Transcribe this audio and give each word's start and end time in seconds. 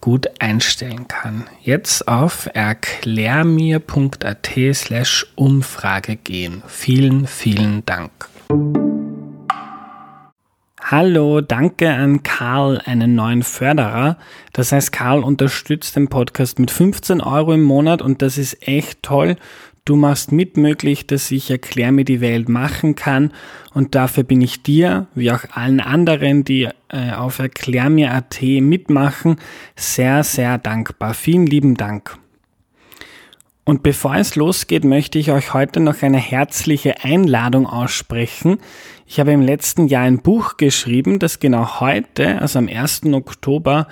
gut 0.00 0.28
einstellen 0.38 1.08
kann. 1.08 1.48
Jetzt 1.62 2.08
auf 2.08 2.48
erklärmir.at 2.52 4.50
slash 4.72 5.26
Umfrage 5.34 6.16
gehen. 6.16 6.62
Vielen, 6.66 7.26
vielen 7.26 7.84
Dank. 7.86 8.10
Hallo, 10.82 11.40
danke 11.40 11.90
an 11.90 12.24
Karl, 12.24 12.80
einen 12.84 13.14
neuen 13.14 13.44
Förderer. 13.44 14.16
Das 14.52 14.72
heißt, 14.72 14.90
Karl 14.90 15.22
unterstützt 15.22 15.94
den 15.94 16.08
Podcast 16.08 16.58
mit 16.58 16.72
15 16.72 17.20
Euro 17.20 17.54
im 17.54 17.62
Monat 17.62 18.02
und 18.02 18.22
das 18.22 18.38
ist 18.38 18.66
echt 18.66 19.02
toll. 19.02 19.36
Du 19.84 19.96
machst 19.96 20.30
mit 20.30 20.56
möglich, 20.56 21.06
dass 21.06 21.30
ich 21.30 21.50
Erklär 21.50 21.90
mir 21.90 22.04
die 22.04 22.20
Welt 22.20 22.48
machen 22.48 22.94
kann 22.94 23.32
und 23.72 23.94
dafür 23.94 24.24
bin 24.24 24.40
ich 24.40 24.62
dir, 24.62 25.06
wie 25.14 25.32
auch 25.32 25.44
allen 25.52 25.80
anderen, 25.80 26.44
die 26.44 26.68
äh, 26.88 27.12
auf 27.12 27.38
erklärmir.at 27.38 28.42
mitmachen, 28.42 29.36
sehr, 29.76 30.22
sehr 30.22 30.58
dankbar. 30.58 31.14
Vielen 31.14 31.46
lieben 31.46 31.76
Dank. 31.76 32.18
Und 33.64 33.84
bevor 33.84 34.16
es 34.16 34.34
losgeht, 34.34 34.84
möchte 34.84 35.18
ich 35.18 35.30
euch 35.30 35.54
heute 35.54 35.78
noch 35.78 36.02
eine 36.02 36.18
herzliche 36.18 37.04
Einladung 37.04 37.66
aussprechen. 37.66 38.58
Ich 39.06 39.20
habe 39.20 39.30
im 39.32 39.42
letzten 39.42 39.86
Jahr 39.86 40.02
ein 40.02 40.18
Buch 40.18 40.56
geschrieben, 40.56 41.20
das 41.20 41.38
genau 41.38 41.78
heute, 41.78 42.40
also 42.40 42.58
am 42.58 42.68
1. 42.68 43.02
Oktober, 43.12 43.86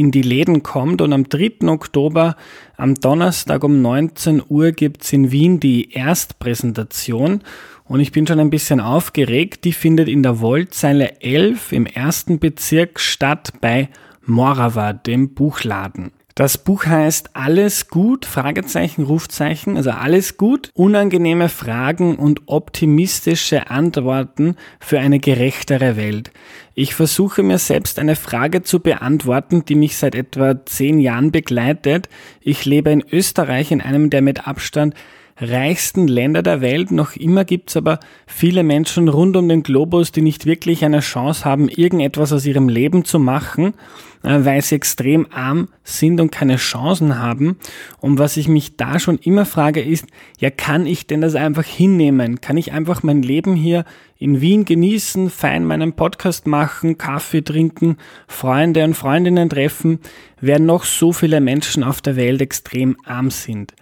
in 0.00 0.10
die 0.10 0.22
Läden 0.22 0.62
kommt 0.62 1.02
und 1.02 1.12
am 1.12 1.28
3. 1.28 1.68
Oktober, 1.68 2.34
am 2.78 2.94
Donnerstag 2.94 3.62
um 3.62 3.82
19 3.82 4.42
Uhr 4.48 4.72
gibt's 4.72 5.12
in 5.12 5.30
Wien 5.30 5.60
die 5.60 5.92
Erstpräsentation 5.92 7.42
und 7.84 8.00
ich 8.00 8.10
bin 8.10 8.26
schon 8.26 8.40
ein 8.40 8.48
bisschen 8.48 8.80
aufgeregt. 8.80 9.64
Die 9.64 9.74
findet 9.74 10.08
in 10.08 10.22
der 10.22 10.40
Woldzeile 10.40 11.20
11 11.20 11.72
im 11.72 11.84
ersten 11.84 12.38
Bezirk 12.38 12.98
statt 12.98 13.52
bei 13.60 13.90
Morava, 14.24 14.94
dem 14.94 15.34
Buchladen. 15.34 16.12
Das 16.34 16.58
Buch 16.58 16.86
heißt 16.86 17.30
Alles 17.34 17.88
gut, 17.88 18.24
Fragezeichen, 18.24 19.04
Rufzeichen, 19.04 19.76
also 19.76 19.90
alles 19.90 20.36
gut, 20.36 20.70
unangenehme 20.74 21.48
Fragen 21.48 22.16
und 22.16 22.42
optimistische 22.46 23.70
Antworten 23.70 24.56
für 24.78 25.00
eine 25.00 25.18
gerechtere 25.18 25.96
Welt. 25.96 26.30
Ich 26.74 26.94
versuche 26.94 27.42
mir 27.42 27.58
selbst 27.58 27.98
eine 27.98 28.16
Frage 28.16 28.62
zu 28.62 28.80
beantworten, 28.80 29.64
die 29.64 29.74
mich 29.74 29.96
seit 29.96 30.14
etwa 30.14 30.64
zehn 30.64 31.00
Jahren 31.00 31.32
begleitet. 31.32 32.08
Ich 32.40 32.64
lebe 32.64 32.90
in 32.90 33.04
Österreich 33.10 33.70
in 33.70 33.80
einem 33.80 34.08
der 34.08 34.22
mit 34.22 34.46
Abstand 34.46 34.94
reichsten 35.40 36.06
Länder 36.06 36.42
der 36.42 36.60
Welt. 36.60 36.90
Noch 36.90 37.16
immer 37.16 37.44
gibt's 37.44 37.76
aber 37.76 37.98
viele 38.26 38.62
Menschen 38.62 39.08
rund 39.08 39.36
um 39.36 39.48
den 39.48 39.62
Globus, 39.62 40.12
die 40.12 40.22
nicht 40.22 40.46
wirklich 40.46 40.84
eine 40.84 41.00
Chance 41.00 41.44
haben, 41.44 41.68
irgendetwas 41.68 42.32
aus 42.32 42.46
ihrem 42.46 42.68
Leben 42.68 43.04
zu 43.04 43.18
machen, 43.18 43.74
äh, 44.22 44.44
weil 44.44 44.60
sie 44.62 44.74
extrem 44.74 45.26
arm 45.32 45.68
sind 45.82 46.20
und 46.20 46.30
keine 46.30 46.56
Chancen 46.56 47.18
haben. 47.18 47.56
Und 48.00 48.18
was 48.18 48.36
ich 48.36 48.48
mich 48.48 48.76
da 48.76 48.98
schon 48.98 49.18
immer 49.18 49.46
frage 49.46 49.80
ist, 49.80 50.06
ja, 50.38 50.50
kann 50.50 50.86
ich 50.86 51.06
denn 51.06 51.22
das 51.22 51.34
einfach 51.34 51.64
hinnehmen? 51.64 52.40
Kann 52.40 52.56
ich 52.56 52.72
einfach 52.72 53.02
mein 53.02 53.22
Leben 53.22 53.54
hier 53.54 53.84
in 54.18 54.42
Wien 54.42 54.66
genießen, 54.66 55.30
fein 55.30 55.64
meinen 55.64 55.94
Podcast 55.94 56.46
machen, 56.46 56.98
Kaffee 56.98 57.42
trinken, 57.42 57.96
Freunde 58.28 58.84
und 58.84 58.94
Freundinnen 58.94 59.48
treffen, 59.48 60.00
während 60.40 60.66
noch 60.66 60.84
so 60.84 61.12
viele 61.12 61.40
Menschen 61.40 61.82
auf 61.82 62.02
der 62.02 62.16
Welt 62.16 62.42
extrem 62.42 62.96
arm 63.06 63.30
sind? 63.30 63.72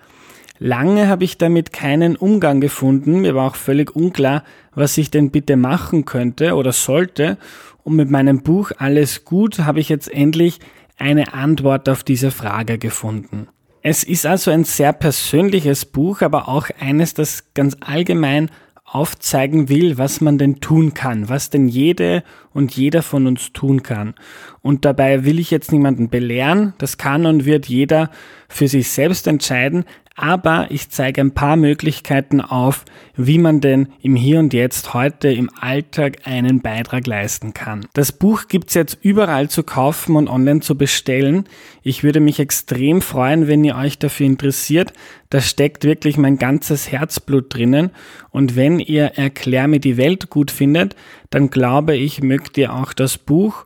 Lange 0.59 1.09
habe 1.09 1.25
ich 1.25 1.39
damit 1.39 1.73
keinen 1.73 2.17
Umgang 2.17 2.61
gefunden. 2.61 3.21
Mir 3.21 3.35
war 3.35 3.49
auch 3.49 3.57
völlig 3.57 3.95
unklar, 3.95 4.43
was 4.75 4.99
ich 4.99 5.11
denn 5.11 5.31
bitte 5.31 5.57
machen 5.57 6.05
könnte 6.05 6.55
oder 6.55 6.73
sollte. 6.73 7.39
Und 7.85 7.97
mit 7.97 8.11
meinem 8.11 8.43
Buch 8.43 8.73
Alles 8.79 9.25
gut 9.25 9.61
habe 9.61 9.81
ich 9.81 9.89
jetzt 9.89 10.13
endlich 10.13 10.59
eine 10.99 11.33
Antwort 11.33 11.89
auf 11.89 12.03
diese 12.03 12.31
Frage 12.31 12.79
gefunden. 12.79 13.49
Es 13.83 14.03
ist 14.03 14.27
also 14.27 14.51
ein 14.51 14.65
sehr 14.65 14.93
persönliches 14.93 15.85
Buch, 15.85 16.23
aber 16.23 16.49
auch 16.49 16.69
eines, 16.81 17.15
das 17.15 17.55
ganz 17.55 17.77
allgemein 17.81 18.51
aufzeigen 18.85 19.69
will, 19.69 19.99
was 19.99 20.21
man 20.21 20.39
denn 20.39 20.61
tun 20.61 20.95
kann, 20.95 21.29
was 21.29 21.51
denn 21.51 21.69
jede 21.69 22.25
und 22.53 22.75
jeder 22.75 23.03
von 23.03 23.27
uns 23.27 23.53
tun 23.53 23.83
kann. 23.83 24.15
Und 24.63 24.85
dabei 24.85 25.25
will 25.25 25.39
ich 25.39 25.51
jetzt 25.51 25.73
niemanden 25.73 26.09
belehren, 26.09 26.73
das 26.79 26.97
kann 26.97 27.27
und 27.27 27.45
wird 27.45 27.67
jeder 27.67 28.11
für 28.49 28.67
sich 28.67 28.91
selbst 28.91 29.27
entscheiden, 29.27 29.85
aber 30.19 30.67
ich 30.71 30.91
zeige 30.91 31.21
ein 31.21 31.31
paar 31.31 31.57
Möglichkeiten 31.57 32.41
auf, 32.41 32.85
wie 33.17 33.39
man 33.39 33.61
denn 33.61 33.89
im 34.03 34.17
Hier 34.17 34.41
und 34.41 34.53
Jetzt 34.53 34.93
heute 34.93 35.29
im 35.29 35.49
Alltag 35.61 36.19
einen 36.25 36.61
Beitrag 36.61 37.07
leisten 37.07 37.55
kann. 37.55 37.87
Das 37.93 38.11
Buch 38.11 38.49
gibt's 38.49 38.75
jetzt 38.75 38.99
überall 39.01 39.49
zu 39.49 39.63
kaufen 39.63 40.17
und 40.17 40.29
online 40.29 40.59
zu 40.59 40.77
bestellen. 40.77 41.45
Ich 41.85 42.03
würde 42.03 42.19
mich 42.19 42.41
extrem 42.41 43.01
freuen, 43.01 43.47
wenn 43.47 43.63
ihr 43.63 43.77
euch 43.77 43.99
dafür 43.99 44.27
interessiert. 44.27 44.93
Da 45.31 45.41
steckt 45.41 45.85
wirklich 45.85 46.17
mein 46.17 46.37
ganzes 46.37 46.91
Herzblut 46.91 47.55
drinnen. 47.55 47.91
Und 48.31 48.57
wenn 48.57 48.81
ihr 48.81 49.13
Erklär 49.15 49.69
mir 49.69 49.81
die 49.81 49.97
Welt 49.97 50.31
gut 50.31 50.51
findet, 50.51 50.97
dann 51.31 51.49
glaube 51.49 51.95
ich, 51.95 52.23
mögt 52.23 52.59
ihr 52.59 52.75
auch 52.75 52.93
das 52.93 53.19
Buch 53.19 53.65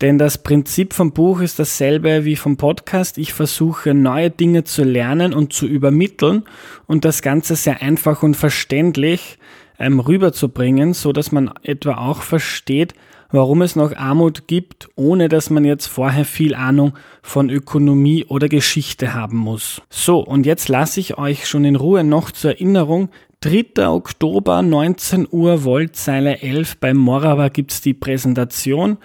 denn 0.00 0.18
das 0.18 0.38
Prinzip 0.38 0.92
vom 0.92 1.12
Buch 1.12 1.40
ist 1.40 1.58
dasselbe 1.58 2.24
wie 2.24 2.36
vom 2.36 2.56
Podcast. 2.56 3.18
Ich 3.18 3.32
versuche 3.32 3.94
neue 3.94 4.30
Dinge 4.30 4.64
zu 4.64 4.84
lernen 4.84 5.34
und 5.34 5.52
zu 5.52 5.66
übermitteln 5.66 6.44
und 6.86 7.04
das 7.04 7.20
Ganze 7.20 7.56
sehr 7.56 7.82
einfach 7.82 8.22
und 8.22 8.36
verständlich 8.36 9.38
ähm, 9.78 9.98
rüberzubringen, 9.98 10.94
so 10.94 11.12
dass 11.12 11.32
man 11.32 11.50
etwa 11.62 11.94
auch 11.94 12.22
versteht, 12.22 12.94
warum 13.30 13.60
es 13.60 13.76
noch 13.76 13.94
Armut 13.96 14.46
gibt, 14.46 14.88
ohne 14.94 15.28
dass 15.28 15.50
man 15.50 15.64
jetzt 15.64 15.86
vorher 15.86 16.24
viel 16.24 16.54
Ahnung 16.54 16.94
von 17.20 17.50
Ökonomie 17.50 18.24
oder 18.24 18.48
Geschichte 18.48 19.14
haben 19.14 19.36
muss. 19.36 19.82
So, 19.90 20.20
und 20.20 20.46
jetzt 20.46 20.68
lasse 20.68 21.00
ich 21.00 21.18
euch 21.18 21.46
schon 21.46 21.64
in 21.64 21.76
Ruhe 21.76 22.04
noch 22.04 22.30
zur 22.30 22.52
Erinnerung 22.52 23.10
3. 23.40 23.86
Oktober 23.88 24.62
19 24.62 25.28
Uhr 25.30 25.62
Voltzeile 25.62 26.40
11 26.42 26.78
bei 26.78 26.92
Morava 26.92 27.48
gibt's 27.50 27.80
die 27.80 27.94
Präsentation 27.94 28.98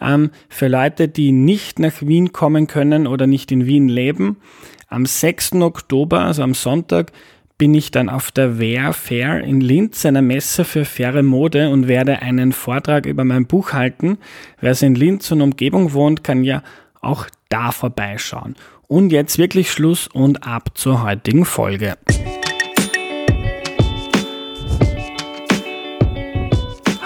ähm, 0.00 0.30
für 0.48 0.68
Leute, 0.68 1.08
die 1.08 1.32
nicht 1.32 1.78
nach 1.78 2.00
Wien 2.00 2.32
kommen 2.32 2.66
können 2.66 3.06
oder 3.06 3.26
nicht 3.26 3.52
in 3.52 3.66
Wien 3.66 3.88
leben. 3.88 4.36
Am 4.88 5.06
6. 5.06 5.54
Oktober, 5.54 6.20
also 6.20 6.42
am 6.42 6.54
Sonntag, 6.54 7.12
bin 7.58 7.74
ich 7.74 7.90
dann 7.90 8.08
auf 8.08 8.30
der 8.30 8.60
Wear 8.60 8.92
Fair 8.92 9.42
in 9.42 9.60
Linz, 9.60 10.06
einer 10.06 10.22
Messe 10.22 10.64
für 10.64 10.84
faire 10.84 11.24
Mode 11.24 11.70
und 11.70 11.88
werde 11.88 12.22
einen 12.22 12.52
Vortrag 12.52 13.04
über 13.04 13.24
mein 13.24 13.46
Buch 13.46 13.72
halten. 13.72 14.18
Wer 14.60 14.80
in 14.80 14.94
Linz 14.94 15.30
und 15.32 15.42
Umgebung 15.42 15.92
wohnt, 15.92 16.22
kann 16.22 16.44
ja 16.44 16.62
auch 17.00 17.26
da 17.48 17.72
vorbeischauen. 17.72 18.54
Und 18.86 19.10
jetzt 19.10 19.38
wirklich 19.38 19.70
Schluss 19.70 20.06
und 20.06 20.46
ab 20.46 20.70
zur 20.74 21.02
heutigen 21.02 21.44
Folge. 21.44 21.96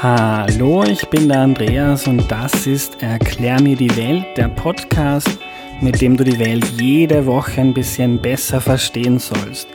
Hallo, 0.02 0.82
ich 0.82 1.08
bin 1.10 1.28
der 1.28 1.43
Andreas 1.43 2.08
und 2.08 2.28
das 2.28 2.66
ist 2.66 3.00
Erklär 3.00 3.62
mir 3.62 3.76
die 3.76 3.96
Welt, 3.96 4.26
der 4.37 4.49
Podcast, 4.49 5.38
mit 5.81 6.00
dem 6.00 6.16
du 6.16 6.25
die 6.25 6.40
Welt 6.40 6.64
jede 6.76 7.25
Woche 7.25 7.60
ein 7.60 7.72
bisschen 7.72 8.20
besser 8.20 8.60
verstehen 8.60 9.20
sollst. 9.20 9.69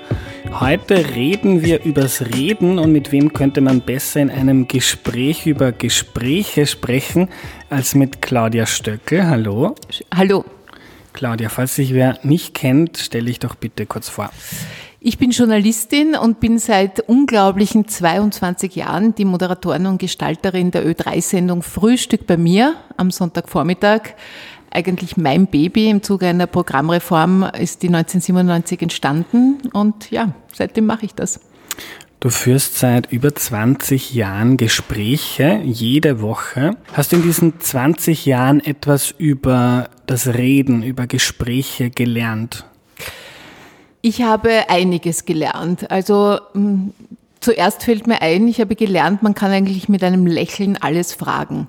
Heute 0.51 1.15
reden 1.15 1.63
wir 1.63 1.85
übers 1.85 2.21
Reden 2.35 2.77
und 2.77 2.91
mit 2.91 3.13
wem 3.13 3.31
könnte 3.31 3.61
man 3.61 3.79
besser 3.79 4.19
in 4.19 4.29
einem 4.29 4.67
Gespräch 4.67 5.45
über 5.45 5.71
Gespräche 5.71 6.65
sprechen 6.65 7.29
als 7.69 7.95
mit 7.95 8.21
Claudia 8.21 8.65
Stöckel. 8.65 9.25
Hallo. 9.25 9.75
Hallo. 10.13 10.43
Claudia, 11.13 11.47
falls 11.47 11.75
sich 11.75 11.93
wer 11.93 12.19
nicht 12.23 12.53
kennt, 12.53 12.97
stelle 12.97 13.29
ich 13.29 13.39
doch 13.39 13.55
bitte 13.55 13.85
kurz 13.85 14.09
vor. 14.09 14.29
Ich 14.99 15.19
bin 15.19 15.29
Journalistin 15.29 16.15
und 16.15 16.39
bin 16.39 16.57
seit 16.57 17.01
unglaublichen 17.01 17.87
22 17.87 18.75
Jahren 18.75 19.13
die 19.13 19.25
Moderatorin 19.25 19.85
und 19.85 19.99
Gestalterin 19.99 20.71
der 20.71 20.87
Ö3-Sendung 20.87 21.61
Frühstück 21.61 22.25
bei 22.25 22.35
mir 22.35 22.75
am 22.97 23.11
Sonntagvormittag. 23.11 24.15
Eigentlich 24.71 25.15
mein 25.15 25.45
Baby 25.45 25.91
im 25.91 26.01
Zuge 26.01 26.25
einer 26.25 26.47
Programmreform 26.47 27.43
ist 27.59 27.83
die 27.83 27.89
1997 27.89 28.81
entstanden 28.81 29.59
und 29.71 30.09
ja, 30.09 30.33
seitdem 30.51 30.87
mache 30.87 31.05
ich 31.05 31.13
das. 31.13 31.41
Du 32.19 32.31
führst 32.31 32.79
seit 32.79 33.11
über 33.11 33.35
20 33.35 34.15
Jahren 34.15 34.57
Gespräche 34.57 35.61
jede 35.63 36.21
Woche. 36.21 36.71
Hast 36.93 37.11
du 37.11 37.17
in 37.17 37.21
diesen 37.21 37.59
20 37.59 38.25
Jahren 38.25 38.61
etwas 38.61 39.11
über 39.11 39.91
das 40.07 40.25
Reden, 40.27 40.81
über 40.81 41.05
Gespräche 41.05 41.91
gelernt? 41.91 42.65
Ich 44.01 44.21
habe 44.21 44.69
einiges 44.69 45.25
gelernt. 45.25 45.89
Also 45.91 46.39
hm, 46.53 46.93
zuerst 47.39 47.83
fällt 47.83 48.07
mir 48.07 48.21
ein, 48.21 48.47
ich 48.47 48.61
habe 48.61 48.75
gelernt, 48.75 49.23
man 49.23 49.33
kann 49.33 49.51
eigentlich 49.51 49.89
mit 49.89 50.03
einem 50.03 50.25
Lächeln 50.25 50.77
alles 50.77 51.13
fragen. 51.13 51.67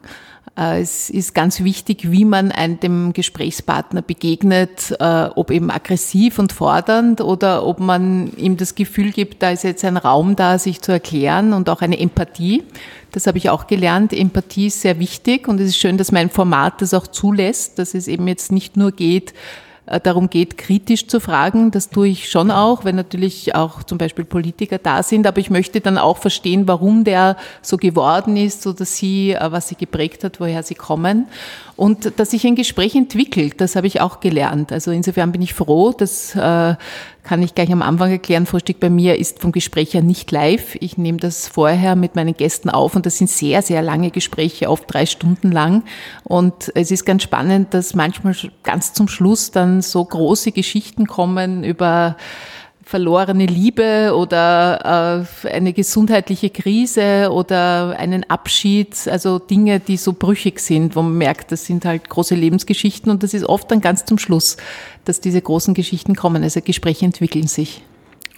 Äh, 0.58 0.80
es 0.80 1.08
ist 1.08 1.34
ganz 1.34 1.62
wichtig, 1.62 2.10
wie 2.10 2.24
man 2.24 2.52
dem 2.82 3.12
Gesprächspartner 3.12 4.02
begegnet, 4.02 4.94
äh, 4.98 5.28
ob 5.34 5.50
eben 5.50 5.70
aggressiv 5.70 6.38
und 6.38 6.52
fordernd 6.52 7.20
oder 7.20 7.64
ob 7.64 7.80
man 7.80 8.32
ihm 8.36 8.56
das 8.56 8.74
Gefühl 8.74 9.12
gibt, 9.12 9.42
da 9.42 9.50
ist 9.50 9.64
jetzt 9.64 9.84
ein 9.84 9.96
Raum 9.96 10.36
da, 10.36 10.58
sich 10.58 10.82
zu 10.82 10.92
erklären 10.92 11.52
und 11.52 11.70
auch 11.70 11.80
eine 11.80 11.98
Empathie. 11.98 12.64
Das 13.12 13.26
habe 13.26 13.38
ich 13.38 13.48
auch 13.50 13.66
gelernt. 13.66 14.12
Empathie 14.12 14.66
ist 14.66 14.82
sehr 14.82 14.98
wichtig 14.98 15.48
und 15.48 15.60
es 15.60 15.68
ist 15.68 15.78
schön, 15.78 15.96
dass 15.96 16.12
mein 16.12 16.28
Format 16.28 16.82
das 16.82 16.92
auch 16.92 17.06
zulässt, 17.06 17.78
dass 17.78 17.94
es 17.94 18.08
eben 18.08 18.28
jetzt 18.28 18.52
nicht 18.52 18.76
nur 18.76 18.92
geht, 18.92 19.32
darum 20.02 20.28
geht, 20.30 20.58
kritisch 20.58 21.06
zu 21.06 21.20
fragen. 21.20 21.70
Das 21.70 21.90
tue 21.90 22.08
ich 22.08 22.28
schon 22.28 22.50
auch, 22.50 22.84
wenn 22.84 22.96
natürlich 22.96 23.54
auch 23.54 23.82
zum 23.82 23.98
Beispiel 23.98 24.24
Politiker 24.24 24.78
da 24.78 25.02
sind. 25.02 25.26
Aber 25.26 25.38
ich 25.38 25.50
möchte 25.50 25.80
dann 25.80 25.98
auch 25.98 26.18
verstehen, 26.18 26.68
warum 26.68 27.04
der 27.04 27.36
so 27.62 27.76
geworden 27.76 28.36
ist 28.36 28.66
oder 28.66 28.84
sie, 28.84 29.32
äh, 29.32 29.52
was 29.52 29.68
sie 29.68 29.76
geprägt 29.76 30.24
hat, 30.24 30.40
woher 30.40 30.62
sie 30.62 30.74
kommen. 30.74 31.26
Und 31.78 32.18
dass 32.18 32.32
sich 32.32 32.44
ein 32.44 32.56
Gespräch 32.56 32.96
entwickelt, 32.96 33.60
das 33.60 33.76
habe 33.76 33.86
ich 33.86 34.00
auch 34.00 34.18
gelernt. 34.18 34.72
Also 34.72 34.90
insofern 34.90 35.30
bin 35.30 35.42
ich 35.42 35.54
froh, 35.54 35.92
das 35.96 36.34
äh, 36.34 36.74
kann 37.22 37.40
ich 37.40 37.54
gleich 37.54 37.70
am 37.70 37.82
Anfang 37.82 38.10
erklären. 38.10 38.46
Frühstück 38.46 38.80
bei 38.80 38.90
mir 38.90 39.16
ist 39.16 39.38
vom 39.38 39.52
Gespräch 39.52 39.94
her 39.94 40.02
nicht 40.02 40.32
live. 40.32 40.74
Ich 40.80 40.98
nehme 40.98 41.18
das 41.18 41.46
vorher 41.46 41.94
mit 41.94 42.16
meinen 42.16 42.34
Gästen 42.34 42.68
auf 42.68 42.96
und 42.96 43.06
das 43.06 43.18
sind 43.18 43.30
sehr, 43.30 43.62
sehr 43.62 43.80
lange 43.80 44.10
Gespräche, 44.10 44.70
oft 44.70 44.92
drei 44.92 45.06
Stunden 45.06 45.52
lang. 45.52 45.84
Und 46.24 46.72
es 46.74 46.90
ist 46.90 47.06
ganz 47.06 47.22
spannend, 47.22 47.72
dass 47.74 47.94
manchmal 47.94 48.34
ganz 48.64 48.92
zum 48.92 49.06
Schluss 49.06 49.52
dann 49.52 49.80
so 49.80 50.04
große 50.04 50.50
Geschichten 50.50 51.06
kommen 51.06 51.62
über 51.62 52.16
verlorene 52.88 53.44
Liebe 53.44 54.14
oder 54.16 55.26
äh, 55.44 55.48
eine 55.48 55.74
gesundheitliche 55.74 56.48
Krise 56.48 57.30
oder 57.30 57.94
einen 57.98 58.24
Abschied, 58.30 59.06
also 59.08 59.38
Dinge, 59.38 59.78
die 59.78 59.98
so 59.98 60.14
brüchig 60.14 60.58
sind, 60.58 60.96
wo 60.96 61.02
man 61.02 61.18
merkt, 61.18 61.52
das 61.52 61.66
sind 61.66 61.84
halt 61.84 62.08
große 62.08 62.34
Lebensgeschichten 62.34 63.12
und 63.12 63.22
das 63.22 63.34
ist 63.34 63.44
oft 63.44 63.70
dann 63.70 63.82
ganz 63.82 64.06
zum 64.06 64.16
Schluss, 64.16 64.56
dass 65.04 65.20
diese 65.20 65.42
großen 65.42 65.74
Geschichten 65.74 66.16
kommen. 66.16 66.42
Also 66.42 66.62
Gespräche 66.62 67.04
entwickeln 67.04 67.46
sich 67.46 67.82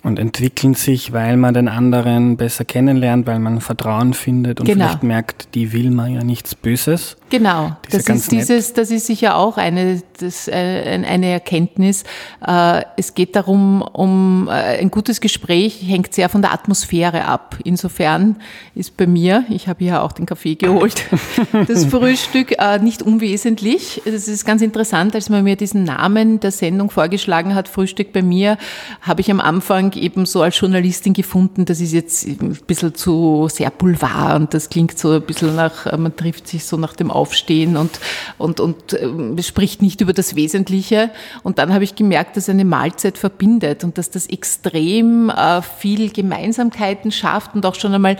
und 0.02 0.19
entwickeln 0.19 0.75
sich, 0.75 1.12
weil 1.12 1.37
man 1.37 1.55
den 1.55 1.69
anderen 1.69 2.37
besser 2.37 2.64
kennenlernt, 2.64 3.29
weil 3.29 3.38
man 3.38 3.61
Vertrauen 3.61 4.14
findet 4.14 4.58
und 4.58 4.67
genau. 4.67 4.87
vielleicht 4.87 5.05
merkt, 5.05 5.55
die 5.55 5.73
will 5.73 5.93
man 5.93 6.12
ja 6.12 6.25
nichts 6.25 6.56
Böses. 6.56 7.17
Genau, 7.31 7.77
das 7.88 8.09
ist, 8.09 8.32
dieses, 8.32 8.73
das 8.73 8.91
ist 8.91 9.06
sicher 9.06 9.37
auch 9.37 9.56
eine, 9.56 10.03
das, 10.19 10.49
äh, 10.49 10.53
eine 10.53 11.29
Erkenntnis. 11.29 12.03
Äh, 12.44 12.82
es 12.97 13.15
geht 13.15 13.37
darum, 13.37 13.82
um 13.82 14.49
äh, 14.49 14.81
ein 14.81 14.91
gutes 14.91 15.21
Gespräch 15.21 15.81
hängt 15.87 16.12
sehr 16.12 16.29
von 16.29 16.43
der 16.43 16.53
Atmosphäre 16.53 17.27
ab. 17.27 17.56
Insofern 17.62 18.37
ist 18.75 18.97
bei 18.97 19.06
mir, 19.06 19.44
ich 19.49 19.69
habe 19.69 19.85
ja 19.85 20.03
auch 20.03 20.11
den 20.11 20.27
Kaffee 20.27 20.56
geholt, 20.56 21.05
das 21.69 21.85
Frühstück 21.85 22.56
nicht 22.81 23.03
unwesentlich. 23.03 24.03
Es 24.05 24.27
ist 24.27 24.44
ganz 24.44 24.61
interessant, 24.61 25.15
als 25.15 25.29
man 25.29 25.44
mir 25.44 25.55
diesen 25.55 25.85
Namen 25.85 26.41
der 26.41 26.50
Sendung 26.50 26.91
vorgeschlagen 26.91 27.55
hat, 27.55 27.69
Frühstück 27.69 28.12
bei 28.12 28.23
mir, 28.23 28.59
habe 29.03 29.21
ich 29.21 29.31
am 29.31 29.41
Anfang 29.41 29.93
eben 29.93 30.27
so 30.27 30.43
als 30.43 30.59
Journalistin 30.59 31.12
gefunden, 31.12 31.65
das 31.65 31.81
ist 31.81 31.93
jetzt 31.93 32.27
ein 32.27 32.59
bisschen 32.67 32.94
zu 32.94 33.49
sehr 33.50 33.71
Boulevard 33.71 34.41
und 34.41 34.55
das 34.55 34.69
klingt 34.69 34.99
so 34.99 35.12
ein 35.12 35.23
bisschen 35.23 35.55
nach, 35.55 35.97
man 35.97 36.17
trifft 36.17 36.49
sich 36.49 36.65
so 36.65 36.77
nach 36.77 36.94
dem 36.94 37.11
Aufstehen 37.20 37.76
und, 37.76 38.00
und, 38.38 38.61
und 38.61 38.94
äh, 38.94 39.43
spricht 39.43 39.82
nicht 39.82 40.00
über 40.00 40.12
das 40.12 40.37
Wesentliche. 40.37 41.11
Und 41.43 41.58
dann 41.58 41.75
habe 41.75 41.84
ich 41.84 41.94
gemerkt, 41.94 42.37
dass 42.37 42.49
eine 42.49 42.64
Mahlzeit 42.64 43.19
verbindet 43.19 43.84
und 43.84 43.99
dass 43.99 44.11
das 44.11 44.26
extrem 44.26 45.28
äh, 45.28 45.61
viel 45.61 46.11
Gemeinsamkeiten 46.11 47.12
schafft 47.12 47.55
und 47.55 47.67
auch 47.67 47.75
schon 47.75 47.93
einmal 47.94 48.17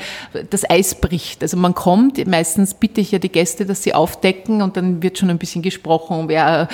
das 0.51 0.69
Eis 0.69 0.95
bricht. 0.95 1.43
Also 1.43 1.57
man 1.57 1.75
kommt, 1.75 2.25
meistens 2.27 2.75
bitte 2.75 3.01
ich 3.01 3.13
ja 3.13 3.19
die 3.19 3.31
Gäste, 3.31 3.65
dass 3.65 3.83
sie 3.83 3.95
aufdecken 3.95 4.61
und 4.61 4.77
dann 4.77 5.03
wird 5.03 5.19
schon 5.19 5.31
ein 5.31 5.39
bisschen 5.39 5.63
gesprochen, 5.63 6.25
wer, 6.29 6.69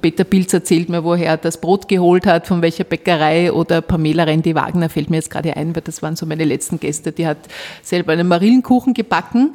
Peter 0.00 0.24
Pilz 0.24 0.52
erzählt 0.52 0.88
mir, 0.88 1.02
woher 1.02 1.30
er 1.30 1.36
das 1.36 1.60
Brot 1.60 1.88
geholt 1.88 2.26
hat, 2.26 2.46
von 2.46 2.62
welcher 2.62 2.84
Bäckerei 2.84 3.52
oder 3.52 3.80
Pamela 3.80 4.24
Randy 4.24 4.54
Wagner 4.54 4.88
fällt 4.88 5.10
mir 5.10 5.16
jetzt 5.16 5.30
gerade 5.30 5.56
ein, 5.56 5.74
weil 5.74 5.82
das 5.82 6.02
waren 6.02 6.16
so 6.16 6.26
meine 6.26 6.44
letzten 6.44 6.78
Gäste, 6.78 7.12
die 7.12 7.26
hat 7.26 7.38
selber 7.82 8.12
einen 8.12 8.28
Marillenkuchen 8.28 8.94
gebacken. 8.94 9.54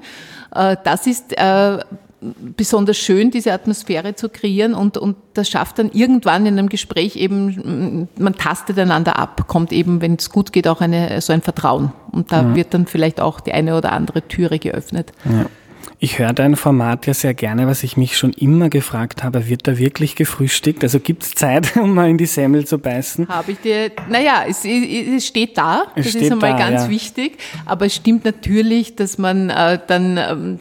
Äh, 0.53 0.77
das 0.83 1.07
ist 1.07 1.37
äh, 1.37 1.77
besonders 2.19 2.97
schön, 2.97 3.29
diese 3.29 3.53
Atmosphäre 3.53 4.15
zu 4.15 4.29
kreieren 4.29 4.73
und, 4.73 4.97
und 4.97 5.15
das 5.35 5.49
schafft 5.49 5.77
dann 5.77 5.91
irgendwann 5.91 6.45
in 6.47 6.57
einem 6.57 6.69
Gespräch 6.69 7.15
eben, 7.15 8.07
man 8.17 8.35
tastet 8.35 8.79
einander 8.79 9.19
ab, 9.19 9.47
kommt 9.47 9.71
eben, 9.71 10.01
wenn 10.01 10.15
es 10.15 10.31
gut 10.31 10.51
geht, 10.51 10.67
auch 10.67 10.81
eine, 10.81 11.21
so 11.21 11.31
ein 11.31 11.41
Vertrauen. 11.41 11.91
Und 12.11 12.31
da 12.31 12.41
ja. 12.41 12.55
wird 12.55 12.73
dann 12.73 12.87
vielleicht 12.87 13.21
auch 13.21 13.39
die 13.39 13.51
eine 13.51 13.77
oder 13.77 13.91
andere 13.91 14.27
Türe 14.27 14.57
geöffnet. 14.57 15.11
Ja. 15.25 15.45
Ich 15.99 16.19
höre 16.19 16.33
dein 16.33 16.55
Format 16.55 17.07
ja 17.07 17.13
sehr 17.15 17.33
gerne, 17.33 17.65
was 17.65 17.81
ich 17.81 17.97
mich 17.97 18.17
schon 18.17 18.31
immer 18.33 18.69
gefragt 18.69 19.23
habe, 19.23 19.47
wird 19.47 19.67
da 19.67 19.79
wirklich 19.79 20.15
gefrühstückt? 20.15 20.83
Also 20.83 20.99
gibt 20.99 21.23
es 21.23 21.31
Zeit, 21.31 21.75
um 21.81 21.93
mal 21.93 22.09
in 22.09 22.17
die 22.17 22.25
Semmel 22.25 22.65
zu 22.65 22.77
beißen? 22.77 23.27
Habe 23.27 23.53
ich 23.53 23.59
dir, 23.59 23.91
naja, 24.09 24.43
es, 24.47 24.63
es 24.63 25.25
steht 25.25 25.57
da, 25.57 25.85
es 25.95 26.05
das 26.05 26.11
steht 26.11 26.23
ist 26.23 26.31
einmal 26.31 26.51
da, 26.51 26.57
ganz 26.57 26.83
ja. 26.83 26.89
wichtig, 26.89 27.37
aber 27.65 27.87
es 27.87 27.95
stimmt 27.95 28.25
natürlich, 28.25 28.95
dass 28.95 29.17
man 29.17 29.49
äh, 29.49 29.79
dann 29.87 30.17
ähm, 30.17 30.59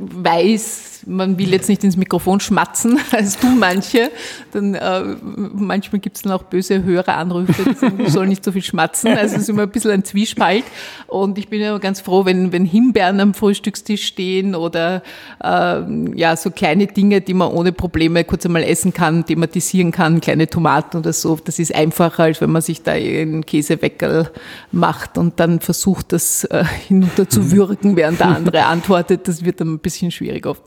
weiß, 0.00 0.99
man 1.06 1.38
will 1.38 1.50
jetzt 1.52 1.68
nicht 1.68 1.84
ins 1.84 1.96
Mikrofon 1.96 2.40
schmatzen, 2.40 2.98
als 3.12 3.38
tun 3.38 3.58
manche. 3.58 4.10
Dann, 4.52 4.74
äh, 4.74 5.02
manchmal 5.22 6.00
gibt 6.00 6.16
es 6.16 6.22
dann 6.22 6.32
auch 6.32 6.44
böse 6.44 6.82
höhere 6.82 7.14
Anrufe, 7.14 7.52
die 7.64 7.74
sagen, 7.74 7.98
du 7.98 8.10
soll 8.10 8.26
nicht 8.26 8.44
so 8.44 8.52
viel 8.52 8.62
schmatzen. 8.62 9.16
Also 9.16 9.36
es 9.36 9.42
ist 9.42 9.48
immer 9.48 9.62
ein 9.62 9.70
bisschen 9.70 9.90
ein 9.90 10.04
Zwiespalt. 10.04 10.64
Und 11.06 11.38
ich 11.38 11.48
bin 11.48 11.60
ja 11.60 11.76
ganz 11.78 12.00
froh, 12.00 12.24
wenn, 12.24 12.52
wenn 12.52 12.64
Himbeeren 12.64 13.20
am 13.20 13.34
Frühstückstisch 13.34 14.06
stehen 14.06 14.54
oder 14.54 15.02
äh, 15.42 15.80
ja, 16.14 16.36
so 16.36 16.50
kleine 16.50 16.86
Dinge, 16.86 17.20
die 17.20 17.34
man 17.34 17.50
ohne 17.50 17.72
Probleme 17.72 18.24
kurz 18.24 18.46
einmal 18.46 18.62
essen 18.62 18.92
kann, 18.92 19.24
thematisieren 19.24 19.92
kann, 19.92 20.20
kleine 20.20 20.48
Tomaten 20.48 20.98
oder 20.98 21.12
so. 21.12 21.38
Das 21.42 21.58
ist 21.58 21.74
einfacher, 21.74 22.24
als 22.24 22.40
wenn 22.40 22.50
man 22.50 22.62
sich 22.62 22.82
da 22.82 22.92
einen 22.92 23.44
Käseweckerl 23.46 24.30
macht 24.72 25.18
und 25.18 25.40
dann 25.40 25.60
versucht, 25.60 26.12
das 26.12 26.44
äh, 26.44 26.64
hinunter 26.88 27.28
zu 27.28 27.50
würgen, 27.50 27.96
während 27.96 28.20
der 28.20 28.28
andere 28.28 28.64
antwortet. 28.64 29.28
Das 29.28 29.44
wird 29.44 29.60
dann 29.60 29.74
ein 29.74 29.78
bisschen 29.78 30.10
schwierig 30.10 30.46
oft. 30.46 30.62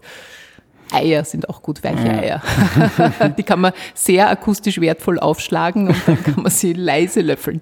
Eier 0.93 1.23
sind 1.23 1.49
auch 1.49 1.61
gut, 1.61 1.83
weiche 1.83 2.09
Eier. 2.09 2.41
Die 3.37 3.43
kann 3.43 3.61
man 3.61 3.73
sehr 3.93 4.29
akustisch 4.29 4.79
wertvoll 4.79 5.19
aufschlagen 5.19 5.87
und 5.87 5.97
dann 6.05 6.23
kann 6.23 6.43
man 6.43 6.51
sie 6.51 6.73
leise 6.73 7.21
löffeln. 7.21 7.61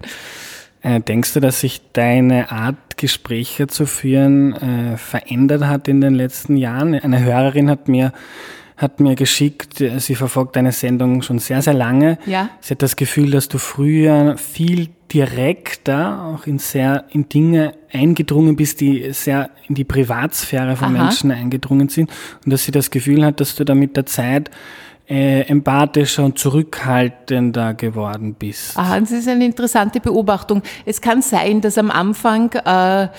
Äh, 0.82 1.00
denkst 1.00 1.34
du, 1.34 1.40
dass 1.40 1.60
sich 1.60 1.82
deine 1.94 2.52
Art, 2.52 2.76
Gespräche 2.98 3.66
zu 3.66 3.88
führen, 3.88 4.54
äh, 4.54 4.98
verändert 4.98 5.66
hat 5.66 5.88
in 5.88 6.02
den 6.02 6.14
letzten 6.14 6.56
Jahren? 6.56 6.94
Eine 6.94 7.24
Hörerin 7.24 7.70
hat 7.70 7.88
mir 7.88 8.14
hat 8.82 9.00
mir 9.00 9.16
geschickt, 9.16 9.82
äh, 9.82 10.00
sie 10.00 10.16
verfolgt 10.16 10.56
deine 10.56 10.72
Sendung 10.72 11.22
schon 11.22 11.40
sehr, 11.40 11.62
sehr 11.62 11.74
lange. 11.74 12.18
Ja. 12.26 12.50
Sie 12.60 12.72
hat 12.72 12.82
das 12.82 12.96
Gefühl, 12.96 13.32
dass 13.32 13.48
du 13.48 13.58
früher 13.58 14.38
viel 14.38 14.90
direkter 15.14 16.24
auch 16.24 16.48
in 16.48 16.58
sehr 16.58 17.06
in 17.12 17.28
Dinge 17.28 17.74
eingedrungen 17.92 18.56
bist, 18.56 18.80
die 18.80 19.12
sehr 19.14 19.50
in 19.68 19.76
die 19.76 19.84
Privatsphäre 19.84 20.76
von 20.76 20.96
Aha. 20.96 21.04
Menschen 21.04 21.32
eingedrungen 21.32 21.90
sind 21.90 22.10
und 22.46 22.54
dass 22.54 22.64
sie 22.64 22.72
das 22.72 22.92
Gefühl 22.92 23.26
hat, 23.26 23.40
dass 23.40 23.56
du 23.56 23.66
da 23.66 23.76
mit 23.76 23.98
der 23.98 24.06
Zeit 24.06 24.50
äh, 25.10 25.42
empathischer 25.42 26.24
und 26.24 26.40
zurückhaltender 26.40 27.74
geworden 27.74 28.36
bist. 28.36 28.78
Aha, 28.78 29.00
das 29.00 29.12
ist 29.12 29.28
eine 29.28 29.44
interessante 29.44 30.00
Beobachtung. 30.00 30.62
Es 30.86 31.02
kann 31.02 31.22
sein, 31.22 31.60
dass 31.60 31.78
am 31.78 31.92
Anfang 31.92 32.54
äh, 32.54 33.10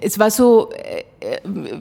es 0.00 0.18
war 0.18 0.30
so 0.30 0.70
äh, 0.72 1.04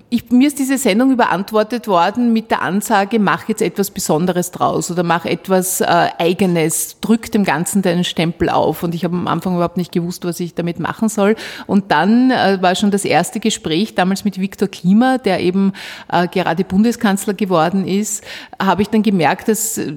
ich, 0.10 0.32
mir 0.32 0.48
ist 0.48 0.58
diese 0.58 0.77
Sendung 0.79 1.12
überantwortet 1.12 1.88
worden 1.88 2.34
mit 2.34 2.50
der 2.50 2.63
Ansage, 2.63 3.20
mach 3.20 3.48
jetzt 3.48 3.62
etwas 3.62 3.91
Besonderes 3.91 4.50
draus 4.50 4.89
oder 4.89 5.03
mach 5.03 5.25
etwas 5.25 5.79
äh, 5.82 5.86
Eigenes, 6.17 7.00
drück 7.01 7.32
dem 7.32 7.44
Ganzen 7.44 7.84
deinen 7.84 8.03
Stempel 8.03 8.50
auf. 8.50 8.82
Und 8.82 8.96
ich 8.96 9.03
habe 9.03 9.15
am 9.15 9.27
Anfang 9.27 9.53
überhaupt 9.53 9.77
nicht 9.77 9.91
gewusst, 9.91 10.25
was 10.25 10.39
ich 10.39 10.56
damit 10.56 10.79
machen 10.79 11.08
soll. 11.08 11.36
Und 11.67 11.91
dann 11.91 12.32
äh, 12.32 12.58
war 12.62 12.74
schon 12.75 12.89
das 12.89 13.06
erste 13.06 13.39
Gespräch, 13.39 13.94
damals 13.94 14.25
mit 14.25 14.39
Viktor 14.39 14.67
Klima, 14.67 15.20
der 15.20 15.39
eben 15.39 15.74
äh, 16.12 16.27
gerade 16.27 16.63
Bundeskanzler 16.63 17.36
geworden 17.36 17.88
ist, 17.88 18.24
habe 18.60 18.82
ich 18.82 18.89
dann 18.89 19.03
gemerkt, 19.03 19.50
dass 19.50 19.77
äh, 19.77 19.94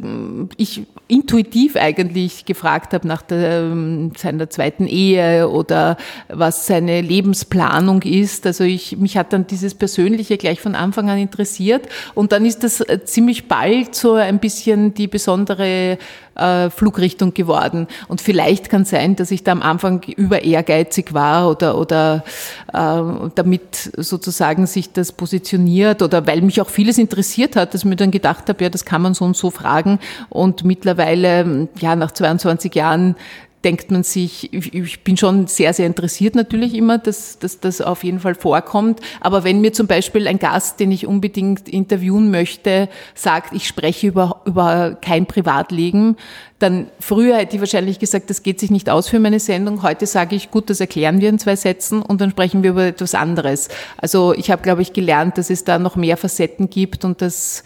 ich 0.58 0.82
intuitiv 1.08 1.76
eigentlich 1.76 2.44
gefragt 2.44 2.92
habe 2.94 3.08
nach 3.08 3.22
der, 3.22 3.62
ähm, 3.62 4.12
seiner 4.16 4.48
zweiten 4.50 4.86
Ehe 4.86 5.48
oder 5.48 5.96
was 6.28 6.66
seine 6.66 7.00
Lebensplanung 7.00 8.02
ist. 8.02 8.46
Also 8.46 8.64
ich, 8.64 8.96
mich 8.98 9.16
hat 9.16 9.29
dann 9.32 9.46
dieses 9.46 9.74
Persönliche 9.74 10.36
gleich 10.36 10.60
von 10.60 10.74
Anfang 10.74 11.10
an 11.10 11.18
interessiert. 11.18 11.88
Und 12.14 12.32
dann 12.32 12.44
ist 12.44 12.62
das 12.64 12.80
äh, 12.80 13.04
ziemlich 13.04 13.48
bald 13.48 13.94
so 13.94 14.14
ein 14.14 14.38
bisschen 14.38 14.94
die 14.94 15.08
besondere 15.08 15.98
äh, 16.34 16.70
Flugrichtung 16.70 17.34
geworden. 17.34 17.86
Und 18.08 18.20
vielleicht 18.20 18.70
kann 18.70 18.84
sein, 18.84 19.16
dass 19.16 19.30
ich 19.30 19.44
da 19.44 19.52
am 19.52 19.62
Anfang 19.62 20.02
über 20.16 20.42
ehrgeizig 20.42 21.12
war 21.12 21.50
oder, 21.50 21.76
oder 21.78 22.24
äh, 22.72 23.02
damit 23.34 23.90
sozusagen 23.96 24.66
sich 24.66 24.92
das 24.92 25.12
positioniert 25.12 26.02
oder 26.02 26.26
weil 26.26 26.42
mich 26.42 26.60
auch 26.60 26.70
vieles 26.70 26.98
interessiert 26.98 27.56
hat, 27.56 27.74
dass 27.74 27.82
ich 27.82 27.84
mir 27.84 27.96
dann 27.96 28.10
gedacht 28.10 28.48
habe, 28.48 28.62
ja, 28.64 28.70
das 28.70 28.84
kann 28.84 29.02
man 29.02 29.14
so 29.14 29.24
und 29.24 29.36
so 29.36 29.50
fragen. 29.50 29.98
Und 30.28 30.64
mittlerweile, 30.64 31.68
ja, 31.78 31.96
nach 31.96 32.12
22 32.12 32.74
Jahren 32.74 33.16
denkt 33.64 33.90
man 33.90 34.02
sich, 34.02 34.52
ich 34.52 35.04
bin 35.04 35.16
schon 35.16 35.46
sehr, 35.46 35.74
sehr 35.74 35.86
interessiert 35.86 36.34
natürlich 36.34 36.74
immer, 36.74 36.98
dass, 36.98 37.38
dass 37.38 37.60
das 37.60 37.80
auf 37.80 38.04
jeden 38.04 38.20
Fall 38.20 38.34
vorkommt. 38.34 39.00
Aber 39.20 39.44
wenn 39.44 39.60
mir 39.60 39.72
zum 39.72 39.86
Beispiel 39.86 40.26
ein 40.26 40.38
Gast, 40.38 40.80
den 40.80 40.90
ich 40.92 41.06
unbedingt 41.06 41.68
interviewen 41.68 42.30
möchte, 42.30 42.88
sagt, 43.14 43.54
ich 43.54 43.66
spreche 43.66 44.06
über, 44.06 44.42
über 44.46 44.96
kein 45.00 45.26
Privatleben, 45.26 46.16
dann 46.60 46.88
früher 47.00 47.38
hätte 47.38 47.56
ich 47.56 47.60
wahrscheinlich 47.60 47.98
gesagt, 47.98 48.28
das 48.28 48.42
geht 48.42 48.60
sich 48.60 48.70
nicht 48.70 48.90
aus 48.90 49.08
für 49.08 49.18
meine 49.18 49.40
Sendung. 49.40 49.82
Heute 49.82 50.06
sage 50.06 50.36
ich, 50.36 50.50
gut, 50.50 50.68
das 50.68 50.78
erklären 50.78 51.20
wir 51.20 51.30
in 51.30 51.38
zwei 51.38 51.56
Sätzen 51.56 52.02
und 52.02 52.20
dann 52.20 52.30
sprechen 52.30 52.62
wir 52.62 52.70
über 52.70 52.84
etwas 52.84 53.14
anderes. 53.14 53.68
Also 53.96 54.34
ich 54.34 54.50
habe, 54.50 54.60
glaube 54.60 54.82
ich, 54.82 54.92
gelernt, 54.92 55.38
dass 55.38 55.48
es 55.48 55.64
da 55.64 55.78
noch 55.78 55.96
mehr 55.96 56.18
Facetten 56.18 56.68
gibt 56.68 57.06
und 57.06 57.22
dass 57.22 57.64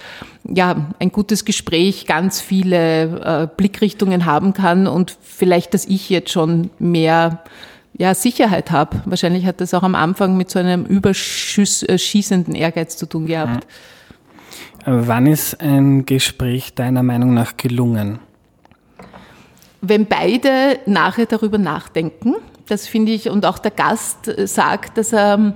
ja 0.48 0.86
ein 1.00 1.10
gutes 1.10 1.44
Gespräch 1.44 2.06
ganz 2.06 2.40
viele 2.40 3.02
äh, 3.42 3.48
Blickrichtungen 3.56 4.26
haben 4.26 4.52
kann 4.52 4.86
und 4.86 5.18
vielleicht, 5.20 5.74
dass 5.74 5.86
ich 5.86 6.08
jetzt 6.08 6.30
schon 6.30 6.70
mehr 6.78 7.42
ja, 7.98 8.14
Sicherheit 8.14 8.70
habe. 8.70 9.02
Wahrscheinlich 9.06 9.44
hat 9.44 9.60
das 9.60 9.74
auch 9.74 9.82
am 9.82 9.96
Anfang 9.96 10.36
mit 10.36 10.50
so 10.50 10.60
einem 10.60 10.84
überschießenden 10.84 12.54
Ehrgeiz 12.54 12.96
zu 12.96 13.06
tun 13.06 13.26
gehabt. 13.26 13.66
Wann 14.86 15.26
ist 15.26 15.60
ein 15.60 16.06
Gespräch 16.06 16.74
deiner 16.74 17.02
Meinung 17.02 17.34
nach 17.34 17.56
gelungen? 17.56 18.20
Wenn 19.88 20.06
beide 20.06 20.78
nachher 20.86 21.26
darüber 21.26 21.58
nachdenken, 21.58 22.34
das 22.66 22.86
finde 22.86 23.12
ich, 23.12 23.28
und 23.28 23.44
auch 23.44 23.58
der 23.58 23.70
Gast 23.70 24.32
sagt, 24.46 24.98
dass 24.98 25.12
er 25.12 25.54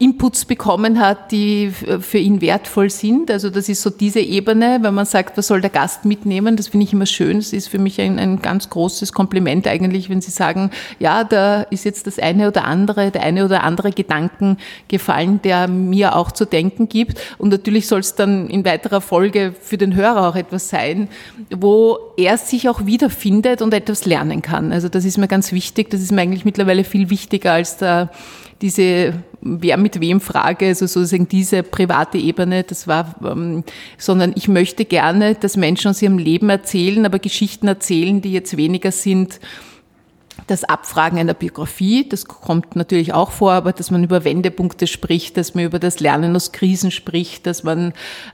Inputs 0.00 0.46
bekommen 0.46 0.98
hat, 0.98 1.30
die 1.30 1.70
für 1.70 2.16
ihn 2.16 2.40
wertvoll 2.40 2.88
sind. 2.88 3.30
Also 3.30 3.50
das 3.50 3.68
ist 3.68 3.82
so 3.82 3.90
diese 3.90 4.20
Ebene, 4.20 4.78
wenn 4.80 4.94
man 4.94 5.04
sagt, 5.04 5.36
was 5.36 5.48
soll 5.48 5.60
der 5.60 5.68
Gast 5.68 6.06
mitnehmen, 6.06 6.56
das 6.56 6.68
finde 6.68 6.84
ich 6.84 6.94
immer 6.94 7.04
schön. 7.04 7.36
Das 7.36 7.52
ist 7.52 7.68
für 7.68 7.78
mich 7.78 8.00
ein, 8.00 8.18
ein 8.18 8.40
ganz 8.40 8.70
großes 8.70 9.12
Kompliment 9.12 9.66
eigentlich, 9.66 10.08
wenn 10.08 10.22
Sie 10.22 10.30
sagen, 10.30 10.70
ja, 10.98 11.22
da 11.22 11.62
ist 11.64 11.84
jetzt 11.84 12.06
das 12.06 12.18
eine 12.18 12.48
oder 12.48 12.64
andere, 12.64 13.10
der 13.10 13.22
eine 13.24 13.44
oder 13.44 13.62
andere 13.62 13.90
Gedanken 13.90 14.56
gefallen, 14.88 15.42
der 15.42 15.68
mir 15.68 16.16
auch 16.16 16.32
zu 16.32 16.46
denken 16.46 16.88
gibt. 16.88 17.20
Und 17.36 17.50
natürlich 17.50 17.86
soll 17.86 18.00
es 18.00 18.14
dann 18.14 18.48
in 18.48 18.64
weiterer 18.64 19.02
Folge 19.02 19.54
für 19.60 19.76
den 19.76 19.94
Hörer 19.94 20.30
auch 20.30 20.36
etwas 20.36 20.70
sein, 20.70 21.10
wo 21.54 21.98
er 22.16 22.38
sich 22.38 22.70
auch 22.70 22.86
wiederfindet 22.86 23.60
und 23.60 23.74
etwas 23.74 24.06
lernen 24.06 24.40
kann. 24.40 24.72
Also 24.72 24.88
das 24.88 25.04
ist 25.04 25.18
mir 25.18 25.28
ganz 25.28 25.52
wichtig. 25.52 25.90
Das 25.90 26.00
ist 26.00 26.10
mir 26.10 26.22
eigentlich 26.22 26.46
mittlerweile 26.46 26.84
viel 26.84 27.10
wichtiger 27.10 27.52
als 27.52 27.76
der 27.76 28.08
diese 28.62 29.14
wer 29.42 29.76
mit 29.76 30.00
wem 30.00 30.20
Frage, 30.20 30.66
also 30.66 30.86
sozusagen 30.86 31.28
diese 31.28 31.62
private 31.62 32.18
Ebene, 32.18 32.62
das 32.62 32.86
war, 32.86 33.14
ähm, 33.24 33.64
sondern 33.98 34.32
ich 34.36 34.48
möchte 34.48 34.84
gerne, 34.84 35.34
dass 35.34 35.56
Menschen 35.56 35.90
aus 35.90 36.02
ihrem 36.02 36.18
Leben 36.18 36.50
erzählen, 36.50 37.06
aber 37.06 37.18
Geschichten 37.18 37.68
erzählen, 37.68 38.20
die 38.20 38.32
jetzt 38.32 38.56
weniger 38.56 38.92
sind, 38.92 39.40
das 40.46 40.64
Abfragen 40.64 41.18
einer 41.18 41.34
Biografie, 41.34 42.08
das 42.08 42.24
kommt 42.26 42.76
natürlich 42.76 43.12
auch 43.12 43.30
vor, 43.30 43.52
aber 43.52 43.72
dass 43.72 43.90
man 43.90 44.04
über 44.04 44.24
Wendepunkte 44.24 44.86
spricht, 44.86 45.36
dass 45.36 45.54
man 45.54 45.64
über 45.64 45.78
das 45.78 46.00
Lernen 46.00 46.34
aus 46.34 46.52
Krisen 46.52 46.90
spricht, 46.90 47.46
dass 47.46 47.62
man 47.62 47.92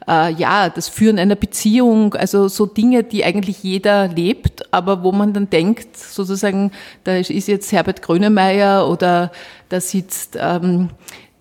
äh, 0.08 0.32
ja 0.32 0.68
das 0.68 0.88
Führen 0.88 1.18
einer 1.18 1.36
Beziehung, 1.36 2.14
also 2.14 2.48
so 2.48 2.66
Dinge, 2.66 3.04
die 3.04 3.24
eigentlich 3.24 3.62
jeder 3.62 4.08
lebt, 4.08 4.72
aber 4.72 5.02
wo 5.02 5.12
man 5.12 5.32
dann 5.32 5.50
denkt, 5.50 5.96
sozusagen, 5.96 6.72
da 7.04 7.16
ist 7.16 7.30
jetzt 7.30 7.72
Herbert 7.72 8.02
Grönemeyer 8.02 8.88
oder 8.88 9.32
da 9.68 9.80
sitzt 9.80 10.36
ähm, 10.40 10.90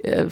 äh, 0.06 0.28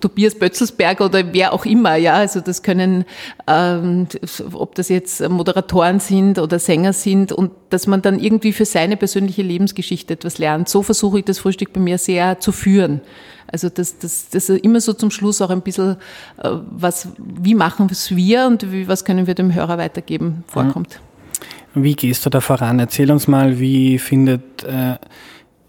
Tobias 0.00 0.34
Bötzelsberger 0.34 1.06
oder 1.06 1.32
wer 1.32 1.52
auch 1.52 1.66
immer, 1.66 1.96
ja, 1.96 2.14
also 2.14 2.40
das 2.40 2.62
können, 2.62 3.04
ähm, 3.46 4.06
ob 4.52 4.74
das 4.74 4.88
jetzt 4.88 5.28
Moderatoren 5.28 6.00
sind 6.00 6.38
oder 6.38 6.58
Sänger 6.58 6.92
sind 6.92 7.32
und 7.32 7.50
dass 7.70 7.86
man 7.86 8.02
dann 8.02 8.18
irgendwie 8.18 8.52
für 8.52 8.64
seine 8.64 8.96
persönliche 8.96 9.42
Lebensgeschichte 9.42 10.14
etwas 10.14 10.38
lernt. 10.38 10.68
So 10.68 10.82
versuche 10.82 11.18
ich 11.18 11.24
das 11.24 11.38
Frühstück 11.38 11.72
bei 11.72 11.80
mir 11.80 11.98
sehr 11.98 12.38
zu 12.38 12.52
führen. 12.52 13.00
Also 13.48 13.68
das, 13.68 13.98
das, 13.98 14.30
das 14.30 14.48
immer 14.48 14.80
so 14.80 14.92
zum 14.92 15.10
Schluss 15.10 15.42
auch 15.42 15.50
ein 15.50 15.62
bisschen, 15.62 15.96
äh, 16.42 16.48
was, 16.70 17.08
wie 17.18 17.54
machen 17.54 17.88
es 17.90 18.14
wir 18.14 18.46
und 18.46 18.72
wie, 18.72 18.88
was 18.88 19.04
können 19.04 19.26
wir 19.26 19.34
dem 19.34 19.52
Hörer 19.52 19.78
weitergeben, 19.78 20.44
vorkommt. 20.46 21.00
Wie 21.74 21.94
gehst 21.94 22.24
du 22.26 22.30
da 22.30 22.40
voran? 22.40 22.78
Erzähl 22.78 23.10
uns 23.10 23.28
mal, 23.28 23.58
wie 23.58 23.98
findet 23.98 24.62
äh, 24.64 24.96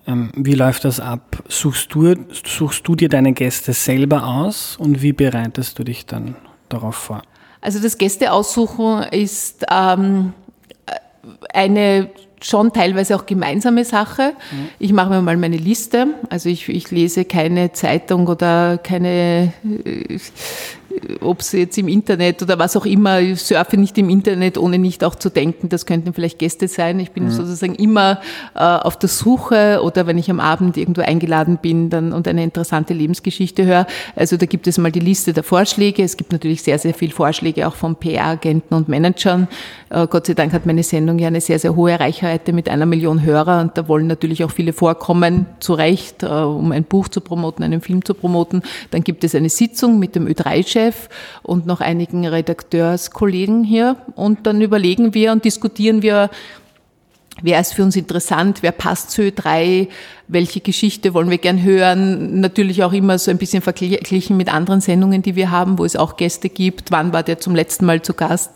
wie 0.06 0.54
läuft 0.54 0.86
das 0.86 1.00
ab? 1.00 1.44
Suchst 1.48 1.94
du, 1.94 2.16
suchst 2.46 2.88
du 2.88 2.96
dir 2.96 3.10
deine 3.10 3.34
Gäste 3.34 3.74
selber 3.74 4.26
aus 4.26 4.76
und 4.78 5.02
wie 5.02 5.14
bereitest 5.14 5.80
du 5.80 5.84
dich 5.84 6.06
dann 6.06 6.36
darauf 6.70 6.96
vor? 6.96 7.22
Also 7.62 7.80
das 7.80 7.98
Gästeaussuchen 7.98 9.04
ist 9.12 9.66
ähm, 9.72 10.34
eine 11.54 12.10
schon 12.42 12.74
teilweise 12.74 13.16
auch 13.16 13.26
gemeinsame 13.26 13.86
Sache. 13.86 14.34
Mhm. 14.52 14.70
Ich 14.80 14.94
mache 14.94 15.10
mir 15.10 15.22
mal 15.22 15.38
meine 15.38 15.58
Liste. 15.58 16.08
Also 16.30 16.50
ich, 16.50 16.68
ich 16.68 16.92
lese 16.92 17.26
keine 17.26 17.72
Zeitung 17.72 18.28
oder 18.28 18.78
keine 18.78 19.54
äh, 19.64 20.20
ob 21.22 21.42
es 21.42 21.52
jetzt 21.52 21.78
im 21.78 21.88
Internet 21.88 22.42
oder 22.42 22.60
was 22.60 22.76
auch 22.76 22.86
immer, 22.86 23.20
ich 23.20 23.42
surfe 23.42 23.78
nicht 23.78 23.98
im 23.98 24.10
Internet, 24.10 24.58
ohne 24.58 24.78
nicht 24.78 25.04
auch 25.04 25.16
zu 25.16 25.30
denken, 25.30 25.70
das 25.70 25.86
könnten 25.86 26.14
vielleicht 26.14 26.40
Gäste 26.40 26.68
sein. 26.68 27.00
Ich 27.00 27.12
bin 27.12 27.26
mhm. 27.26 27.32
sozusagen 27.32 27.76
immer 27.76 28.20
äh, 28.56 28.60
auf 28.60 28.98
der 28.98 29.10
Suche 29.10 29.82
oder 29.84 30.08
wenn 30.08 30.18
ich 30.18 30.30
am 30.30 30.40
Abend 30.40 30.78
irgendwo 30.78 31.02
eingeladen 31.02 31.58
bin 31.62 31.90
dann, 31.90 32.14
und 32.14 32.28
eine 32.28 32.44
interessante 32.44 32.94
Lebensgeschichte 32.94 33.66
höre. 33.66 33.88
Also 34.16 34.38
da 34.38 34.46
gibt 34.46 34.68
es 34.68 34.78
mal 34.78 34.92
die 34.92 35.00
Liste 35.00 35.34
der 35.34 35.44
Vorschläge. 35.44 36.04
Es 36.04 36.18
gibt 36.18 36.32
natürlich 36.32 36.62
sehr, 36.64 36.80
sehr 36.80 36.94
viele 36.94 37.14
Vorschläge 37.14 37.68
auch 37.68 37.76
von 37.76 37.96
PR-Agenten 37.96 38.76
und 38.76 38.88
Managern. 38.88 39.48
Äh, 39.90 40.08
Gott 40.08 40.28
sei 40.28 40.34
Dank 40.34 40.54
hat 40.54 40.66
meine 40.66 40.84
Sendung 40.84 41.20
ja 41.20 41.28
eine 41.28 41.42
sehr, 41.42 41.60
sehr 41.60 41.76
hohe 41.76 42.00
Reichweite 42.00 42.54
mit 42.54 42.70
einer 42.70 42.86
Million 42.86 43.24
Hörer 43.24 43.62
und 43.62 43.78
da 43.78 43.88
wollen 43.88 44.08
natürlich 44.08 44.44
auch 44.44 44.52
viele 44.52 44.74
vorkommen, 44.74 45.46
zu 45.60 45.74
Recht, 45.74 46.24
äh, 46.24 46.28
um 46.28 46.72
ein 46.72 46.84
Buch 46.84 47.08
zu 47.08 47.22
promoten, 47.22 47.64
einen 47.64 47.82
Film 47.82 48.06
zu 48.06 48.14
promoten. 48.14 48.62
Dann 48.92 49.04
gibt 49.04 49.24
es 49.24 49.36
eine 49.36 49.50
Sitzung 49.50 50.00
mit 50.00 50.16
dem 50.16 50.28
Ö3-Chef 50.28 50.83
Chef 50.84 51.10
und 51.42 51.66
noch 51.66 51.82
einigen 51.82 52.26
Redakteurskollegen 52.26 53.64
hier. 53.64 53.98
Und 54.16 54.46
dann 54.46 54.62
überlegen 54.62 55.14
wir 55.14 55.32
und 55.32 55.46
diskutieren 55.46 56.02
wir, 56.02 56.30
wer 57.42 57.60
ist 57.60 57.74
für 57.74 57.84
uns 57.84 57.96
interessant, 57.96 58.62
wer 58.62 58.72
passt 58.72 59.12
zu 59.12 59.22
Ö3, 59.22 59.88
welche 60.34 60.60
Geschichte 60.60 61.14
wollen 61.14 61.30
wir 61.30 61.38
gern 61.38 61.62
hören. 61.62 62.42
Natürlich 62.42 62.84
auch 62.84 62.92
immer 62.92 63.18
so 63.20 63.32
ein 63.32 63.38
bisschen 63.38 63.62
verglichen 63.62 64.36
mit 64.36 64.52
anderen 64.54 64.82
Sendungen, 64.82 65.22
die 65.22 65.36
wir 65.36 65.52
haben, 65.52 65.78
wo 65.78 65.86
es 65.86 65.96
auch 65.96 66.18
Gäste 66.18 66.50
gibt. 66.50 66.92
Wann 66.92 67.14
war 67.14 67.24
der 67.24 67.40
zum 67.40 67.56
letzten 67.56 67.86
Mal 67.86 68.02
zu 68.02 68.14
Gast? 68.14 68.52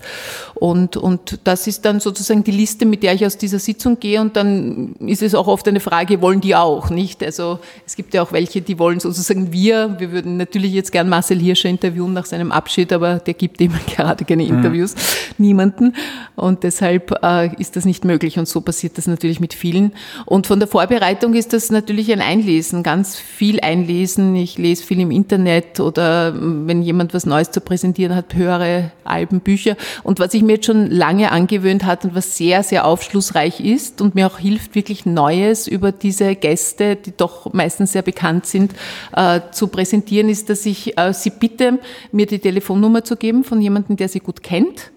Und, 0.55 0.98
und 0.98 1.39
das 1.43 1.67
ist 1.67 1.86
dann 1.86 2.00
sozusagen 2.00 2.43
die 2.43 2.51
Liste, 2.51 2.86
mit 2.86 3.03
der 3.03 3.13
ich 3.13 3.25
aus 3.25 3.38
dieser 3.38 3.60
Sitzung 3.60 4.00
gehe. 4.00 4.19
Und 4.19 4.36
dann 4.36 4.96
ist 5.00 5.22
es 5.22 5.36
auch 5.36 5.48
oft 5.48 5.67
eine 5.67 5.79
Frage, 5.79 6.22
wollen 6.22 6.41
die 6.41 6.55
auch, 6.55 6.89
nicht? 6.89 7.24
Also 7.24 7.60
es 7.86 7.96
gibt 7.96 8.15
ja 8.15 8.24
auch 8.24 8.31
welche, 8.31 8.62
die 8.62 8.79
wollen 8.79 9.00
sozusagen 9.00 9.53
wir. 9.53 9.96
Wir 10.00 10.12
würden 10.12 10.38
natürlich 10.38 10.74
jetzt 10.74 10.91
gern 10.91 11.10
Marcel 11.10 11.39
Hirscher 11.39 11.69
interviewen 11.69 12.13
nach 12.13 12.25
seinem 12.25 12.51
Abschied, 12.51 12.91
aber 12.91 13.19
der 13.19 13.36
gibt 13.36 13.62
immer 13.62 13.79
gerade 13.96 14.25
keine 14.25 14.43
mhm. 14.43 14.50
Interviews, 14.50 14.96
mhm. 14.96 15.46
niemanden. 15.46 15.96
Und 16.36 16.63
deshalb 16.63 17.13
äh, 17.24 17.55
ist 17.62 17.75
das 17.75 17.86
nicht 17.86 18.03
möglich. 18.03 18.39
Und 18.39 18.48
so 18.48 18.62
passiert 18.62 18.98
das 18.98 19.05
natürlich 19.05 19.39
mit 19.39 19.53
vielen. 19.53 19.93
Und 20.25 20.48
von 20.48 20.60
der 20.60 20.67
Vorbereitung 20.67 21.36
ist 21.36 21.53
das 21.53 21.66
es 21.67 21.71
natürlich 21.71 22.12
ein 22.12 22.21
Einlesen, 22.21 22.81
ganz 22.81 23.17
viel 23.17 23.59
einlesen. 23.59 24.36
Ich 24.36 24.57
lese 24.57 24.83
viel 24.83 25.00
im 25.01 25.12
Internet 25.12 25.79
oder 25.79 26.33
wenn 26.36 26.81
jemand 26.81 27.13
was 27.13 27.25
Neues 27.25 27.51
zu 27.51 27.62
präsentieren 27.62 28.15
hat, 28.15 28.33
höre 28.36 28.91
Alben, 29.03 29.41
Bücher. 29.41 29.75
Und 30.03 30.19
was 30.19 30.33
ich 30.33 30.41
mir 30.41 30.53
jetzt 30.53 30.65
schon 30.65 30.89
lange 30.89 31.31
angewöhnt 31.31 31.86
hat 31.86 32.05
und 32.05 32.15
was 32.15 32.38
sehr, 32.38 32.63
sehr 32.63 32.86
aufschlussreich 32.86 33.59
ist 33.59 34.01
und 34.01 34.15
mir 34.15 34.27
auch 34.27 34.39
hilft, 34.39 34.75
wirklich 34.75 35.05
Neues 35.05 35.67
über 35.67 35.91
diese 35.91 36.36
Gäste, 36.36 36.95
die 36.95 37.13
doch 37.15 37.53
meistens 37.53 37.91
sehr 37.91 38.01
bekannt 38.01 38.45
sind, 38.45 38.74
äh, 39.15 39.41
zu 39.51 39.67
präsentieren, 39.67 40.29
ist, 40.29 40.50
dass 40.50 40.65
ich 40.65 40.97
äh, 40.97 41.13
sie 41.13 41.31
bitte, 41.31 41.79
mir 42.12 42.25
die 42.25 42.39
Telefonnummer 42.39 43.03
zu 43.03 43.17
geben 43.17 43.43
von 43.43 43.62
jemandem, 43.62 43.97
der 43.97 44.07
sie 44.07 44.19
gut 44.19 44.41
kennt 44.41 44.91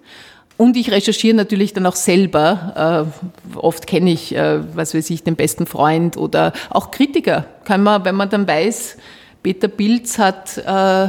und 0.60 0.76
ich 0.76 0.90
recherchiere 0.90 1.34
natürlich 1.34 1.72
dann 1.72 1.86
auch 1.86 1.96
selber. 1.96 3.08
Äh, 3.54 3.56
oft 3.56 3.86
kenne 3.86 4.10
ich, 4.10 4.36
äh, 4.36 4.60
was 4.76 4.94
weiß 4.94 5.08
ich, 5.08 5.24
den 5.24 5.34
besten 5.34 5.64
Freund 5.64 6.18
oder 6.18 6.52
auch 6.68 6.90
Kritiker. 6.90 7.46
Kann 7.64 7.82
man, 7.82 8.04
wenn 8.04 8.14
man 8.14 8.28
dann 8.28 8.46
weiß, 8.46 8.98
Peter 9.42 9.68
Pilz 9.68 10.18
hat 10.18 10.58
äh, 10.58 11.08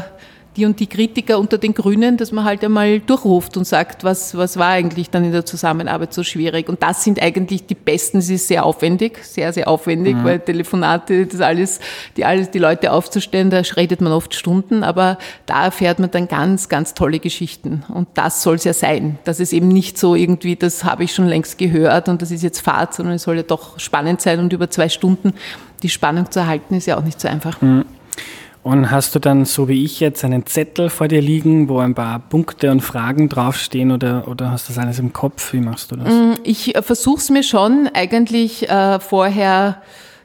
die 0.58 0.66
und 0.66 0.80
die 0.80 0.88
Kritiker 0.88 1.40
unter 1.40 1.58
den 1.58 1.74
Grünen, 1.74 2.18
dass 2.18 2.32
man 2.32 2.44
halt 2.44 2.64
einmal 2.64 3.00
durchruft 3.00 3.56
und 3.56 3.66
sagt, 3.66 4.04
was, 4.04 4.36
was 4.36 4.58
war 4.58 4.70
eigentlich 4.70 5.10
dann 5.10 5.24
in 5.24 5.32
der 5.32 5.46
Zusammenarbeit 5.46 6.14
so 6.14 6.24
schwierig. 6.24 6.68
Und 6.68 6.84
das 6.84 7.04
sind 7.04 7.22
eigentlich 7.22 7.66
die 7.66 7.76
besten, 7.76 8.18
es 8.18 8.30
ist 8.30 8.48
sehr 8.48 8.66
aufwendig, 8.66 9.24
sehr, 9.24 9.54
sehr 9.54 9.70
aufwendig, 9.70 10.16
mhm. 10.16 10.24
weil 10.26 10.40
Telefonate, 10.40 11.26
das 11.26 11.40
alles, 11.40 11.80
die 12.18 12.26
alles, 12.26 12.52
die 12.52 12.60
Leute 12.60 12.92
aufzustellen, 12.92 13.50
da 13.50 13.62
redet 13.78 14.02
man 14.02 14.12
oft 14.12 14.36
Stunden, 14.36 14.84
aber 14.84 15.18
da 15.46 15.66
erfährt 15.66 16.00
man 16.00 16.12
dann 16.12 16.28
ganz, 16.28 16.68
ganz 16.68 16.94
tolle 16.94 17.20
Geschichten. 17.20 17.84
Und 17.88 18.10
das 18.16 18.44
soll 18.44 18.56
es 18.56 18.66
ja 18.66 18.74
sein, 18.74 19.20
dass 19.24 19.40
es 19.40 19.54
eben 19.54 19.70
nicht 19.70 19.98
so 19.98 20.16
irgendwie, 20.16 20.58
das 20.58 20.84
habe 20.84 21.06
ich 21.06 21.14
schon 21.14 21.28
längst 21.28 21.58
gehört 21.58 22.10
und 22.10 22.22
das 22.22 22.30
ist 22.32 22.44
jetzt 22.44 22.60
Fahrt, 22.60 22.94
sondern 22.94 23.16
es 23.16 23.24
soll 23.24 23.38
ja 23.38 23.44
doch 23.44 23.80
spannend 23.80 24.20
sein 24.20 24.40
und 24.40 24.52
über 24.52 24.70
zwei 24.70 24.90
Stunden 24.90 25.34
die 25.82 25.90
Spannung 25.90 26.30
zu 26.30 26.40
erhalten, 26.40 26.76
ist 26.76 26.88
ja 26.88 26.98
auch 26.98 27.04
nicht 27.04 27.20
so 27.20 27.28
einfach. 27.28 27.62
Mhm. 27.62 27.86
Und 28.64 28.92
hast 28.92 29.16
du 29.16 29.20
dann, 29.20 29.46
so 29.46 29.68
wie 29.68 29.84
ich 29.84 30.00
jetzt, 30.00 30.24
einen 30.24 30.46
Zettel 30.46 30.90
vor 30.90 31.08
dir 31.08 31.22
liegen, 31.22 31.68
wo 31.68 31.80
ein 31.80 31.96
paar 31.96 32.20
Punkte 32.20 32.70
und 32.70 32.82
Fragen 32.82 33.28
draufstehen 33.28 33.92
oder, 33.92 34.28
oder 34.28 34.52
hast 34.52 34.70
du 34.70 34.74
das 34.74 34.84
alles 34.84 35.00
im 35.00 35.14
Kopf? 35.14 35.54
Wie 35.54 35.60
machst 35.60 35.92
du 35.92 35.96
das? 35.96 36.14
Mm, 36.14 36.34
ich 36.44 36.76
äh, 36.76 36.82
versuche 36.84 37.18
es 37.18 37.30
mir 37.32 37.44
schon 37.44 37.90
eigentlich 37.94 38.70
äh, 38.70 39.00
vorher 39.00 39.82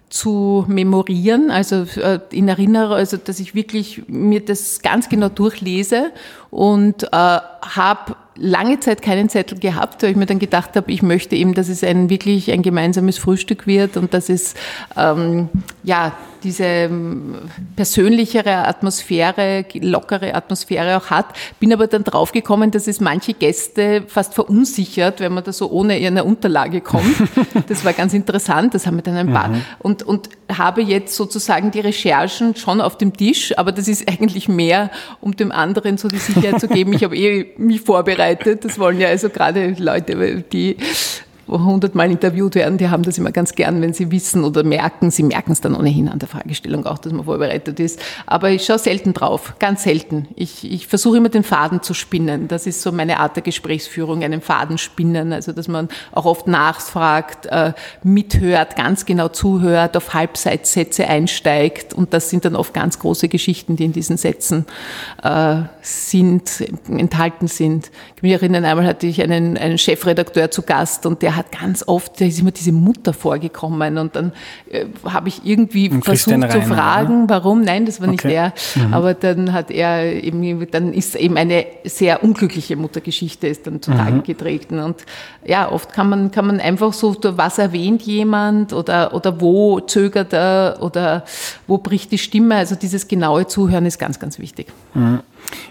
zu 0.08 0.64
memorieren, 0.68 1.50
also 1.50 1.86
äh, 2.00 2.20
in 2.30 2.48
Erinnerung, 2.48 2.94
also 2.94 3.16
dass 3.16 3.40
ich 3.40 3.54
wirklich 3.54 4.02
mir 4.06 4.44
das 4.44 4.80
ganz 4.80 5.08
genau 5.08 5.28
durchlese 5.28 6.12
und 6.56 7.02
äh, 7.02 7.08
habe 7.12 8.16
lange 8.38 8.80
Zeit 8.80 9.02
keinen 9.02 9.28
Zettel 9.28 9.58
gehabt, 9.58 10.02
weil 10.02 10.10
ich 10.10 10.16
mir 10.16 10.25
dann 10.25 10.38
gedacht 10.38 10.75
habe, 10.75 10.90
ich 10.90 11.02
möchte 11.02 11.36
eben, 11.36 11.52
dass 11.52 11.68
es 11.68 11.84
ein 11.84 12.08
wirklich 12.08 12.50
ein 12.50 12.62
gemeinsames 12.62 13.18
Frühstück 13.18 13.66
wird 13.66 13.98
und 13.98 14.14
dass 14.14 14.30
es 14.30 14.54
ähm, 14.96 15.50
ja 15.82 16.12
diese 16.42 16.64
ähm, 16.64 17.34
persönlichere 17.75 18.68
Atmosphäre, 18.68 19.64
lockere 19.75 20.34
Atmosphäre 20.34 20.96
auch 20.96 21.10
hat. 21.10 21.26
Bin 21.58 21.72
aber 21.72 21.88
dann 21.88 22.04
draufgekommen, 22.04 22.70
dass 22.70 22.86
es 22.86 23.00
manche 23.00 23.34
Gäste 23.34 24.04
fast 24.06 24.34
verunsichert, 24.34 25.20
wenn 25.20 25.32
man 25.32 25.42
da 25.44 25.52
so 25.52 25.70
ohne 25.70 25.94
eine 25.94 26.25
Unterlage 26.25 26.80
kommt. 26.80 27.04
Das 27.68 27.84
war 27.84 27.92
ganz 27.92 28.12
interessant, 28.12 28.75
das 28.75 28.86
haben 28.86 28.96
wir 28.96 29.02
dann 29.02 29.16
ein 29.16 29.32
paar. 29.32 29.48
Mhm. 29.48 29.62
Und, 29.78 30.02
und 30.02 30.28
habe 30.52 30.82
jetzt 30.82 31.16
sozusagen 31.16 31.70
die 31.70 31.80
Recherchen 31.80 32.54
schon 32.54 32.80
auf 32.80 32.96
dem 32.96 33.16
Tisch, 33.16 33.56
aber 33.58 33.72
das 33.72 33.88
ist 33.88 34.08
eigentlich 34.08 34.48
mehr, 34.48 34.90
um 35.20 35.34
dem 35.34 35.50
anderen 35.50 35.96
so 35.98 36.08
die 36.08 36.18
Sicherheit 36.18 36.45
zu 36.58 36.68
geben. 36.68 36.92
Ich 36.92 37.04
habe 37.04 37.16
eh 37.16 37.52
mich 37.56 37.80
vorbereitet. 37.80 38.64
Das 38.64 38.78
wollen 38.78 39.00
ja 39.00 39.08
also 39.08 39.28
gerade 39.28 39.74
Leute, 39.78 40.44
die 40.52 40.76
hundertmal 41.48 42.10
interviewt 42.10 42.54
werden, 42.54 42.78
die 42.78 42.88
haben 42.88 43.02
das 43.02 43.18
immer 43.18 43.32
ganz 43.32 43.54
gern, 43.54 43.80
wenn 43.80 43.92
sie 43.92 44.10
wissen 44.10 44.44
oder 44.44 44.64
merken, 44.64 45.10
sie 45.10 45.22
merken 45.22 45.52
es 45.52 45.60
dann 45.60 45.74
ohnehin 45.76 46.08
an 46.08 46.18
der 46.18 46.28
Fragestellung 46.28 46.86
auch, 46.86 46.98
dass 46.98 47.12
man 47.12 47.24
vorbereitet 47.24 47.78
ist. 47.78 48.00
Aber 48.26 48.50
ich 48.50 48.64
schaue 48.64 48.78
selten 48.78 49.14
drauf, 49.14 49.54
ganz 49.58 49.84
selten. 49.84 50.28
Ich, 50.34 50.70
ich 50.70 50.86
versuche 50.86 51.18
immer 51.18 51.28
den 51.28 51.44
Faden 51.44 51.82
zu 51.82 51.94
spinnen. 51.94 52.48
Das 52.48 52.66
ist 52.66 52.82
so 52.82 52.90
meine 52.90 53.20
Art 53.20 53.36
der 53.36 53.42
Gesprächsführung, 53.42 54.24
einen 54.24 54.40
Faden 54.40 54.78
spinnen. 54.78 55.32
Also, 55.32 55.52
dass 55.52 55.68
man 55.68 55.88
auch 56.12 56.24
oft 56.24 56.48
nachfragt, 56.48 57.46
äh, 57.46 57.72
mithört, 58.02 58.76
ganz 58.76 59.06
genau 59.06 59.28
zuhört, 59.28 59.96
auf 59.96 60.14
Halbseitsätze 60.14 61.06
einsteigt. 61.06 61.94
Und 61.94 62.12
das 62.12 62.30
sind 62.30 62.44
dann 62.44 62.56
oft 62.56 62.74
ganz 62.74 62.98
große 62.98 63.28
Geschichten, 63.28 63.76
die 63.76 63.84
in 63.84 63.92
diesen 63.92 64.16
Sätzen 64.16 64.66
äh, 65.22 65.62
sind, 65.80 66.64
enthalten 66.88 67.46
sind. 67.46 67.86
Ich 67.86 68.16
kann 68.16 68.28
mich 68.28 68.32
erinnern, 68.32 68.64
einmal 68.64 68.86
hatte 68.86 69.06
ich 69.06 69.22
einen, 69.22 69.56
einen 69.56 69.78
Chefredakteur 69.78 70.50
zu 70.50 70.62
Gast 70.62 71.06
und 71.06 71.22
der 71.22 71.35
hat 71.36 71.52
ganz 71.52 71.84
oft, 71.86 72.20
da 72.20 72.24
ist 72.24 72.40
immer 72.40 72.50
diese 72.50 72.72
Mutter 72.72 73.12
vorgekommen 73.12 73.98
und 73.98 74.16
dann 74.16 74.32
äh, 74.70 74.86
habe 75.04 75.28
ich 75.28 75.42
irgendwie 75.44 75.90
und 75.90 76.04
versucht 76.04 76.50
zu 76.50 76.62
fragen, 76.62 77.24
oder? 77.24 77.34
warum. 77.34 77.62
Nein, 77.62 77.86
das 77.86 78.00
war 78.00 78.08
nicht 78.08 78.24
okay. 78.24 78.34
er. 78.34 78.52
Mhm. 78.74 78.94
Aber 78.94 79.14
dann 79.14 79.52
hat 79.52 79.70
er 79.70 80.04
eben, 80.22 80.70
dann 80.70 80.92
ist 80.92 81.14
eben 81.16 81.36
eine 81.36 81.66
sehr 81.84 82.22
unglückliche 82.22 82.76
Muttergeschichte 82.76 83.46
ist 83.46 83.66
dann 83.66 83.82
zutage 83.82 84.16
mhm. 84.16 84.22
getreten. 84.22 84.78
Und 84.78 85.04
ja, 85.44 85.70
oft 85.70 85.92
kann 85.92 86.08
man, 86.08 86.30
kann 86.30 86.46
man 86.46 86.60
einfach 86.60 86.92
so, 86.92 87.16
was 87.22 87.58
erwähnt 87.58 88.02
jemand 88.02 88.72
oder, 88.72 89.14
oder 89.14 89.40
wo 89.40 89.80
zögert 89.80 90.32
er 90.32 90.78
oder 90.80 91.24
wo 91.66 91.78
bricht 91.78 92.12
die 92.12 92.18
Stimme. 92.18 92.56
Also 92.56 92.74
dieses 92.74 93.08
genaue 93.08 93.46
Zuhören 93.46 93.86
ist 93.86 93.98
ganz, 93.98 94.18
ganz 94.18 94.38
wichtig. 94.38 94.68
Mhm. 94.94 95.20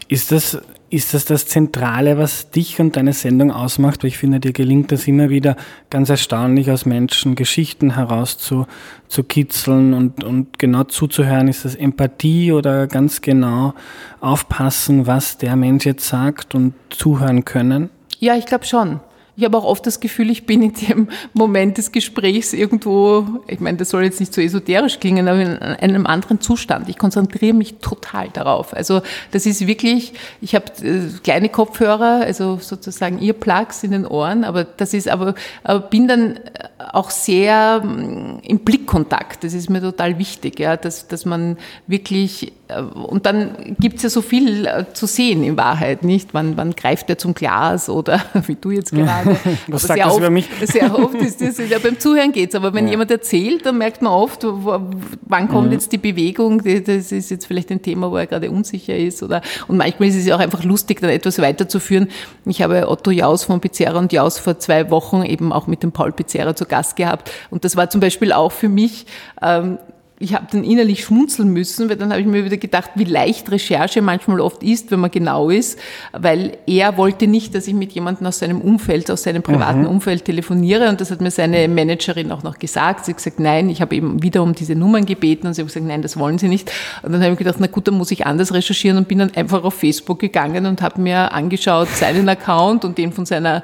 Ist 0.07 0.31
das 0.31 0.59
ist 0.89 1.13
das 1.13 1.25
das 1.25 1.47
Zentrale, 1.47 2.17
was 2.17 2.51
dich 2.51 2.79
und 2.79 2.95
deine 2.95 3.13
Sendung 3.13 3.51
ausmacht? 3.51 4.03
Weil 4.03 4.09
ich 4.09 4.17
finde, 4.17 4.39
dir 4.39 4.53
gelingt 4.53 4.91
es 4.91 5.07
immer 5.07 5.29
wieder 5.29 5.55
ganz 5.89 6.09
erstaunlich, 6.09 6.71
aus 6.71 6.85
Menschen 6.85 7.35
Geschichten 7.35 7.95
heraus 7.95 8.37
zu, 8.37 8.67
zu 9.07 9.23
kitzeln 9.23 9.93
und, 9.93 10.23
und 10.23 10.59
genau 10.59 10.83
zuzuhören. 10.83 11.47
Ist 11.47 11.65
das 11.65 11.75
Empathie 11.75 12.51
oder 12.51 12.87
ganz 12.87 13.21
genau 13.21 13.73
aufpassen, 14.21 15.07
was 15.07 15.37
der 15.37 15.55
Mensch 15.55 15.85
jetzt 15.85 16.07
sagt 16.07 16.55
und 16.55 16.73
zuhören 16.89 17.45
können? 17.45 17.89
Ja, 18.19 18.35
ich 18.35 18.45
glaube 18.45 18.65
schon. 18.65 18.99
Ich 19.37 19.43
habe 19.43 19.57
auch 19.57 19.65
oft 19.65 19.85
das 19.85 19.99
Gefühl, 19.99 20.29
ich 20.29 20.45
bin 20.45 20.61
in 20.61 20.73
dem 20.73 21.09
Moment 21.33 21.77
des 21.77 21.91
Gesprächs 21.91 22.53
irgendwo, 22.53 23.27
ich 23.47 23.59
meine, 23.59 23.77
das 23.77 23.89
soll 23.89 24.03
jetzt 24.03 24.19
nicht 24.19 24.33
so 24.33 24.39
esoterisch 24.39 24.99
klingen, 24.99 25.27
aber 25.27 25.41
in 25.41 25.57
einem 25.59 26.05
anderen 26.05 26.39
Zustand. 26.39 26.87
Ich 26.87 26.97
konzentriere 26.97 27.53
mich 27.53 27.75
total 27.79 28.29
darauf. 28.29 28.73
Also 28.73 29.01
das 29.31 29.45
ist 29.45 29.67
wirklich, 29.67 30.13
ich 30.41 30.55
habe 30.55 30.65
äh, 30.81 31.09
kleine 31.23 31.49
Kopfhörer, 31.49 32.21
also 32.21 32.57
sozusagen 32.61 33.21
Earplugs 33.21 33.83
in 33.83 33.91
den 33.91 34.05
Ohren, 34.05 34.45
aber 34.45 34.63
das 34.63 34.93
ist 34.93 35.09
aber, 35.09 35.35
aber 35.63 35.81
bin 35.81 36.07
dann 36.07 36.39
auch 36.77 37.09
sehr 37.09 37.81
mm, 37.83 38.39
im 38.43 38.59
Blickkontakt. 38.59 39.43
Das 39.43 39.53
ist 39.53 39.69
mir 39.69 39.81
total 39.81 40.17
wichtig, 40.17 40.59
ja, 40.59 40.77
dass, 40.77 41.07
dass 41.07 41.25
man 41.25 41.57
wirklich 41.87 42.53
und 42.67 43.27
dann 43.27 43.75
gibt 43.79 43.97
es 43.97 44.03
ja 44.03 44.09
so 44.09 44.23
viel 44.23 44.65
äh, 44.65 44.85
zu 44.93 45.05
sehen 45.05 45.43
in 45.43 45.55
Wahrheit, 45.55 46.03
nicht? 46.03 46.33
Wann, 46.33 46.57
wann 46.57 46.71
greift 46.71 47.07
er 47.11 47.17
zum 47.17 47.35
Glas 47.35 47.89
oder 47.89 48.19
wie 48.47 48.55
du 48.55 48.71
jetzt 48.71 48.91
gerade. 48.91 49.37
Was 49.67 49.83
sagt 49.83 49.99
das 49.99 50.07
oft, 50.07 50.17
über 50.17 50.31
mich? 50.31 50.49
Sehr 50.63 50.97
oft 50.97 51.13
ist 51.15 51.41
das, 51.41 51.59
ja, 51.69 51.77
beim 51.77 51.99
Zuhören 51.99 52.31
geht's, 52.31 52.55
aber 52.55 52.73
wenn 52.73 52.85
ja. 52.85 52.91
jemand 52.91 53.11
erzählt, 53.11 53.65
dann 53.67 53.77
merkt 53.77 54.01
man 54.01 54.13
oft, 54.13 54.43
wann 54.43 55.47
kommt 55.47 55.67
mhm. 55.67 55.73
jetzt 55.73 55.91
die 55.91 55.99
Bewegung, 55.99 56.63
das 56.63 57.11
ist 57.11 57.29
jetzt 57.29 57.45
vielleicht 57.45 57.69
ein 57.69 57.83
Thema, 57.83 58.09
wo 58.09 58.17
er 58.17 58.25
gerade 58.25 58.49
unsicher 58.49 58.95
ist 58.95 59.21
oder, 59.21 59.41
und 59.67 59.77
manchmal 59.77 60.09
ist 60.09 60.15
es 60.15 60.25
ja 60.25 60.35
auch 60.35 60.39
einfach 60.39 60.63
lustig, 60.63 61.01
dann 61.01 61.11
etwas 61.11 61.39
weiterzuführen. 61.39 62.07
Ich 62.45 62.63
habe 62.63 62.89
Otto 62.89 63.11
Jaus 63.11 63.43
von 63.43 63.59
Pizzerra 63.61 63.99
und 63.99 64.11
Jaus 64.11 64.39
vor 64.39 64.57
zwei 64.57 64.89
Wochen 64.89 65.23
eben 65.23 65.53
auch 65.53 65.67
mit 65.67 65.83
dem 65.83 65.91
Paul 65.91 66.11
Pizzerra 66.11 66.55
zu 66.55 66.65
Gast 66.65 66.95
gehabt 66.95 67.31
und 67.51 67.63
das 67.63 67.75
war 67.75 67.91
zum 67.91 68.01
Beispiel 68.01 68.31
auch 68.31 68.51
für 68.51 68.69
mich, 68.69 69.05
ähm, 69.43 69.77
ich 70.17 70.33
habe 70.33 70.47
dann 70.49 70.63
innerlich 70.63 71.03
schmunzeln 71.03 71.49
müssen, 71.49 71.89
weil 71.89 71.97
dann 71.97 72.11
habe 72.11 72.21
ich 72.21 72.27
mir 72.27 72.45
wieder 72.45 72.55
gedacht, 72.55 72.91
wie 72.95 73.03
leicht 73.03 73.51
Recherche 73.51 74.01
manchmal 74.01 74.39
oft 74.39 74.63
ist, 74.63 74.89
wenn 74.89 75.01
man 75.01 75.11
genau 75.11 75.49
ist, 75.49 75.77
weil 76.13 76.57
er 76.67 76.95
wollte 76.95 77.27
nicht, 77.27 77.53
dass 77.53 77.67
ich 77.67 77.73
mit 77.73 77.91
jemandem 77.91 78.25
aus 78.27 78.39
seinem 78.39 78.61
Umfeld, 78.61 79.11
aus 79.11 79.23
seinem 79.23 79.43
privaten 79.43 79.81
mhm. 79.81 79.87
Umfeld 79.87 80.23
telefoniere 80.23 80.87
und 80.87 81.01
das 81.01 81.11
hat 81.11 81.19
mir 81.19 81.31
seine 81.31 81.67
Managerin 81.67 82.31
auch 82.31 82.43
noch 82.43 82.59
gesagt. 82.59 83.05
Sie 83.05 83.11
hat 83.11 83.17
gesagt, 83.17 83.41
nein, 83.41 83.69
ich 83.69 83.81
habe 83.81 83.93
eben 83.93 84.23
wieder 84.23 84.41
um 84.41 84.55
diese 84.55 84.75
Nummern 84.75 85.05
gebeten 85.05 85.47
und 85.47 85.53
sie 85.53 85.61
hat 85.61 85.67
gesagt, 85.67 85.85
nein, 85.85 86.01
das 86.01 86.17
wollen 86.17 86.37
sie 86.37 86.47
nicht. 86.47 86.71
Und 87.03 87.11
dann 87.11 87.21
habe 87.21 87.33
ich 87.33 87.37
gedacht, 87.37 87.57
na 87.59 87.67
gut, 87.67 87.89
dann 87.89 87.97
muss 87.97 88.09
ich 88.11 88.25
anders 88.25 88.53
recherchieren 88.53 88.97
und 88.97 89.09
bin 89.09 89.19
dann 89.19 89.35
einfach 89.35 89.65
auf 89.65 89.73
Facebook 89.73 90.19
gegangen 90.19 90.65
und 90.65 90.81
habe 90.81 91.01
mir 91.01 91.33
angeschaut 91.33 91.89
seinen 91.89 92.29
Account 92.29 92.85
und 92.85 92.97
den 92.97 93.11
von 93.11 93.25
seiner 93.25 93.63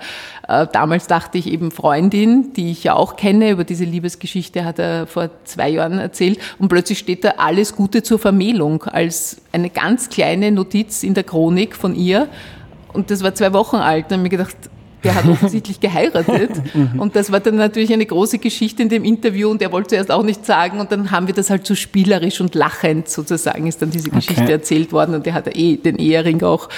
äh, 0.52 0.68
damals 0.72 1.08
dachte 1.08 1.38
ich 1.38 1.48
eben 1.48 1.72
Freundin, 1.72 2.52
die 2.54 2.72
ich 2.72 2.84
ja 2.84 2.94
auch 2.94 3.16
kenne, 3.16 3.52
über 3.52 3.64
diese 3.64 3.86
Liebesgeschichte 3.86 4.66
hat 4.66 4.80
er 4.80 5.08
vor 5.08 5.30
zwei 5.46 5.70
Jahren 5.70 5.98
erzählt 5.98 6.40
und 6.60 6.70
plötzlich 6.70 7.00
steht 7.00 7.24
da 7.24 7.36
alles 7.38 7.76
Gute 7.76 8.04
zur 8.04 8.20
Vermählung 8.20 8.84
als 8.84 9.38
eine 9.52 9.70
ganz 9.70 10.10
kleine 10.10 10.52
Notiz 10.52 11.04
in 11.04 11.14
der 11.14 11.24
Chronik 11.24 11.76
von 11.76 11.96
ihr 11.96 12.30
und 12.94 13.12
das 13.12 13.24
war 13.24 13.34
zwei 13.36 13.54
Wochen 13.54 13.78
alt. 13.78 14.06
Dann 14.10 14.20
habe 14.20 14.24
mir 14.24 14.30
gedacht, 14.30 14.56
der 15.04 15.16
hat 15.16 15.28
offensichtlich 15.28 15.80
geheiratet. 15.80 16.52
Und 16.98 17.16
das 17.16 17.32
war 17.32 17.40
dann 17.40 17.56
natürlich 17.56 17.92
eine 17.92 18.06
große 18.06 18.38
Geschichte 18.38 18.84
in 18.84 18.90
dem 18.90 19.04
Interview 19.04 19.50
und 19.50 19.62
er 19.62 19.72
wollte 19.72 19.90
zuerst 19.90 20.12
auch 20.12 20.24
nicht 20.24 20.46
sagen 20.46 20.80
und 20.80 20.92
dann 20.92 21.12
haben 21.12 21.28
wir 21.28 21.34
das 21.34 21.50
halt 21.50 21.66
so 21.66 21.76
spielerisch 21.76 22.42
und 22.42 22.56
lachend 22.56 23.10
sozusagen 23.10 23.68
ist 23.68 23.82
dann 23.82 23.92
diese 23.92 24.10
Geschichte 24.10 24.44
okay. 24.44 24.52
erzählt 24.52 24.92
worden 24.92 25.16
und 25.16 25.26
er 25.26 25.34
hat 25.34 25.56
eh 25.56 25.78
den 25.78 25.98
Ehering 25.98 26.44
auch 26.44 26.70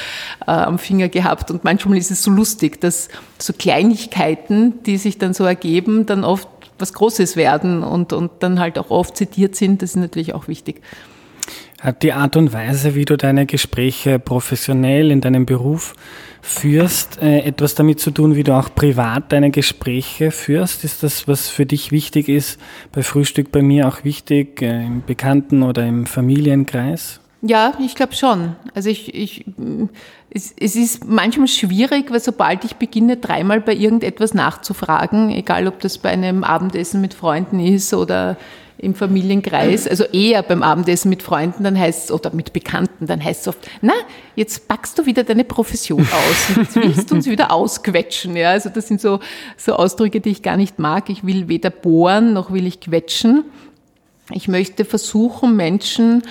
äh, 0.47 0.51
am 0.51 0.79
Finger 0.79 1.09
gehabt 1.09 1.51
und 1.51 1.63
manchmal 1.63 1.97
ist 1.97 2.12
es 2.12 2.23
so 2.23 2.31
lustig, 2.31 2.79
dass 2.79 3.09
so 3.39 3.53
Kleinigkeiten, 3.53 4.83
die 4.83 4.97
sich 4.97 5.17
dann 5.17 5.33
so 5.33 5.43
ergeben, 5.43 6.05
dann 6.05 6.23
oft 6.23 6.47
was 6.79 6.93
Großes 6.93 7.36
werden 7.36 7.83
und, 7.83 8.13
und 8.13 8.31
dann 8.39 8.59
halt 8.59 8.77
auch 8.77 8.89
oft 8.89 9.17
zitiert 9.17 9.55
sind, 9.55 9.81
das 9.81 9.91
ist 9.91 9.95
natürlich 9.97 10.33
auch 10.33 10.47
wichtig. 10.47 10.81
Hat 11.81 12.01
die 12.01 12.13
Art 12.13 12.38
und 12.38 12.53
Weise, 12.53 12.95
wie 12.95 13.03
du 13.03 13.17
deine 13.17 13.45
Gespräche 13.45 14.17
professionell 14.17 15.12
in 15.12 15.19
deinem 15.19 15.45
Beruf 15.45 15.95
führst, 16.41 17.21
äh, 17.21 17.39
etwas 17.39 17.75
damit 17.75 17.99
zu 17.99 18.12
tun, 18.12 18.38
wie 18.38 18.43
du 18.45 18.53
auch 18.53 18.73
privat 18.73 19.33
deine 19.33 19.51
Gespräche 19.51 20.31
führst? 20.31 20.86
Ist 20.86 21.03
das, 21.03 21.27
was 21.27 21.49
für 21.49 21.65
dich 21.65 21.91
wichtig 21.91 22.29
ist, 22.29 22.57
bei 22.93 23.03
Frühstück 23.03 23.51
bei 23.51 23.62
mir 23.62 23.89
auch 23.89 24.05
wichtig, 24.05 24.62
äh, 24.62 24.86
im 24.86 25.03
Bekannten- 25.05 25.62
oder 25.62 25.86
im 25.86 26.05
Familienkreis? 26.05 27.19
Ja, 27.45 27.73
ich 27.77 27.95
glaube 27.95 28.13
schon. 28.13 28.56
Also 28.73 28.89
ich, 28.89 29.13
ich 29.13 29.45
es, 30.29 30.53
es 30.58 30.77
ist 30.77 31.06
manchmal 31.06 31.49
schwierig, 31.49 32.10
weil 32.10 32.21
sobald 32.21 32.63
ich 32.63 32.77
beginne, 32.77 33.17
dreimal 33.17 33.60
bei 33.60 33.75
irgendetwas 33.75 34.34
nachzufragen, 34.34 35.29
egal 35.29 35.67
ob 35.67 35.82
das 35.82 35.97
bei 35.97 36.10
einem 36.10 36.45
Abendessen 36.45 37.01
mit 37.01 37.13
Freunden 37.13 37.60
ist 37.60 37.93
oder 37.93 38.38
im 38.77 38.95
Familienkreis, 38.95 39.88
also 39.88 40.06
eher 40.06 40.41
beim 40.41 40.63
Abendessen 40.63 41.10
mit 41.10 41.21
Freunden, 41.21 41.65
dann 41.65 41.77
heißt 41.77 42.06
es, 42.06 42.12
oder 42.12 42.34
mit 42.34 42.53
Bekannten, 42.53 43.08
dann 43.08 43.23
heißt 43.23 43.41
es 43.41 43.47
oft, 43.49 43.60
na, 43.82 43.93
jetzt 44.36 44.69
packst 44.69 44.97
du 44.97 45.06
wieder 45.06 45.23
deine 45.23 45.43
Profession 45.43 46.01
aus 46.01 46.56
jetzt 46.56 46.75
willst 46.77 47.12
du 47.12 47.15
uns 47.15 47.27
wieder 47.27 47.51
ausquetschen. 47.51 48.38
Ja, 48.38 48.51
also 48.51 48.69
das 48.69 48.88
sind 48.88 49.01
so, 49.01 49.19
so 49.58 49.73
Ausdrücke, 49.73 50.21
die 50.21 50.29
ich 50.29 50.43
gar 50.43 50.56
nicht 50.56 50.79
mag. 50.79 51.10
Ich 51.10 51.25
will 51.25 51.49
weder 51.49 51.69
bohren, 51.69 52.32
noch 52.32 52.53
will 52.53 52.65
ich 52.67 52.79
quetschen. 52.79 53.43
Ich 54.32 54.47
möchte 54.47 54.86
versuchen, 54.86 55.58
Menschen 55.58 56.23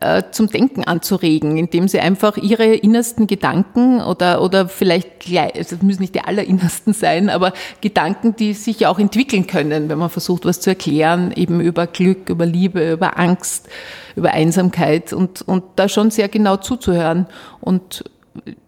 äh, 0.00 0.22
zum 0.30 0.48
Denken 0.48 0.84
anzuregen, 0.84 1.56
indem 1.56 1.86
sie 1.86 2.00
einfach 2.00 2.36
ihre 2.36 2.64
innersten 2.64 3.26
Gedanken 3.26 4.00
oder, 4.00 4.42
oder 4.42 4.68
vielleicht, 4.68 5.20
gleich, 5.20 5.54
also 5.54 5.76
das 5.76 5.82
müssen 5.82 6.00
nicht 6.00 6.14
die 6.14 6.22
allerinnersten 6.22 6.94
sein, 6.94 7.28
aber 7.28 7.52
Gedanken, 7.80 8.34
die 8.34 8.54
sich 8.54 8.86
auch 8.86 8.98
entwickeln 8.98 9.46
können, 9.46 9.88
wenn 9.88 9.98
man 9.98 10.10
versucht, 10.10 10.46
was 10.46 10.60
zu 10.60 10.70
erklären, 10.70 11.32
eben 11.36 11.60
über 11.60 11.86
Glück, 11.86 12.30
über 12.30 12.46
Liebe, 12.46 12.92
über 12.92 13.18
Angst, 13.18 13.68
über 14.16 14.30
Einsamkeit 14.32 15.12
und, 15.12 15.42
und 15.42 15.64
da 15.76 15.88
schon 15.88 16.10
sehr 16.10 16.28
genau 16.28 16.56
zuzuhören 16.56 17.26
und 17.60 18.04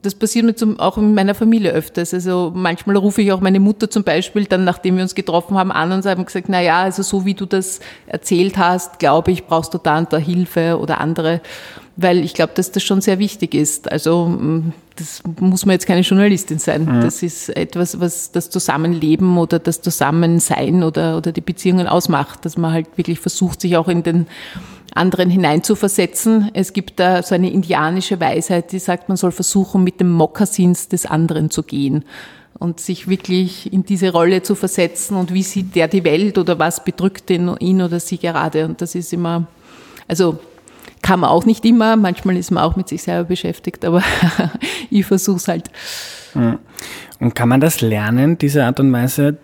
das 0.03 0.15
passiert 0.17 0.45
mir 0.45 0.55
zum, 0.55 0.81
auch 0.81 0.99
in 0.99 1.15
meiner 1.15 1.35
Familie 1.35 1.71
öfters. 1.71 2.13
Also 2.13 2.53
manchmal 2.55 2.97
rufe 2.97 3.23
ich 3.23 3.33
auch 3.33 3.41
meine 3.41 3.61
Mutter 3.61 3.89
zum 3.89 4.03
Beispiel 4.03 4.47
dann, 4.47 4.65
nachdem 4.65 4.97
wir 4.97 5.03
uns 5.03 5.15
getroffen 5.15 5.57
haben, 5.57 5.71
an 5.71 5.93
und 5.93 6.05
haben 6.05 6.25
gesagt, 6.25 6.49
na 6.49 6.61
ja, 6.61 6.83
also 6.83 7.03
so 7.03 7.25
wie 7.25 7.35
du 7.35 7.47
das 7.47 7.81
erzählt 8.07 8.59
hast, 8.59 8.99
glaube 8.99 9.31
ich, 9.31 9.47
brauchst 9.47 9.73
du 9.75 9.79
da 9.79 9.99
und 9.99 10.13
da 10.13 10.19
Hilfe 10.19 10.79
oder 10.81 11.01
andere, 11.01 11.41
weil 12.03 12.25
ich 12.25 12.35
glaube, 12.35 12.53
dass 12.55 12.73
das 12.73 12.83
schon 12.83 13.01
sehr 13.01 13.19
wichtig 13.19 13.55
ist. 13.55 13.91
Also 13.91 14.27
mm, 14.27 14.73
das 14.97 15.23
muss 15.41 15.65
man 15.65 15.75
jetzt 15.75 15.87
keine 15.87 16.03
Journalistin 16.03 16.59
sein. 16.59 16.85
Mhm. 16.85 17.01
Das 17.01 17.23
ist 17.23 17.49
etwas, 17.57 18.01
was 18.01 18.33
das 18.33 18.51
Zusammenleben 18.51 19.39
oder 19.39 19.59
das 19.59 19.81
Zusammensein 19.81 20.83
oder, 20.83 21.17
oder 21.17 21.33
die 21.33 21.41
Beziehungen 21.41 21.87
ausmacht, 21.87 22.45
dass 22.45 22.57
man 22.57 22.73
halt 22.73 22.87
wirklich 22.97 23.21
versucht, 23.21 23.61
sich 23.61 23.77
auch 23.77 23.89
in 23.89 24.03
den 24.03 24.27
anderen 24.95 25.31
hineinzuversetzen. 25.31 26.51
Es 26.53 26.73
gibt 26.73 27.01
da 27.01 27.23
so 27.23 27.35
eine 27.35 27.51
indianische 27.51 28.21
Weisheit, 28.21 28.73
die 28.73 28.79
sagt, 28.79 29.09
man 29.09 29.17
soll 29.17 29.33
versuchen, 29.33 29.83
mit 29.83 30.01
dem 30.01 30.11
Mokassins 30.11 30.89
des 30.89 31.07
anderen 31.07 31.51
zu 31.51 31.63
gehen 31.63 32.05
und 32.59 32.79
sich 32.79 33.09
wirklich 33.09 33.73
in 33.73 33.85
diese 33.85 34.13
Rolle 34.13 34.43
zu 34.43 34.55
versetzen 34.55 35.17
und 35.17 35.33
wie 35.33 35.43
sieht 35.43 35.75
der 35.75 35.89
die 35.89 36.05
Welt 36.05 36.39
oder 36.39 36.59
was 36.59 36.85
bedrückt 36.85 37.31
ihn, 37.31 37.55
ihn 37.59 37.83
oder 37.83 37.99
sie 37.99 38.19
gerade. 38.19 38.67
Und 38.67 38.81
das 38.81 38.95
ist 38.95 39.13
immer, 39.13 39.47
also 40.07 40.39
kann 41.03 41.21
man 41.21 41.31
auch 41.31 41.45
nicht 41.45 41.65
immer, 41.65 41.97
manchmal 41.97 42.37
ist 42.37 42.51
man 42.51 42.63
auch 42.63 42.77
mit 42.77 42.89
sich 42.89 43.03
selber 43.03 43.25
beschäftigt, 43.25 43.85
aber 43.85 44.03
ich 44.91 45.05
versuche 45.05 45.37
es 45.37 45.49
halt. 45.49 45.71
Und 46.35 47.35
kann 47.35 47.49
man 47.49 47.61
das 47.61 47.81
lernen, 47.81 48.39
diese 48.39 48.65
Art 48.65 48.81
und 48.81 48.93
Weise 48.93 49.37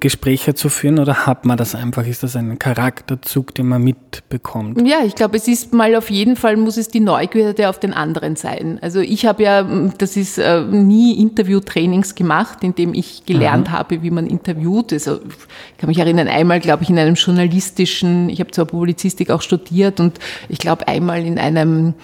Gespräche 0.00 0.54
zu 0.54 0.68
führen 0.68 0.98
oder 0.98 1.26
hat 1.26 1.44
man 1.44 1.56
das 1.56 1.74
einfach? 1.74 2.06
Ist 2.06 2.22
das 2.22 2.36
ein 2.36 2.58
Charakterzug, 2.58 3.54
den 3.54 3.68
man 3.68 3.82
mitbekommt? 3.82 4.86
Ja, 4.86 4.98
ich 5.04 5.14
glaube, 5.14 5.36
es 5.36 5.48
ist 5.48 5.72
mal 5.72 5.94
auf 5.96 6.10
jeden 6.10 6.36
Fall, 6.36 6.56
muss 6.56 6.76
es 6.76 6.88
die 6.88 7.00
Neugierde 7.00 7.68
auf 7.68 7.78
den 7.78 7.92
anderen 7.92 8.36
sein. 8.36 8.78
Also 8.82 9.00
ich 9.00 9.26
habe 9.26 9.42
ja, 9.42 9.62
das 9.98 10.16
ist 10.16 10.38
äh, 10.38 10.62
nie 10.62 11.20
Interviewtrainings 11.20 12.14
gemacht, 12.14 12.62
in 12.62 12.74
dem 12.74 12.94
ich 12.94 13.24
gelernt 13.26 13.68
mhm. 13.68 13.72
habe, 13.72 14.02
wie 14.02 14.10
man 14.10 14.26
interviewt. 14.26 14.92
Also 14.92 15.16
ich 15.16 15.78
kann 15.78 15.88
mich 15.88 15.98
erinnern, 15.98 16.28
einmal, 16.28 16.60
glaube 16.60 16.82
ich, 16.82 16.90
in 16.90 16.98
einem 16.98 17.14
journalistischen, 17.14 18.28
ich 18.28 18.40
habe 18.40 18.50
zwar 18.50 18.66
Publizistik 18.66 19.30
auch 19.30 19.42
studiert 19.42 20.00
und 20.00 20.18
ich 20.48 20.58
glaube 20.58 20.88
einmal 20.88 21.24
in 21.24 21.38
einem 21.38 21.94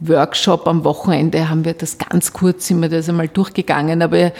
Workshop 0.00 0.66
am 0.66 0.84
Wochenende 0.84 1.48
haben 1.50 1.64
wir 1.64 1.74
das 1.74 1.98
ganz 1.98 2.32
kurz, 2.32 2.66
sind 2.66 2.80
wir 2.80 2.88
das 2.88 3.08
einmal 3.08 3.28
durchgegangen, 3.28 4.02
aber 4.02 4.32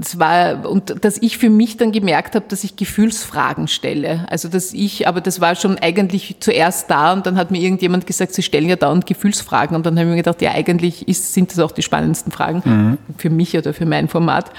es 0.00 0.18
war, 0.18 0.68
und 0.68 1.04
dass 1.04 1.18
ich 1.20 1.38
für 1.38 1.50
mich 1.50 1.76
dann 1.76 1.92
gemerkt 1.92 2.34
habe, 2.34 2.46
dass 2.48 2.64
ich 2.64 2.76
Gefühlsfragen 2.76 3.68
stelle. 3.68 4.26
Also, 4.30 4.48
dass 4.48 4.72
ich, 4.72 5.06
aber 5.06 5.20
das 5.20 5.40
war 5.40 5.54
schon 5.54 5.78
eigentlich 5.78 6.36
zuerst 6.40 6.90
da 6.90 7.12
und 7.12 7.26
dann 7.26 7.36
hat 7.36 7.50
mir 7.50 7.60
irgendjemand 7.60 8.06
gesagt, 8.06 8.34
Sie 8.34 8.42
stellen 8.42 8.68
ja 8.68 8.76
dauernd 8.76 9.06
Gefühlsfragen 9.06 9.76
und 9.76 9.86
dann 9.86 9.98
habe 9.98 10.08
ich 10.08 10.10
mir 10.10 10.16
gedacht, 10.16 10.42
ja, 10.42 10.52
eigentlich 10.52 11.08
ist, 11.08 11.34
sind 11.34 11.50
das 11.50 11.58
auch 11.58 11.72
die 11.72 11.82
spannendsten 11.82 12.32
Fragen 12.32 12.62
mhm. 12.64 12.98
für 13.16 13.30
mich 13.30 13.56
oder 13.56 13.74
für 13.74 13.86
mein 13.86 14.08
Format. 14.08 14.50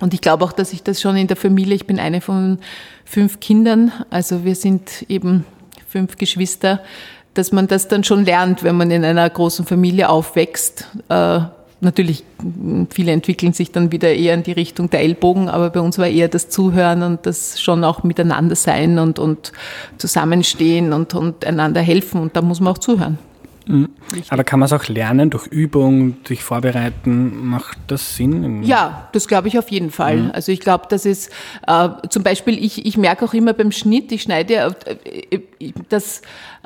Und 0.00 0.14
ich 0.14 0.20
glaube 0.20 0.44
auch, 0.44 0.52
dass 0.52 0.72
ich 0.72 0.82
das 0.82 1.00
schon 1.00 1.16
in 1.16 1.26
der 1.26 1.36
Familie, 1.36 1.74
ich 1.74 1.86
bin 1.86 2.00
eine 2.00 2.20
von 2.20 2.58
fünf 3.04 3.40
Kindern, 3.40 3.92
also 4.08 4.44
wir 4.44 4.54
sind 4.54 5.04
eben 5.08 5.44
fünf 5.86 6.16
Geschwister, 6.16 6.80
dass 7.34 7.52
man 7.52 7.68
das 7.68 7.88
dann 7.88 8.02
schon 8.02 8.24
lernt, 8.24 8.62
wenn 8.62 8.76
man 8.76 8.90
in 8.90 9.04
einer 9.04 9.28
großen 9.28 9.66
Familie 9.66 10.08
aufwächst, 10.08 10.88
äh, 11.08 11.40
natürlich, 11.80 12.24
viele 12.90 13.12
entwickeln 13.12 13.52
sich 13.52 13.72
dann 13.72 13.92
wieder 13.92 14.12
eher 14.12 14.34
in 14.34 14.42
die 14.42 14.52
Richtung 14.52 14.90
der 14.90 15.00
Ellbogen, 15.00 15.48
aber 15.48 15.70
bei 15.70 15.80
uns 15.80 15.98
war 15.98 16.06
eher 16.06 16.28
das 16.28 16.48
Zuhören 16.48 17.02
und 17.02 17.26
das 17.26 17.60
schon 17.60 17.84
auch 17.84 18.02
miteinander 18.02 18.56
sein 18.56 18.98
und, 18.98 19.18
und 19.18 19.52
zusammenstehen 19.98 20.92
und, 20.92 21.14
und 21.14 21.44
einander 21.44 21.80
helfen 21.80 22.20
und 22.20 22.36
da 22.36 22.42
muss 22.42 22.60
man 22.60 22.74
auch 22.74 22.78
zuhören. 22.78 23.18
Mhm. 23.66 23.88
Aber 24.30 24.42
kann 24.42 24.58
man 24.58 24.66
es 24.66 24.72
auch 24.72 24.88
lernen 24.88 25.30
durch 25.30 25.46
Übung, 25.46 26.16
durch 26.24 26.42
Vorbereiten? 26.42 27.46
Macht 27.46 27.78
das 27.86 28.16
Sinn? 28.16 28.62
Ja, 28.62 29.08
das 29.12 29.28
glaube 29.28 29.48
ich 29.48 29.58
auf 29.58 29.70
jeden 29.70 29.90
Fall. 29.90 30.16
Mhm. 30.16 30.30
Also 30.32 30.50
ich 30.50 30.60
glaube, 30.60 30.86
dass 30.88 31.06
es 31.06 31.28
äh, 31.66 31.88
zum 32.08 32.22
Beispiel, 32.22 32.62
ich, 32.62 32.84
ich 32.84 32.96
merke 32.96 33.24
auch 33.24 33.34
immer 33.34 33.52
beim 33.52 33.70
Schnitt, 33.70 34.10
ich 34.12 34.22
schneide, 34.22 34.74
äh, 34.86 35.36
äh 35.60 35.72
das 35.88 36.22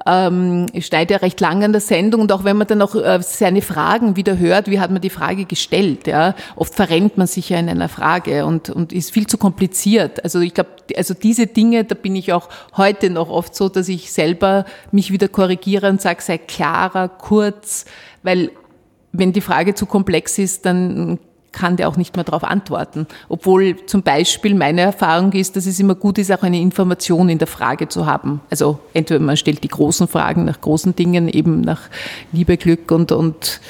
ähm, 0.07 0.67
ich 0.73 0.87
schneide 0.87 1.15
ja 1.15 1.21
recht 1.21 1.41
lang 1.41 1.63
an 1.63 1.73
der 1.73 1.81
Sendung 1.81 2.23
und 2.23 2.33
auch 2.33 2.45
wenn 2.45 2.57
man 2.57 2.67
dann 2.67 2.83
auch 2.83 2.95
äh, 2.95 3.21
seine 3.23 3.63
Fragen 3.63 4.17
wieder 4.17 4.39
hört, 4.39 4.69
wie 4.69 4.81
hat 4.81 4.91
man 4.91 5.01
die 5.01 5.11
Frage 5.11 5.45
gestellt, 5.45 6.07
ja, 6.07 6.35
oft 6.57 6.75
verrennt 6.75 7.17
man 7.17 7.27
sich 7.27 7.51
ja 7.51 7.59
in 7.59 7.69
einer 7.69 7.89
Frage 7.89 8.45
und, 8.45 8.71
und 8.71 8.93
ist 8.93 9.13
viel 9.13 9.27
zu 9.27 9.39
kompliziert. 9.39 10.23
Also 10.25 10.41
ich 10.41 10.55
glaube, 10.55 10.71
also 10.97 11.15
diese 11.15 11.47
Dinge, 11.47 11.85
da 11.85 11.95
bin 11.95 12.17
ich 12.17 12.33
auch 12.33 12.49
heute 12.77 13.11
noch 13.11 13.31
oft 13.31 13.55
so, 13.55 13.69
dass 13.69 13.89
ich 13.89 14.13
selber 14.13 14.65
mich 14.91 15.13
wieder 15.13 15.29
korrigiere 15.29 15.89
und 15.89 16.01
sage, 16.01 16.23
sei 16.23 16.39
klarer, 16.39 17.09
kurz, 17.09 17.85
weil 18.23 18.51
wenn 19.13 19.33
die 19.33 19.41
Frage 19.41 19.75
zu 19.75 19.87
komplex 19.87 20.39
ist, 20.39 20.67
dann 20.67 21.19
kann 21.55 21.77
der 21.77 21.89
auch 21.89 21.97
nicht 21.97 22.17
mehr 22.17 22.25
darauf 22.25 22.45
antworten. 22.45 23.07
Obwohl 23.29 23.87
zum 23.87 24.03
Beispiel 24.03 24.55
meine 24.55 24.83
Erfahrung 24.83 25.33
ist, 25.33 25.57
dass 25.57 25.65
es 25.65 25.81
immer 25.81 25.95
gut 25.95 26.19
ist, 26.19 26.31
auch 26.31 26.43
eine 26.43 26.61
Information 26.61 27.29
in 27.31 27.39
der 27.39 27.47
Frage 27.47 27.89
zu 27.89 28.05
haben. 28.05 28.41
Also 28.51 28.81
entweder 28.93 29.21
man 29.21 29.37
stellt 29.37 29.65
die 29.65 29.69
großen 29.69 30.09
Fragen 30.09 30.45
nach 30.45 30.61
großen 30.61 30.95
Dingen, 30.95 31.29
eben 31.29 31.63
nach 31.63 31.83
Liebe, 32.33 32.57
Glück 32.57 32.91
und, 32.91 33.13
und 33.13 33.61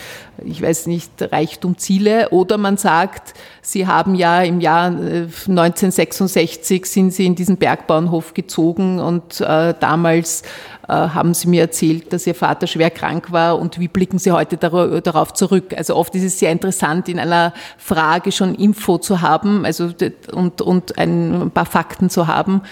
ich 0.42 0.60
weiß 0.60 0.86
nicht, 0.86 1.12
Reichtum, 1.20 1.78
Ziele, 1.78 2.30
oder 2.30 2.58
man 2.58 2.76
sagt, 2.76 3.34
Sie 3.62 3.86
haben 3.86 4.14
ja 4.14 4.42
im 4.42 4.60
Jahr 4.60 4.86
1966 4.86 6.82
äh, 6.82 6.86
sind 6.86 7.12
Sie 7.12 7.26
in 7.26 7.34
diesen 7.34 7.56
Bergbauernhof 7.56 8.34
gezogen 8.34 8.98
und 8.98 9.40
äh, 9.40 9.74
damals 9.78 10.42
haben 10.88 11.34
Sie 11.34 11.48
mir 11.48 11.62
erzählt, 11.62 12.12
dass 12.12 12.26
Ihr 12.26 12.34
Vater 12.34 12.66
schwer 12.66 12.90
krank 12.90 13.32
war 13.32 13.58
und 13.58 13.78
wie 13.78 13.88
blicken 13.88 14.18
Sie 14.18 14.32
heute 14.32 14.56
darauf 14.56 15.32
zurück? 15.32 15.74
Also 15.76 15.96
oft 15.96 16.14
ist 16.14 16.24
es 16.24 16.38
sehr 16.38 16.52
interessant, 16.52 17.08
in 17.08 17.18
einer 17.18 17.52
Frage 17.78 18.32
schon 18.32 18.54
Info 18.54 18.98
zu 18.98 19.20
haben 19.20 19.64
also, 19.64 19.90
und, 20.32 20.60
und 20.60 20.98
ein 20.98 21.50
paar 21.52 21.66
Fakten 21.66 22.10
zu 22.10 22.26
haben, 22.26 22.62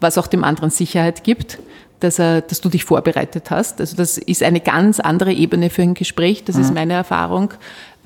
was 0.00 0.18
auch 0.18 0.26
dem 0.26 0.44
anderen 0.44 0.70
Sicherheit 0.70 1.24
gibt. 1.24 1.58
Dass, 2.00 2.18
er, 2.18 2.42
dass 2.42 2.60
du 2.60 2.68
dich 2.68 2.84
vorbereitet 2.84 3.50
hast. 3.50 3.80
Also 3.80 3.96
das 3.96 4.18
ist 4.18 4.42
eine 4.42 4.60
ganz 4.60 5.00
andere 5.00 5.32
Ebene 5.32 5.70
für 5.70 5.80
ein 5.80 5.94
Gespräch, 5.94 6.44
das 6.44 6.56
mhm. 6.56 6.60
ist 6.60 6.74
meine 6.74 6.92
Erfahrung, 6.92 7.54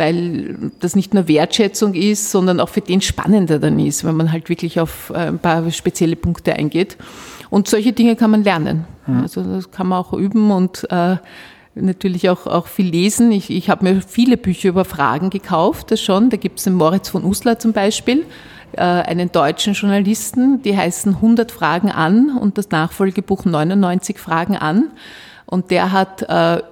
weil 0.00 0.72
das 0.80 0.96
nicht 0.96 1.14
nur 1.14 1.28
Wertschätzung 1.28 1.94
ist, 1.94 2.32
sondern 2.32 2.58
auch 2.58 2.70
für 2.70 2.80
den 2.80 3.02
spannender 3.02 3.58
dann 3.58 3.78
ist, 3.78 4.02
wenn 4.02 4.16
man 4.16 4.32
halt 4.32 4.48
wirklich 4.48 4.80
auf 4.80 5.10
äh, 5.10 5.28
ein 5.28 5.38
paar 5.38 5.70
spezielle 5.70 6.16
Punkte 6.16 6.54
eingeht. 6.54 6.96
Und 7.50 7.68
solche 7.68 7.92
Dinge 7.92 8.16
kann 8.16 8.30
man 8.30 8.42
lernen. 8.42 8.86
Mhm. 9.06 9.20
Also 9.20 9.42
das 9.42 9.70
kann 9.70 9.88
man 9.88 9.98
auch 9.98 10.14
üben 10.14 10.50
und 10.50 10.90
äh, 10.90 11.16
natürlich 11.74 12.30
auch, 12.30 12.46
auch 12.46 12.66
viel 12.66 12.88
lesen. 12.88 13.30
Ich, 13.30 13.50
ich 13.50 13.68
habe 13.68 13.84
mir 13.84 14.00
viele 14.00 14.36
Bücher 14.36 14.70
über 14.70 14.86
Fragen 14.86 15.28
gekauft, 15.28 15.90
das 15.90 16.00
schon. 16.00 16.30
Da 16.30 16.38
gibt 16.38 16.58
es 16.58 16.64
den 16.64 16.74
Moritz 16.74 17.10
von 17.10 17.22
Uslar 17.22 17.58
zum 17.58 17.72
Beispiel, 17.72 18.24
äh, 18.72 18.80
einen 18.80 19.30
deutschen 19.30 19.74
Journalisten, 19.74 20.62
die 20.62 20.76
heißen 20.76 21.16
100 21.16 21.52
Fragen 21.52 21.90
an 21.90 22.38
und 22.38 22.56
das 22.56 22.70
Nachfolgebuch 22.70 23.44
99 23.44 24.18
Fragen 24.18 24.56
an. 24.56 24.84
Und 25.50 25.72
der 25.72 25.90
hat 25.92 26.22
äh, 26.22 26.62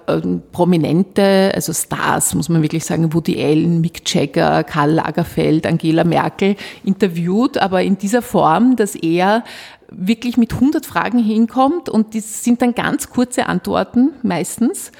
prominente, 0.51 1.51
also 1.53 1.73
Stars, 1.73 2.33
muss 2.33 2.49
man 2.49 2.61
wirklich 2.61 2.85
sagen, 2.85 3.13
Woody 3.13 3.43
Allen, 3.43 3.81
Mick 3.81 4.01
Jagger, 4.11 4.63
Karl 4.63 4.91
Lagerfeld, 4.91 5.67
Angela 5.67 6.05
Merkel 6.05 6.55
interviewt, 6.83 7.57
aber 7.57 7.83
in 7.83 7.97
dieser 7.97 8.21
Form, 8.21 8.77
dass 8.77 8.95
er 8.95 9.43
wirklich 9.91 10.37
mit 10.37 10.53
100 10.53 10.85
Fragen 10.85 11.19
hinkommt 11.19 11.89
und 11.89 12.13
die 12.13 12.21
sind 12.21 12.61
dann 12.61 12.73
ganz 12.73 13.09
kurze 13.09 13.47
Antworten 13.47 14.11
meistens. 14.23 14.91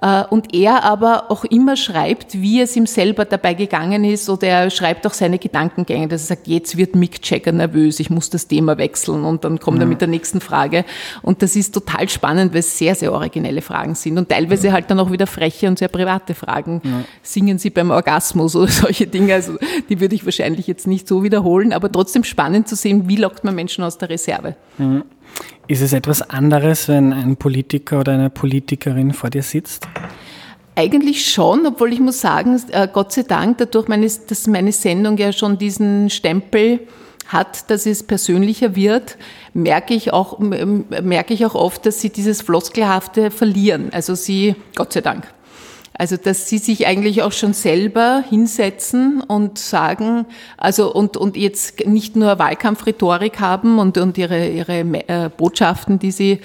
Äh, 0.00 0.24
und 0.24 0.54
er 0.54 0.84
aber 0.84 1.30
auch 1.30 1.44
immer 1.44 1.76
schreibt, 1.76 2.34
wie 2.34 2.60
es 2.60 2.76
ihm 2.76 2.86
selber 2.86 3.24
dabei 3.24 3.54
gegangen 3.54 4.04
ist 4.04 4.28
oder 4.28 4.46
er 4.46 4.70
schreibt 4.70 5.06
auch 5.06 5.12
seine 5.12 5.38
Gedankengänge, 5.38 6.08
dass 6.08 6.22
er 6.22 6.36
sagt, 6.36 6.48
jetzt 6.48 6.76
wird 6.76 6.96
Mick 6.96 7.18
Jagger 7.28 7.52
nervös, 7.52 8.00
ich 8.00 8.10
muss 8.10 8.30
das 8.30 8.48
Thema 8.48 8.76
wechseln 8.78 9.24
und 9.24 9.44
dann 9.44 9.60
kommt 9.60 9.78
ja. 9.78 9.84
er 9.84 9.86
mit 9.86 10.00
der 10.00 10.08
nächsten 10.08 10.40
Frage. 10.40 10.84
Und 11.22 11.42
das 11.42 11.56
ist 11.56 11.72
total 11.72 12.08
spannend, 12.08 12.52
weil 12.52 12.60
es 12.60 12.76
sehr, 12.76 12.94
sehr 12.94 13.12
originelle 13.12 13.62
Fragen 13.62 13.94
sind 13.94 14.18
und 14.18 14.28
teilweise 14.28 14.72
halt 14.72 14.90
dann 14.90 14.98
auch 15.00 15.12
wieder 15.12 15.26
freche 15.26 15.68
und 15.68 15.78
sehr 15.78 15.88
private 15.88 16.34
Fragen. 16.34 16.80
Ja. 16.84 17.04
Singen 17.22 17.58
Sie 17.58 17.70
beim 17.70 17.90
Orgasmus 17.90 18.56
oder 18.56 18.68
solche 18.70 19.06
Dinge, 19.06 19.34
also 19.34 19.56
die 19.88 20.00
würde 20.00 20.14
ich 20.14 20.24
wahrscheinlich 20.24 20.66
jetzt 20.66 20.86
nicht 20.86 21.06
so 21.06 21.22
wiederholen, 21.22 21.72
aber 21.72 21.90
trotzdem 21.90 22.24
spannend 22.24 22.68
zu 22.68 22.76
sehen, 22.76 23.08
wie 23.08 23.16
lockt 23.16 23.44
man 23.44 23.54
Menschen 23.54 23.84
aus 23.84 23.98
der 23.98 24.10
Reserve. 24.10 24.56
Mhm. 24.78 25.04
Ist 25.66 25.80
es 25.80 25.92
etwas 25.92 26.22
anderes, 26.22 26.88
wenn 26.88 27.12
ein 27.12 27.36
Politiker 27.36 28.00
oder 28.00 28.12
eine 28.12 28.30
Politikerin 28.30 29.12
vor 29.12 29.30
dir 29.30 29.42
sitzt? 29.42 29.86
Eigentlich 30.76 31.30
schon, 31.30 31.66
obwohl 31.66 31.92
ich 31.92 32.00
muss 32.00 32.20
sagen, 32.20 32.60
äh, 32.70 32.88
Gott 32.92 33.12
sei 33.12 33.22
Dank, 33.22 33.58
dadurch, 33.58 33.86
dass 34.26 34.46
meine 34.46 34.72
Sendung 34.72 35.16
ja 35.16 35.32
schon 35.32 35.56
diesen 35.56 36.10
Stempel 36.10 36.80
hat, 37.26 37.70
dass 37.70 37.86
es 37.86 38.02
persönlicher 38.02 38.76
wird, 38.76 39.16
merke 39.54 39.94
ich 39.94 40.12
auch, 40.12 40.38
merke 40.38 41.34
ich 41.34 41.46
auch 41.46 41.54
oft, 41.54 41.86
dass 41.86 42.00
sie 42.00 42.10
dieses 42.10 42.42
Floskelhafte 42.42 43.30
verlieren. 43.30 43.88
Also 43.92 44.14
sie, 44.14 44.56
Gott 44.74 44.92
sei 44.92 45.00
Dank. 45.00 45.33
Also, 45.96 46.16
dass 46.16 46.48
sie 46.48 46.58
sich 46.58 46.88
eigentlich 46.88 47.22
auch 47.22 47.30
schon 47.30 47.52
selber 47.52 48.24
hinsetzen 48.28 49.20
und 49.20 49.58
sagen, 49.58 50.26
also, 50.56 50.92
und, 50.92 51.16
und 51.16 51.36
jetzt 51.36 51.86
nicht 51.86 52.16
nur 52.16 52.38
Wahlkampfrhetorik 52.40 53.38
haben 53.38 53.78
und, 53.78 53.96
und 53.98 54.18
ihre, 54.18 54.48
ihre 54.48 54.80
äh, 54.80 55.30
Botschaften, 55.36 56.00
die 56.00 56.10
sie, 56.10 56.40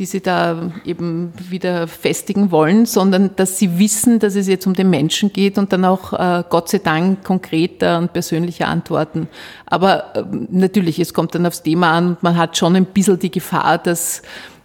die 0.00 0.04
sie 0.04 0.20
da 0.20 0.72
eben 0.84 1.32
wieder 1.48 1.86
festigen 1.86 2.50
wollen, 2.50 2.86
sondern 2.86 3.36
dass 3.36 3.56
sie 3.56 3.78
wissen, 3.78 4.18
dass 4.18 4.34
es 4.34 4.48
jetzt 4.48 4.66
um 4.66 4.74
den 4.74 4.90
Menschen 4.90 5.32
geht 5.32 5.58
und 5.58 5.72
dann 5.72 5.84
auch 5.84 6.12
äh, 6.12 6.42
Gott 6.48 6.68
sei 6.68 6.78
Dank 6.78 7.22
konkreter 7.22 7.98
und 7.98 8.12
persönlicher 8.12 8.66
antworten. 8.66 9.28
Aber 9.66 10.16
äh, 10.16 10.24
natürlich, 10.50 10.98
es 10.98 11.14
kommt 11.14 11.36
dann 11.36 11.46
aufs 11.46 11.62
Thema 11.62 11.92
an 11.92 12.16
man 12.20 12.36
hat 12.36 12.56
schon 12.56 12.74
ein 12.74 12.84
bisschen 12.84 13.20
die 13.20 13.30
Gefahr, 13.30 13.78
dass 13.78 14.22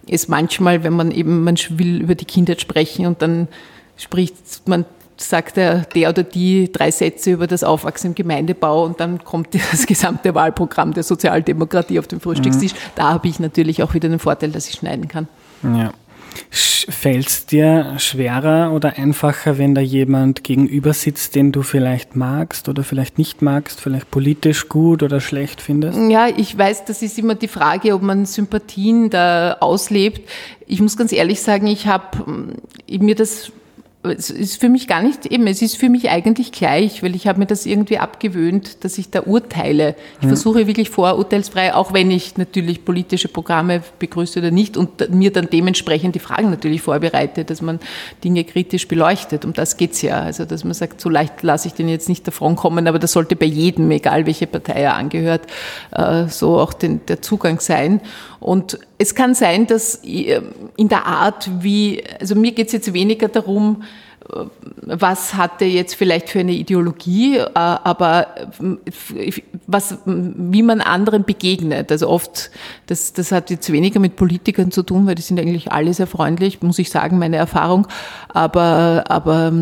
es 0.08 0.26
manchmal, 0.26 0.82
wenn 0.82 0.92
man 0.92 1.12
eben, 1.12 1.44
man 1.44 1.56
will 1.70 2.00
über 2.00 2.16
die 2.16 2.24
Kindheit 2.24 2.60
sprechen 2.60 3.06
und 3.06 3.22
dann 3.22 3.48
spricht 3.96 4.34
man 4.66 4.84
sagt 5.16 5.56
der, 5.56 5.80
der 5.94 6.10
oder 6.10 6.22
die 6.22 6.70
drei 6.72 6.90
Sätze 6.90 7.32
über 7.32 7.46
das 7.46 7.64
Aufwachsen 7.64 8.08
im 8.08 8.14
Gemeindebau 8.14 8.84
und 8.84 9.00
dann 9.00 9.22
kommt 9.22 9.48
das 9.72 9.86
gesamte 9.86 10.34
Wahlprogramm 10.34 10.92
der 10.92 11.02
Sozialdemokratie 11.02 11.98
auf 11.98 12.06
den 12.06 12.20
Frühstückstisch. 12.20 12.72
Mhm. 12.72 12.78
Da 12.94 13.10
habe 13.10 13.28
ich 13.28 13.40
natürlich 13.40 13.82
auch 13.82 13.94
wieder 13.94 14.08
den 14.08 14.18
Vorteil, 14.18 14.50
dass 14.50 14.68
ich 14.68 14.74
schneiden 14.74 15.08
kann. 15.08 15.28
Ja. 15.62 15.92
Fällt 16.50 17.28
es 17.28 17.46
dir 17.46 17.94
schwerer 17.98 18.72
oder 18.72 18.98
einfacher, 18.98 19.56
wenn 19.56 19.74
da 19.74 19.80
jemand 19.80 20.42
gegenüber 20.42 20.92
sitzt, 20.92 21.36
den 21.36 21.52
du 21.52 21.62
vielleicht 21.62 22.16
magst 22.16 22.68
oder 22.68 22.82
vielleicht 22.82 23.18
nicht 23.18 23.40
magst, 23.40 23.80
vielleicht 23.80 24.10
politisch 24.10 24.68
gut 24.68 25.04
oder 25.04 25.20
schlecht 25.20 25.60
findest? 25.60 25.96
Ja, 26.10 26.26
ich 26.26 26.58
weiß, 26.58 26.86
das 26.86 27.02
ist 27.02 27.18
immer 27.20 27.36
die 27.36 27.46
Frage, 27.46 27.94
ob 27.94 28.02
man 28.02 28.26
Sympathien 28.26 29.10
da 29.10 29.58
auslebt. 29.60 30.28
Ich 30.66 30.80
muss 30.80 30.96
ganz 30.96 31.12
ehrlich 31.12 31.40
sagen, 31.40 31.68
ich 31.68 31.86
habe 31.86 32.50
mir 32.88 33.14
das 33.14 33.52
es 34.04 34.30
ist 34.30 34.60
für 34.60 34.68
mich 34.68 34.86
gar 34.86 35.02
nicht 35.02 35.26
eben, 35.26 35.46
es 35.46 35.62
ist 35.62 35.76
für 35.76 35.88
mich 35.88 36.10
eigentlich 36.10 36.52
gleich, 36.52 37.02
weil 37.02 37.14
ich 37.16 37.26
habe 37.26 37.38
mir 37.38 37.46
das 37.46 37.64
irgendwie 37.64 37.98
abgewöhnt, 37.98 38.84
dass 38.84 38.98
ich 38.98 39.10
da 39.10 39.22
urteile. 39.22 39.96
Ich 40.18 40.24
mhm. 40.24 40.28
versuche 40.28 40.66
wirklich 40.66 40.90
vorurteilsfrei, 40.90 41.74
auch 41.74 41.92
wenn 41.94 42.10
ich 42.10 42.36
natürlich 42.36 42.84
politische 42.84 43.28
Programme 43.28 43.82
begrüße 43.98 44.38
oder 44.40 44.50
nicht 44.50 44.76
und 44.76 45.10
mir 45.10 45.32
dann 45.32 45.48
dementsprechend 45.50 46.14
die 46.14 46.18
Fragen 46.18 46.50
natürlich 46.50 46.82
vorbereite, 46.82 47.44
dass 47.44 47.62
man 47.62 47.80
Dinge 48.22 48.44
kritisch 48.44 48.88
beleuchtet. 48.88 49.44
Um 49.44 49.54
das 49.54 49.76
geht's 49.76 50.02
ja. 50.02 50.20
Also, 50.20 50.44
dass 50.44 50.64
man 50.64 50.74
sagt, 50.74 51.00
so 51.00 51.08
leicht 51.08 51.42
lasse 51.42 51.68
ich 51.68 51.74
den 51.74 51.88
jetzt 51.88 52.08
nicht 52.08 52.26
davon 52.26 52.56
kommen, 52.56 52.86
aber 52.86 52.98
das 52.98 53.12
sollte 53.12 53.36
bei 53.36 53.46
jedem, 53.46 53.90
egal 53.90 54.26
welche 54.26 54.46
Partei 54.46 54.82
er 54.82 54.96
angehört, 54.96 55.46
äh, 55.92 56.28
so 56.28 56.58
auch 56.58 56.74
den, 56.74 57.04
der 57.06 57.22
Zugang 57.22 57.60
sein. 57.60 58.00
Und 58.44 58.78
es 58.98 59.14
kann 59.14 59.34
sein, 59.34 59.66
dass 59.66 60.04
äh, 60.04 60.42
in 60.76 60.90
der 60.90 61.06
Art, 61.06 61.48
wie, 61.62 62.04
also 62.20 62.34
mir 62.34 62.52
geht 62.52 62.66
es 62.66 62.74
jetzt 62.74 62.92
weniger 62.92 63.28
darum, 63.28 63.84
äh, 64.28 64.44
was 64.82 65.32
hat 65.32 65.62
er 65.62 65.68
jetzt 65.70 65.94
vielleicht 65.94 66.28
für 66.28 66.40
eine 66.40 66.52
Ideologie, 66.52 67.38
äh, 67.38 67.48
aber 67.54 68.26
was, 69.66 69.96
wie 70.04 70.62
man 70.62 70.82
anderen 70.82 71.24
begegnet. 71.24 71.90
Also 71.90 72.10
oft, 72.10 72.50
das, 72.84 73.14
das 73.14 73.32
hat 73.32 73.48
jetzt 73.48 73.72
weniger 73.72 73.98
mit 73.98 74.16
Politikern 74.16 74.70
zu 74.70 74.82
tun, 74.82 75.06
weil 75.06 75.14
die 75.14 75.22
sind 75.22 75.40
eigentlich 75.40 75.72
alle 75.72 75.94
sehr 75.94 76.06
freundlich, 76.06 76.60
muss 76.60 76.78
ich 76.78 76.90
sagen, 76.90 77.18
meine 77.18 77.36
Erfahrung. 77.36 77.86
Aber, 78.28 79.04
aber 79.08 79.54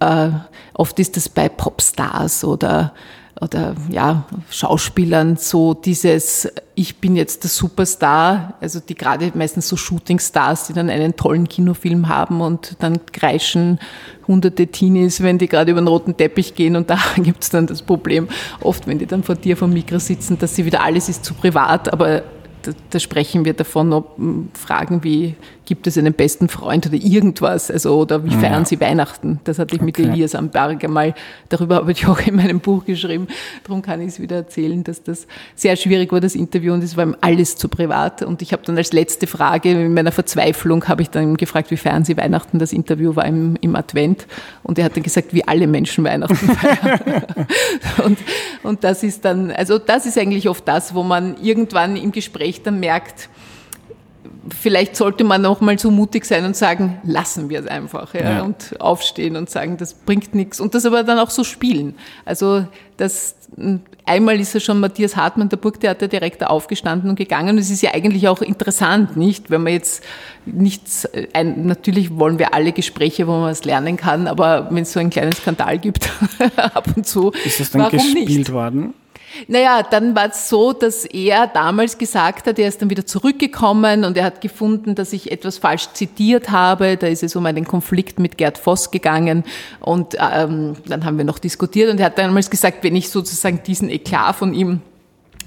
äh, 0.00 0.30
oft 0.72 0.98
ist 0.98 1.18
das 1.18 1.28
bei 1.28 1.50
Popstars 1.50 2.42
oder 2.42 2.94
oder 3.40 3.74
ja, 3.90 4.24
Schauspielern 4.50 5.36
so 5.36 5.74
dieses, 5.74 6.48
ich 6.74 6.96
bin 6.96 7.16
jetzt 7.16 7.44
der 7.44 7.50
Superstar, 7.50 8.54
also 8.60 8.80
die 8.80 8.94
gerade 8.94 9.30
meistens 9.34 9.68
so 9.68 9.76
Shootingstars, 9.76 10.66
die 10.66 10.72
dann 10.72 10.90
einen 10.90 11.16
tollen 11.16 11.48
Kinofilm 11.48 12.08
haben 12.08 12.40
und 12.40 12.76
dann 12.80 13.06
kreischen 13.06 13.78
hunderte 14.26 14.66
Teenies, 14.66 15.22
wenn 15.22 15.38
die 15.38 15.48
gerade 15.48 15.70
über 15.70 15.80
den 15.80 15.88
roten 15.88 16.16
Teppich 16.16 16.54
gehen 16.54 16.76
und 16.76 16.90
da 16.90 16.98
gibt's 17.16 17.50
dann 17.50 17.66
das 17.66 17.82
Problem, 17.82 18.28
oft 18.60 18.86
wenn 18.86 18.98
die 18.98 19.06
dann 19.06 19.22
vor 19.22 19.36
dir 19.36 19.56
vom 19.56 19.72
Mikro 19.72 19.98
sitzen, 19.98 20.38
dass 20.38 20.56
sie 20.56 20.64
wieder 20.64 20.82
alles 20.82 21.08
ist 21.08 21.24
zu 21.24 21.34
privat, 21.34 21.92
aber 21.92 22.22
da, 22.68 22.76
da 22.90 22.98
sprechen 22.98 23.44
wir 23.44 23.54
davon, 23.54 23.92
ob 23.92 24.16
Fragen 24.54 25.02
wie 25.02 25.34
gibt 25.68 25.86
es 25.86 25.98
einen 25.98 26.14
besten 26.14 26.48
Freund 26.48 26.86
oder 26.86 26.96
irgendwas, 26.96 27.70
also 27.70 27.98
oder 27.98 28.24
wie 28.24 28.30
feiern 28.30 28.62
ja. 28.62 28.64
Sie 28.64 28.80
Weihnachten? 28.80 29.38
Das 29.44 29.58
hatte 29.58 29.74
ich 29.74 29.82
okay. 29.82 29.84
mit 29.84 29.98
Elias 29.98 30.34
am 30.34 30.48
Berg 30.48 30.82
einmal, 30.82 31.14
darüber 31.50 31.76
habe 31.76 31.92
ich 31.92 32.06
auch 32.06 32.20
in 32.20 32.36
meinem 32.36 32.60
Buch 32.60 32.86
geschrieben, 32.86 33.28
darum 33.64 33.82
kann 33.82 34.00
ich 34.00 34.08
es 34.08 34.20
wieder 34.20 34.36
erzählen, 34.36 34.82
dass 34.82 35.02
das 35.02 35.26
sehr 35.54 35.76
schwierig 35.76 36.10
war, 36.10 36.20
das 36.20 36.34
Interview 36.34 36.72
und 36.72 36.82
es 36.82 36.96
war 36.96 37.04
ihm 37.04 37.16
alles 37.20 37.56
zu 37.56 37.68
privat 37.68 38.22
und 38.22 38.40
ich 38.40 38.54
habe 38.54 38.62
dann 38.64 38.78
als 38.78 38.94
letzte 38.94 39.26
Frage 39.26 39.72
in 39.72 39.92
meiner 39.92 40.10
Verzweiflung 40.10 40.88
habe 40.88 41.02
ich 41.02 41.10
dann 41.10 41.36
gefragt, 41.36 41.70
wie 41.70 41.76
feiern 41.76 42.02
Sie 42.02 42.16
Weihnachten? 42.16 42.58
Das 42.58 42.72
Interview 42.72 43.14
war 43.14 43.26
im, 43.26 43.56
im 43.60 43.76
Advent 43.76 44.26
und 44.62 44.78
er 44.78 44.86
hat 44.86 44.96
dann 44.96 45.02
gesagt, 45.02 45.34
wie 45.34 45.46
alle 45.46 45.66
Menschen 45.66 46.02
Weihnachten 46.02 46.34
feiern. 46.48 47.24
und, 48.06 48.18
und 48.62 48.84
das 48.84 49.02
ist 49.02 49.22
dann, 49.22 49.50
also 49.50 49.78
das 49.78 50.06
ist 50.06 50.16
eigentlich 50.16 50.48
oft 50.48 50.66
das, 50.66 50.94
wo 50.94 51.02
man 51.02 51.36
irgendwann 51.42 51.96
im 51.96 52.10
Gespräch 52.10 52.57
dann 52.62 52.80
merkt, 52.80 53.28
vielleicht 54.50 54.96
sollte 54.96 55.24
man 55.24 55.44
auch 55.46 55.60
mal 55.60 55.78
so 55.78 55.90
mutig 55.90 56.24
sein 56.24 56.44
und 56.44 56.56
sagen, 56.56 57.00
lassen 57.04 57.50
wir 57.50 57.60
es 57.60 57.66
einfach 57.66 58.14
ja, 58.14 58.20
ja. 58.20 58.42
und 58.42 58.80
aufstehen 58.80 59.36
und 59.36 59.50
sagen, 59.50 59.76
das 59.76 59.94
bringt 59.94 60.34
nichts 60.34 60.60
und 60.60 60.74
das 60.74 60.86
aber 60.86 61.02
dann 61.04 61.18
auch 61.18 61.30
so 61.30 61.44
spielen. 61.44 61.94
Also 62.24 62.66
das 62.96 63.36
einmal 64.04 64.40
ist 64.40 64.54
ja 64.54 64.60
schon 64.60 64.80
Matthias 64.80 65.16
Hartmann, 65.16 65.48
der 65.48 65.56
Burgtheaterdirektor, 65.56 66.50
aufgestanden 66.50 67.10
und 67.10 67.16
gegangen. 67.16 67.50
Und 67.50 67.58
es 67.58 67.70
ist 67.70 67.82
ja 67.82 67.94
eigentlich 67.94 68.28
auch 68.28 68.42
interessant, 68.42 69.16
nicht? 69.16 69.50
Wenn 69.50 69.62
man 69.62 69.72
jetzt 69.72 70.04
nichts, 70.44 71.08
ein, 71.32 71.66
natürlich 71.66 72.16
wollen 72.18 72.38
wir 72.38 72.54
alle 72.54 72.72
Gespräche, 72.72 73.26
wo 73.26 73.32
man 73.32 73.50
was 73.50 73.64
lernen 73.64 73.96
kann, 73.96 74.26
aber 74.26 74.68
wenn 74.70 74.82
es 74.82 74.92
so 74.92 75.00
einen 75.00 75.10
kleinen 75.10 75.32
Skandal 75.32 75.78
gibt, 75.78 76.10
ab 76.56 76.88
und 76.94 77.06
zu. 77.06 77.32
Ist 77.44 77.60
das 77.60 77.70
dann 77.70 77.82
warum 77.82 77.98
gespielt 77.98 78.28
nicht? 78.28 78.52
worden? 78.52 78.94
Naja, 79.46 79.82
dann 79.82 80.14
war 80.16 80.30
es 80.30 80.48
so, 80.48 80.72
dass 80.72 81.04
er 81.04 81.46
damals 81.46 81.98
gesagt 81.98 82.46
hat, 82.46 82.58
er 82.58 82.68
ist 82.68 82.82
dann 82.82 82.90
wieder 82.90 83.06
zurückgekommen 83.06 84.04
und 84.04 84.16
er 84.16 84.24
hat 84.24 84.40
gefunden, 84.40 84.94
dass 84.94 85.12
ich 85.12 85.30
etwas 85.30 85.58
falsch 85.58 85.88
zitiert 85.92 86.50
habe. 86.50 86.96
Da 86.96 87.06
ist 87.06 87.22
es 87.22 87.36
um 87.36 87.46
einen 87.46 87.66
Konflikt 87.66 88.18
mit 88.18 88.38
Gerd 88.38 88.58
Voss 88.58 88.90
gegangen 88.90 89.44
und 89.80 90.16
ähm, 90.18 90.76
dann 90.86 91.04
haben 91.04 91.18
wir 91.18 91.24
noch 91.24 91.38
diskutiert 91.38 91.90
und 91.90 92.00
er 92.00 92.06
hat 92.06 92.18
damals 92.18 92.50
gesagt, 92.50 92.84
wenn 92.84 92.96
ich 92.96 93.10
sozusagen 93.10 93.62
diesen 93.64 93.90
Eklat 93.90 94.36
von 94.36 94.54
ihm 94.54 94.80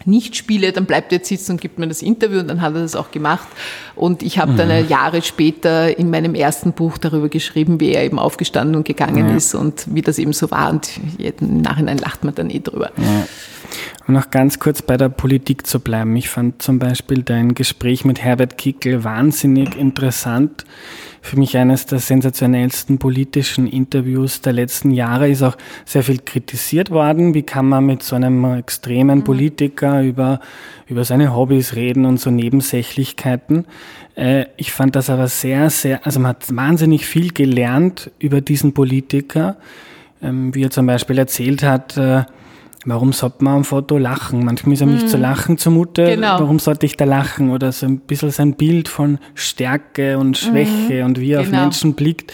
nicht 0.06 0.36
spiele, 0.36 0.72
dann 0.72 0.86
bleibt 0.86 1.12
er 1.12 1.20
jetzt 1.20 1.30
sitzen 1.30 1.54
und 1.54 1.62
gibt 1.62 1.80
mir 1.80 1.88
das 1.88 2.02
Interview 2.02 2.40
und 2.40 2.48
dann 2.48 2.62
hat 2.62 2.74
er 2.76 2.82
das 2.82 2.96
auch 2.96 3.12
gemacht. 3.12 3.48
Und 3.96 4.24
ich 4.24 4.40
habe 4.40 4.54
dann 4.54 4.68
mhm. 4.68 4.90
Jahre 4.90 5.22
später 5.22 5.98
in 5.98 6.10
meinem 6.10 6.36
ersten 6.36 6.74
Buch 6.74 6.98
darüber 6.98 7.30
geschrieben, 7.30 7.80
wie 7.80 7.92
er 7.92 8.04
eben 8.04 8.20
aufgestanden 8.20 8.76
und 8.76 8.86
gegangen 8.86 9.30
ja. 9.30 9.36
ist 9.36 9.56
und 9.56 9.86
wie 9.94 10.02
das 10.02 10.20
eben 10.20 10.34
so 10.34 10.52
war. 10.52 10.70
Und 10.70 10.90
im 11.18 11.62
Nachhinein 11.62 11.98
lacht 11.98 12.24
man 12.24 12.36
dann 12.36 12.50
eh 12.50 12.60
drüber. 12.60 12.92
Ja. 12.98 13.26
Und 14.08 14.16
noch 14.16 14.32
ganz 14.32 14.60
kurz 14.60 14.82
bei 14.82 14.98
der 14.98 15.10
Politik 15.10 15.68
zu 15.68 15.80
bleiben. 15.80 16.16
Ich 16.16 16.30
fand 16.30 16.62
zum 16.62 16.80
Beispiel 16.80 17.24
dein 17.24 17.54
Gespräch 17.54 18.04
mit 18.04 18.22
Herbert 18.22 18.58
Kickel 18.58 19.04
wahnsinnig 19.04 19.78
interessant 19.78 20.66
für 21.22 21.38
mich 21.38 21.56
eines 21.56 21.86
der 21.86 22.00
sensationellsten 22.00 22.98
politischen 22.98 23.68
Interviews 23.68 24.42
der 24.42 24.54
letzten 24.54 24.90
Jahre. 24.90 25.30
Ist 25.30 25.44
auch 25.44 25.56
sehr 25.86 26.04
viel 26.04 26.18
kritisiert 26.18 26.90
worden. 26.90 27.36
Wie 27.36 27.44
kann 27.44 27.70
man 27.70 27.86
mit 27.86 28.02
so 28.02 28.16
einem 28.16 28.44
extremen 28.56 29.20
mhm. 29.20 29.24
Politiker 29.24 30.02
über, 30.02 30.40
über 30.88 31.06
seine 31.06 31.36
Hobbys 31.36 31.76
reden 31.76 32.06
und 32.06 32.20
so 32.20 32.32
Nebensächlichkeiten? 32.32 33.66
Äh, 34.16 34.46
ich 34.58 34.72
fand 34.72 34.96
das 34.96 35.12
aber 35.12 35.28
sehr, 35.28 35.70
sehr, 35.70 36.06
also 36.06 36.20
man 36.20 36.30
hat 36.30 36.56
wahnsinnig 36.56 37.06
viel 37.06 37.32
gelernt 37.32 38.10
über 38.18 38.42
diesen 38.42 38.74
Politiker, 38.74 39.58
ähm, 40.24 40.56
wie 40.56 40.64
er 40.64 40.72
zum 40.72 40.88
Beispiel 40.88 41.20
erzählt 41.20 41.62
hat, 41.62 41.98
äh, 41.98 42.24
warum 42.86 43.14
sollte 43.14 43.44
man 43.44 43.58
am 43.58 43.64
Foto 43.64 43.98
lachen? 43.98 44.44
Manchmal 44.44 44.74
ist 44.74 44.82
er 44.82 44.88
nicht 44.88 45.10
zu 45.10 45.18
mhm. 45.18 45.24
lachen 45.24 45.58
zumute. 45.58 46.06
Genau. 46.06 46.40
Warum 46.40 46.60
sollte 46.60 46.86
ich 46.86 46.98
da 46.98 47.06
lachen? 47.06 47.52
Oder 47.52 47.72
so 47.72 47.86
ein 47.86 48.00
bisschen 48.00 48.32
sein 48.32 48.56
Bild 48.56 48.88
von 48.88 49.20
Stärke 49.36 50.18
und 50.18 50.38
Schwäche 50.38 51.02
mhm. 51.02 51.06
und 51.06 51.20
wie 51.20 51.32
er 51.32 51.44
genau. 51.44 51.58
auf 51.58 51.64
Menschen 51.64 51.94
blickt, 51.94 52.34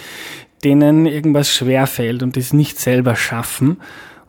denen 0.63 1.05
irgendwas 1.05 1.49
schwerfällt 1.49 2.23
und 2.23 2.37
das 2.37 2.53
nicht 2.53 2.79
selber 2.79 3.15
schaffen. 3.15 3.77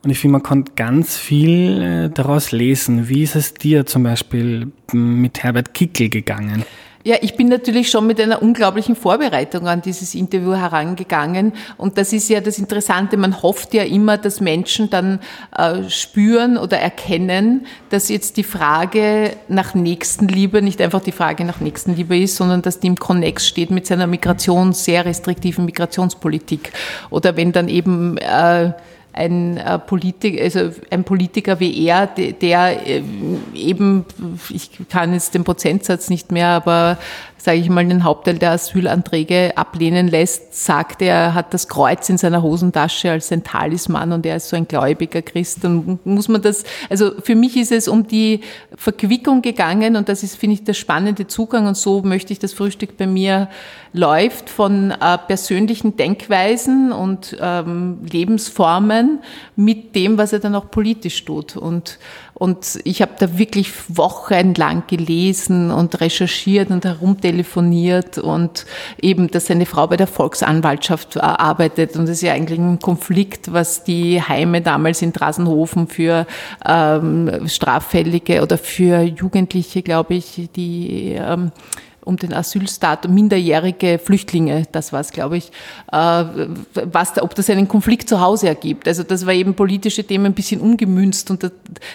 Und 0.03 0.11
ich 0.11 0.19
finde, 0.19 0.33
man 0.33 0.43
konnte 0.43 0.73
ganz 0.77 1.17
viel 1.17 1.83
äh, 1.83 2.11
daraus 2.11 2.53
lesen. 2.53 3.09
Wie 3.09 3.23
ist 3.23 3.35
es 3.35 3.55
dir 3.55 3.85
zum 3.87 4.05
Beispiel 4.05 4.71
mit 4.93 5.43
Herbert 5.43 5.75
Kickel 5.75 6.09
gegangen? 6.09 6.65
Ja, 7.05 7.17
ich 7.21 7.37
bin 7.37 7.49
natürlich 7.49 7.91
schon 7.91 8.09
mit 8.09 8.21
einer 8.21 8.43
unglaublichen 8.43 8.97
Vorbereitung 8.97 9.69
an 9.69 9.81
dieses 9.83 10.17
Interview 10.17 10.55
herangegangen. 10.55 11.53
Und 11.77 11.97
das 11.97 12.13
ist 12.13 12.29
ja 12.29 12.41
das 12.41 12.59
Interessante. 12.59 13.17
Man 13.17 13.41
hofft 13.41 13.73
ja 13.73 13.85
immer, 13.85 14.19
dass 14.19 14.41
Menschen 14.41 14.91
dann 14.91 15.21
äh, 15.57 15.89
spüren 15.89 16.59
oder 16.59 16.79
erkennen, 16.79 17.67
dass 17.91 18.09
jetzt 18.09 18.37
die 18.37 18.43
Frage 18.43 19.37
nach 19.47 19.75
Nächstenliebe 19.75 20.61
nicht 20.61 20.81
einfach 20.81 21.01
die 21.01 21.13
Frage 21.13 21.45
nach 21.45 21.61
Nächstenliebe 21.61 22.19
ist, 22.19 22.37
sondern 22.37 22.63
dass 22.63 22.81
die 22.81 22.89
im 22.89 22.97
Konnex 22.97 23.47
steht 23.47 23.71
mit 23.71 23.87
seiner 23.87 24.09
Migration, 24.09 24.73
sehr 24.73 25.05
restriktiven 25.05 25.67
Migrationspolitik. 25.67 26.73
Oder 27.11 27.37
wenn 27.37 27.53
dann 27.53 27.69
eben 27.69 28.19
äh, 28.19 28.73
ein, 29.19 29.57
äh, 29.57 29.79
Politik, 29.79 30.41
also 30.41 30.71
ein 30.91 31.05
Politiker 31.05 31.61
wie 31.61 31.87
er, 31.87 32.07
der 32.07 32.87
äh, 32.87 33.03
eben, 33.55 34.05
ich 34.49 34.71
kann 34.89 35.13
jetzt 35.13 35.35
den 35.35 35.45
Prozentsatz 35.45 36.09
nicht 36.09 36.31
mehr, 36.31 36.49
aber 36.49 36.99
sage 37.49 37.59
ich 37.61 37.71
mal, 37.71 37.87
den 37.87 38.05
Hauptteil 38.05 38.37
der 38.39 38.51
Asylanträge 38.51 39.57
ablehnen 39.57 40.09
lässt, 40.09 40.55
sagt 40.55 41.01
er, 41.01 41.35
hat 41.35 41.55
das 41.55 41.69
Kreuz 41.69 42.09
in 42.09 42.19
seiner 42.19 42.43
Hosentasche 42.43 43.11
als 43.11 43.33
ein 43.33 43.45
Talisman 43.45 44.13
und 44.13 44.27
er 44.27 44.37
ist 44.37 44.49
so 44.49 44.57
ein 44.57 44.69
gläubiger 44.69 45.23
Christ. 45.23 45.63
Dann 45.63 45.99
muss 46.05 46.29
man 46.29 46.43
das, 46.43 46.65
also 46.91 47.13
für 47.23 47.37
mich 47.37 47.57
ist 47.57 47.73
es 47.73 47.89
um 47.89 48.07
die 48.07 48.41
Verquickung 48.77 49.41
gegangen 49.41 49.97
und 49.97 50.09
das 50.09 50.23
ist, 50.23 50.37
finde 50.37 50.55
ich, 50.55 50.65
der 50.65 50.75
spannende 50.75 51.27
Zugang 51.27 51.67
und 51.67 51.77
so 51.77 52.03
möchte 52.03 52.33
ich 52.33 52.39
das 52.39 52.53
Frühstück 52.53 52.97
bei 52.97 53.07
mir 53.07 53.49
läuft 53.93 54.51
von 54.51 54.91
äh, 54.91 55.19
persönlichen 55.19 55.97
Denkweisen 55.97 56.93
und 56.93 57.37
ähm, 57.41 58.01
Lebensformen 58.11 59.08
mit 59.57 59.95
dem, 59.95 60.19
was 60.19 60.33
er 60.33 60.39
dann 60.39 60.55
auch 60.55 60.71
politisch 60.71 61.25
tut. 61.25 61.57
Und 61.57 61.99
und 62.39 62.79
ich 62.85 63.03
habe 63.03 63.13
da 63.19 63.37
wirklich 63.37 63.73
wochenlang 63.89 64.85
gelesen 64.87 65.73
und 65.73 66.01
recherchiert 66.01 66.71
und 66.71 66.85
herumtelefoniert 66.85 68.19
und 68.19 68.65
eben, 69.03 69.29
dass 69.29 69.47
seine 69.47 69.67
Frau 69.67 69.89
bei 69.89 69.97
der 69.97 70.07
Volksanwaltschaft 70.07 71.17
äh, 71.17 71.21
arbeitet. 71.21 71.97
Und 71.97 72.03
das 72.03 72.19
ist 72.19 72.23
ja 72.23 72.35
eigentlich 72.35 72.61
ein 72.61 72.79
Konflikt, 72.79 73.53
was 73.53 73.83
die 73.83 74.23
Heime 74.23 74.61
damals 74.61 75.03
in 75.03 75.13
Drasenhofen 75.13 75.89
für 75.89 76.29
ähm, 76.65 77.49
Straffällige 77.49 78.41
oder 78.43 78.57
für 78.57 79.01
Jugendliche, 79.01 79.83
glaube 79.83 80.15
ich, 80.15 80.49
die 80.55 81.17
ähm, 81.19 81.51
um 82.09 82.17
den 82.17 82.33
Asylstatus, 82.33 83.11
minderjährige 83.11 83.99
Flüchtlinge, 84.03 84.67
das 84.73 84.93
war 84.95 85.01
es, 85.01 85.13
glaube 85.13 85.37
ich, 85.37 85.53
äh, 85.93 86.25
was 86.75 87.13
da, 87.13 87.23
ob 87.23 87.35
das 87.35 87.51
einen 87.51 87.69
Konflikt 87.69 88.09
zu 88.09 88.21
Hause 88.21 88.49
ergibt. 88.49 88.89
Also 88.89 89.03
das 89.03 89.27
war 89.27 89.35
eben 89.35 89.53
politische 89.55 90.03
Themen 90.05 90.27
ein 90.27 90.33
bisschen 90.33 90.61
umgemünzt 90.61 91.31
und 91.31 91.43
das, 91.43 91.53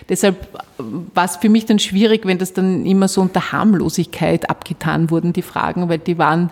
deshalb 0.07 0.47
war 0.77 1.25
es 1.25 1.37
für 1.37 1.49
mich 1.49 1.65
dann 1.65 1.79
schwierig, 1.79 2.25
wenn 2.25 2.37
das 2.37 2.53
dann 2.53 2.85
immer 2.85 3.07
so 3.07 3.21
unter 3.21 3.51
Harmlosigkeit 3.51 4.49
abgetan 4.49 5.09
wurden, 5.09 5.33
die 5.33 5.41
Fragen, 5.41 5.89
weil 5.89 5.97
die 5.97 6.19
waren, 6.19 6.51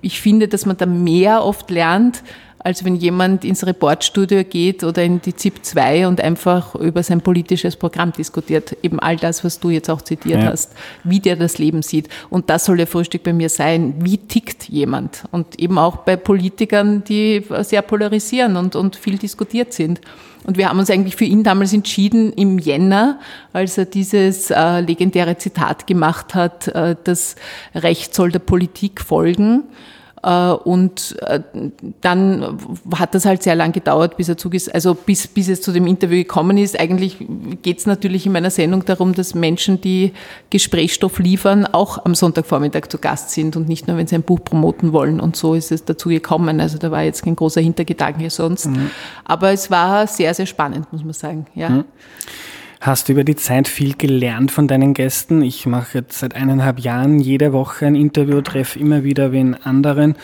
ich 0.00 0.20
finde, 0.20 0.48
dass 0.48 0.64
man 0.64 0.78
da 0.78 0.86
mehr 0.86 1.44
oft 1.44 1.70
lernt, 1.70 2.22
als 2.64 2.82
wenn 2.82 2.96
jemand 2.96 3.44
ins 3.44 3.66
Reportstudio 3.66 4.42
geht 4.42 4.84
oder 4.84 5.04
in 5.04 5.20
die 5.20 5.36
ZIP 5.36 5.62
2 5.62 6.08
und 6.08 6.22
einfach 6.22 6.74
über 6.74 7.02
sein 7.02 7.20
politisches 7.20 7.76
Programm 7.76 8.12
diskutiert. 8.12 8.74
Eben 8.82 8.98
all 8.98 9.16
das, 9.16 9.44
was 9.44 9.60
du 9.60 9.68
jetzt 9.68 9.90
auch 9.90 10.00
zitiert 10.00 10.42
ja. 10.42 10.50
hast, 10.50 10.72
wie 11.04 11.20
der 11.20 11.36
das 11.36 11.58
Leben 11.58 11.82
sieht. 11.82 12.08
Und 12.30 12.48
das 12.48 12.64
soll 12.64 12.78
der 12.78 12.86
Frühstück 12.86 13.22
bei 13.22 13.34
mir 13.34 13.50
sein. 13.50 13.96
Wie 13.98 14.16
tickt 14.16 14.70
jemand? 14.70 15.24
Und 15.30 15.60
eben 15.60 15.76
auch 15.76 15.98
bei 15.98 16.16
Politikern, 16.16 17.04
die 17.04 17.44
sehr 17.60 17.82
polarisieren 17.82 18.56
und, 18.56 18.76
und 18.76 18.96
viel 18.96 19.18
diskutiert 19.18 19.74
sind. 19.74 20.00
Und 20.44 20.56
wir 20.56 20.70
haben 20.70 20.78
uns 20.78 20.88
eigentlich 20.88 21.16
für 21.16 21.24
ihn 21.26 21.42
damals 21.42 21.74
entschieden 21.74 22.32
im 22.32 22.58
Jänner, 22.58 23.18
als 23.52 23.76
er 23.76 23.84
dieses 23.84 24.50
äh, 24.50 24.80
legendäre 24.80 25.36
Zitat 25.36 25.86
gemacht 25.86 26.34
hat, 26.34 26.68
äh, 26.68 26.96
das 27.04 27.36
Recht 27.74 28.14
soll 28.14 28.32
der 28.32 28.38
Politik 28.38 29.02
folgen. 29.02 29.64
Äh, 30.24 30.52
und 30.52 31.16
äh, 31.26 31.40
dann 32.00 32.58
hat 32.96 33.14
das 33.14 33.26
halt 33.26 33.42
sehr 33.42 33.54
lang 33.54 33.72
gedauert, 33.72 34.16
bis 34.16 34.28
er 34.28 34.36
zuges 34.38 34.68
also 34.68 34.94
bis, 34.94 35.26
bis 35.26 35.48
es 35.48 35.60
zu 35.60 35.70
dem 35.70 35.86
Interview 35.86 36.16
gekommen 36.16 36.56
ist. 36.56 36.78
Eigentlich 36.80 37.18
geht 37.62 37.78
es 37.78 37.86
natürlich 37.86 38.24
in 38.24 38.32
meiner 38.32 38.50
Sendung 38.50 38.84
darum, 38.84 39.14
dass 39.14 39.34
Menschen, 39.34 39.80
die 39.80 40.12
Gesprächsstoff 40.50 41.18
liefern, 41.18 41.66
auch 41.66 42.04
am 42.04 42.14
Sonntagvormittag 42.14 42.88
zu 42.88 42.98
Gast 42.98 43.30
sind 43.30 43.54
und 43.56 43.68
nicht 43.68 43.86
nur, 43.86 43.98
wenn 43.98 44.06
sie 44.06 44.14
ein 44.14 44.22
Buch 44.22 44.42
promoten 44.42 44.92
wollen. 44.92 45.20
Und 45.20 45.36
so 45.36 45.54
ist 45.54 45.70
es 45.70 45.84
dazu 45.84 46.08
gekommen. 46.08 46.60
Also 46.60 46.78
da 46.78 46.90
war 46.90 47.02
jetzt 47.02 47.22
kein 47.22 47.36
großer 47.36 47.60
Hintergedanke 47.60 48.30
sonst. 48.30 48.66
Mhm. 48.66 48.90
Aber 49.24 49.52
es 49.52 49.70
war 49.70 50.06
sehr, 50.06 50.32
sehr 50.32 50.46
spannend, 50.46 50.90
muss 50.90 51.04
man 51.04 51.12
sagen. 51.12 51.46
Ja. 51.54 51.68
Mhm. 51.68 51.84
Hast 52.84 53.08
du 53.08 53.14
über 53.14 53.24
die 53.24 53.34
Zeit 53.34 53.66
viel 53.66 53.94
gelernt 53.94 54.50
von 54.50 54.68
deinen 54.68 54.92
Gästen? 54.92 55.40
Ich 55.40 55.64
mache 55.64 55.96
jetzt 55.96 56.18
seit 56.18 56.36
eineinhalb 56.36 56.78
Jahren 56.78 57.18
jede 57.18 57.54
Woche 57.54 57.86
ein 57.86 57.94
Interview, 57.94 58.42
treffe 58.42 58.78
immer 58.78 59.04
wieder 59.04 59.32
wen 59.32 59.54
anderen 59.54 60.16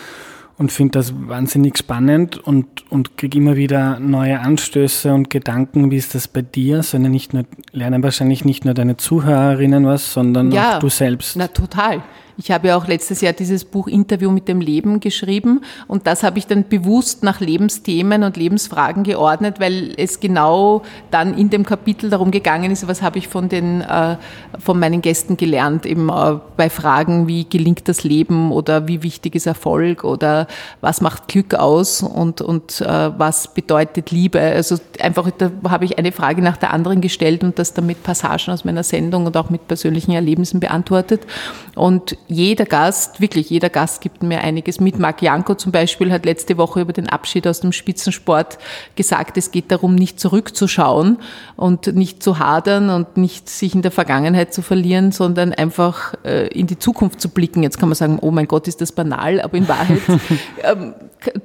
und 0.59 0.71
finde 0.71 0.99
das 0.99 1.15
wahnsinnig 1.27 1.79
spannend 1.79 2.37
und, 2.37 2.67
und 2.91 3.17
kriege 3.17 3.39
immer 3.39 3.57
wieder 3.57 3.99
neue 3.99 4.41
Anstöße 4.41 5.11
und 5.15 5.31
Gedanken. 5.31 5.91
Wie 5.91 5.97
ist 5.97 6.15
das 6.15 6.29
bei 6.29 6.43
dir? 6.43 6.83
Sondern 6.83 7.13
nicht 7.13 7.33
nur, 7.33 7.47
lernen 7.73 8.03
wahrscheinlich 8.03 8.45
nicht 8.45 8.67
nur 8.67 8.75
deine 8.75 8.99
Zuhörerinnen 8.99 9.87
was, 9.87 10.13
sondern 10.13 10.53
ja, 10.53 10.77
auch 10.77 10.81
du 10.81 10.91
selbst. 10.91 11.37
Na, 11.37 11.49
total. 11.49 12.03
Ich 12.43 12.51
habe 12.51 12.69
ja 12.69 12.77
auch 12.77 12.87
letztes 12.87 13.21
Jahr 13.21 13.35
dieses 13.35 13.67
Buch 13.67 13.87
Interview 13.87 14.31
mit 14.31 14.49
dem 14.49 14.63
Leben 14.63 15.01
geschrieben 15.01 15.61
und 15.87 16.07
das 16.07 16.23
habe 16.23 16.39
ich 16.39 16.47
dann 16.47 16.67
bewusst 16.67 17.23
nach 17.23 17.41
Lebensthemen 17.41 18.23
und 18.23 18.39
Lebensfragen 18.39 19.03
geordnet, 19.03 19.61
weil 19.61 19.93
es 19.99 20.21
genau 20.21 20.81
dann 21.11 21.37
in 21.37 21.51
dem 21.51 21.67
Kapitel 21.67 22.09
darum 22.09 22.31
gegangen 22.31 22.71
ist, 22.71 22.89
was 22.89 23.03
habe 23.03 23.19
ich 23.19 23.29
von 23.29 23.51
den 23.51 23.83
äh, 23.83 24.17
von 24.59 24.79
meinen 24.79 25.03
Gästen 25.03 25.37
gelernt, 25.37 25.85
eben 25.85 26.09
äh, 26.09 26.39
bei 26.57 26.71
Fragen 26.71 27.29
wie 27.29 27.45
gelingt 27.45 27.87
das 27.89 28.05
Leben 28.05 28.53
oder 28.53 28.89
wie 28.89 29.03
wichtig 29.03 29.35
ist 29.35 29.45
Erfolg 29.47 30.05
oder 30.05 30.47
was 30.81 31.03
macht 31.03 31.29
Glück 31.29 31.55
aus 31.55 32.03
und 32.03 32.41
und 32.41 32.81
äh, 32.81 33.11
was 33.19 33.53
bedeutet 33.53 34.13
Liebe. 34.13 34.41
Also 34.41 34.79
einfach 34.99 35.31
da 35.37 35.51
habe 35.69 35.85
ich 35.85 35.99
eine 35.99 36.11
Frage 36.11 36.41
nach 36.41 36.57
der 36.57 36.73
anderen 36.73 37.03
gestellt 37.03 37.45
und 37.45 37.59
das 37.59 37.75
dann 37.75 37.85
mit 37.85 38.03
Passagen 38.03 38.31
aus 38.51 38.65
meiner 38.65 38.83
Sendung 38.83 39.27
und 39.27 39.37
auch 39.37 39.51
mit 39.51 39.69
persönlichen 39.69 40.13
Erlebnissen 40.13 40.59
beantwortet 40.59 41.27
und 41.75 42.17
jeder 42.31 42.65
Gast, 42.65 43.21
wirklich 43.21 43.51
jeder 43.51 43.69
Gast 43.69 44.01
gibt 44.01 44.23
mir 44.23 44.41
einiges 44.41 44.79
mit. 44.81 44.99
Marc 44.99 45.21
Janko 45.21 45.55
zum 45.55 45.73
Beispiel 45.73 46.13
hat 46.13 46.25
letzte 46.25 46.57
Woche 46.57 46.81
über 46.81 46.93
den 46.93 47.09
Abschied 47.09 47.47
aus 47.47 47.61
dem 47.61 47.73
Spitzensport 47.73 48.59
gesagt, 48.95 49.37
es 49.37 49.51
geht 49.51 49.73
darum, 49.73 49.95
nicht 49.95 50.21
zurückzuschauen 50.21 51.19
und 51.57 51.95
nicht 51.95 52.23
zu 52.23 52.39
hadern 52.39 52.91
und 52.91 53.17
nicht 53.17 53.49
sich 53.49 53.75
in 53.75 53.83
der 53.83 53.91
Vergangenheit 53.91 54.55
zu 54.55 54.63
verlieren, 54.63 55.11
sondern 55.13 55.53
einfach 55.53 56.15
äh, 56.25 56.47
in 56.49 56.67
die 56.67 56.79
Zukunft 56.79 57.21
zu 57.21 57.31
blicken. 57.31 57.63
Jetzt 57.63 57.79
kann 57.79 57.89
man 57.89 57.97
sagen, 57.97 58.19
oh 58.21 58.31
mein 58.31 58.47
Gott, 58.47 58.69
ist 58.69 58.81
das 58.81 58.93
banal, 58.93 59.41
aber 59.41 59.57
in 59.57 59.69
Wahrheit 59.69 60.01
ähm, 60.63 60.95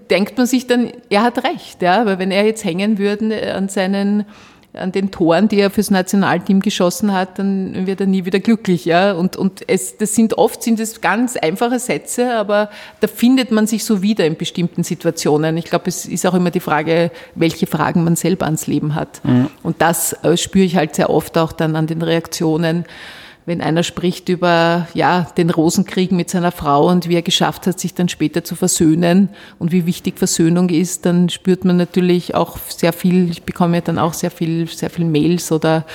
denkt 0.09 0.37
man 0.37 0.45
sich 0.45 0.67
dann, 0.67 0.91
er 1.09 1.23
hat 1.23 1.43
recht, 1.43 1.81
ja, 1.81 2.05
weil 2.05 2.19
wenn 2.19 2.31
er 2.31 2.45
jetzt 2.45 2.63
hängen 2.63 2.97
würde 2.99 3.53
an 3.55 3.69
seinen 3.69 4.25
an 4.77 4.91
den 4.91 5.11
Toren, 5.11 5.47
die 5.47 5.59
er 5.59 5.69
fürs 5.69 5.91
Nationalteam 5.91 6.59
geschossen 6.59 7.13
hat, 7.13 7.39
dann 7.39 7.87
wird 7.87 8.01
er 8.01 8.07
nie 8.07 8.25
wieder 8.25 8.39
glücklich. 8.39 8.85
Ja? 8.85 9.13
Und, 9.13 9.37
und 9.37 9.67
es, 9.67 9.97
das 9.97 10.15
sind 10.15 10.37
oft 10.37 10.63
sind 10.63 10.79
es 10.79 11.01
ganz 11.01 11.35
einfache 11.37 11.79
Sätze, 11.79 12.35
aber 12.35 12.69
da 12.99 13.07
findet 13.07 13.51
man 13.51 13.67
sich 13.67 13.83
so 13.83 14.01
wieder 14.01 14.25
in 14.25 14.35
bestimmten 14.37 14.83
Situationen. 14.83 15.57
Ich 15.57 15.65
glaube, 15.65 15.87
es 15.87 16.05
ist 16.05 16.25
auch 16.25 16.33
immer 16.33 16.51
die 16.51 16.59
Frage, 16.59 17.11
welche 17.35 17.67
Fragen 17.67 18.03
man 18.03 18.15
selber 18.15 18.45
ans 18.45 18.67
Leben 18.67 18.95
hat. 18.95 19.21
Mhm. 19.23 19.49
Und 19.63 19.81
das 19.81 20.13
äh, 20.23 20.37
spüre 20.37 20.65
ich 20.65 20.75
halt 20.75 20.95
sehr 20.95 21.09
oft 21.09 21.37
auch 21.37 21.51
dann 21.51 21.75
an 21.75 21.87
den 21.87 22.01
Reaktionen 22.01 22.85
wenn 23.45 23.61
einer 23.61 23.83
spricht 23.83 24.29
über 24.29 24.87
ja, 24.93 25.27
den 25.37 25.49
Rosenkrieg 25.49 26.11
mit 26.11 26.29
seiner 26.29 26.51
Frau 26.51 26.89
und 26.89 27.07
wie 27.07 27.15
er 27.15 27.21
geschafft 27.21 27.67
hat, 27.67 27.79
sich 27.79 27.93
dann 27.93 28.09
später 28.09 28.43
zu 28.43 28.55
versöhnen 28.55 29.29
und 29.59 29.71
wie 29.71 29.85
wichtig 29.85 30.17
Versöhnung 30.17 30.69
ist, 30.69 31.05
dann 31.05 31.29
spürt 31.29 31.63
man 31.63 31.77
natürlich 31.77 32.33
auch 32.33 32.57
sehr 32.57 32.93
viel, 32.93 33.29
ich 33.29 33.43
bekomme 33.43 33.77
ja 33.77 33.81
dann 33.81 33.99
auch 33.99 34.13
sehr 34.13 34.31
viel, 34.31 34.67
sehr 34.67 34.89
viel 34.89 35.05
Mails 35.05 35.51
oder 35.51 35.85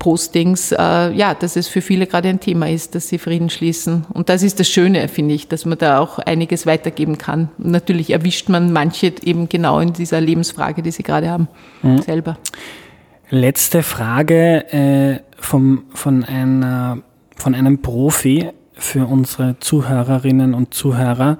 Postings, 0.00 0.72
äh, 0.72 1.12
ja, 1.12 1.34
dass 1.34 1.56
es 1.56 1.68
für 1.68 1.82
viele 1.82 2.06
gerade 2.06 2.28
ein 2.28 2.40
Thema 2.40 2.68
ist, 2.68 2.94
dass 2.94 3.08
sie 3.08 3.18
Frieden 3.18 3.50
schließen. 3.50 4.06
Und 4.12 4.28
das 4.30 4.42
ist 4.42 4.58
das 4.58 4.68
Schöne, 4.68 5.06
finde 5.08 5.34
ich, 5.34 5.46
dass 5.46 5.66
man 5.66 5.78
da 5.78 6.00
auch 6.00 6.18
einiges 6.18 6.66
weitergeben 6.66 7.18
kann. 7.18 7.50
Und 7.58 7.70
natürlich 7.70 8.10
erwischt 8.10 8.48
man 8.48 8.72
manche 8.72 9.12
eben 9.22 9.48
genau 9.48 9.78
in 9.78 9.92
dieser 9.92 10.20
Lebensfrage, 10.20 10.82
die 10.82 10.90
sie 10.90 11.02
gerade 11.02 11.28
haben, 11.28 11.48
mhm. 11.82 12.00
selber. 12.00 12.38
Letzte 13.32 13.84
Frage 13.84 14.72
äh, 14.72 15.20
vom, 15.38 15.84
von, 15.94 16.24
einer, 16.24 16.98
von 17.36 17.54
einem 17.54 17.80
Profi. 17.80 18.50
für 18.74 19.06
unsere 19.06 19.58
Zuhörerinnen 19.60 20.54
und 20.54 20.72
Zuhörer. 20.72 21.38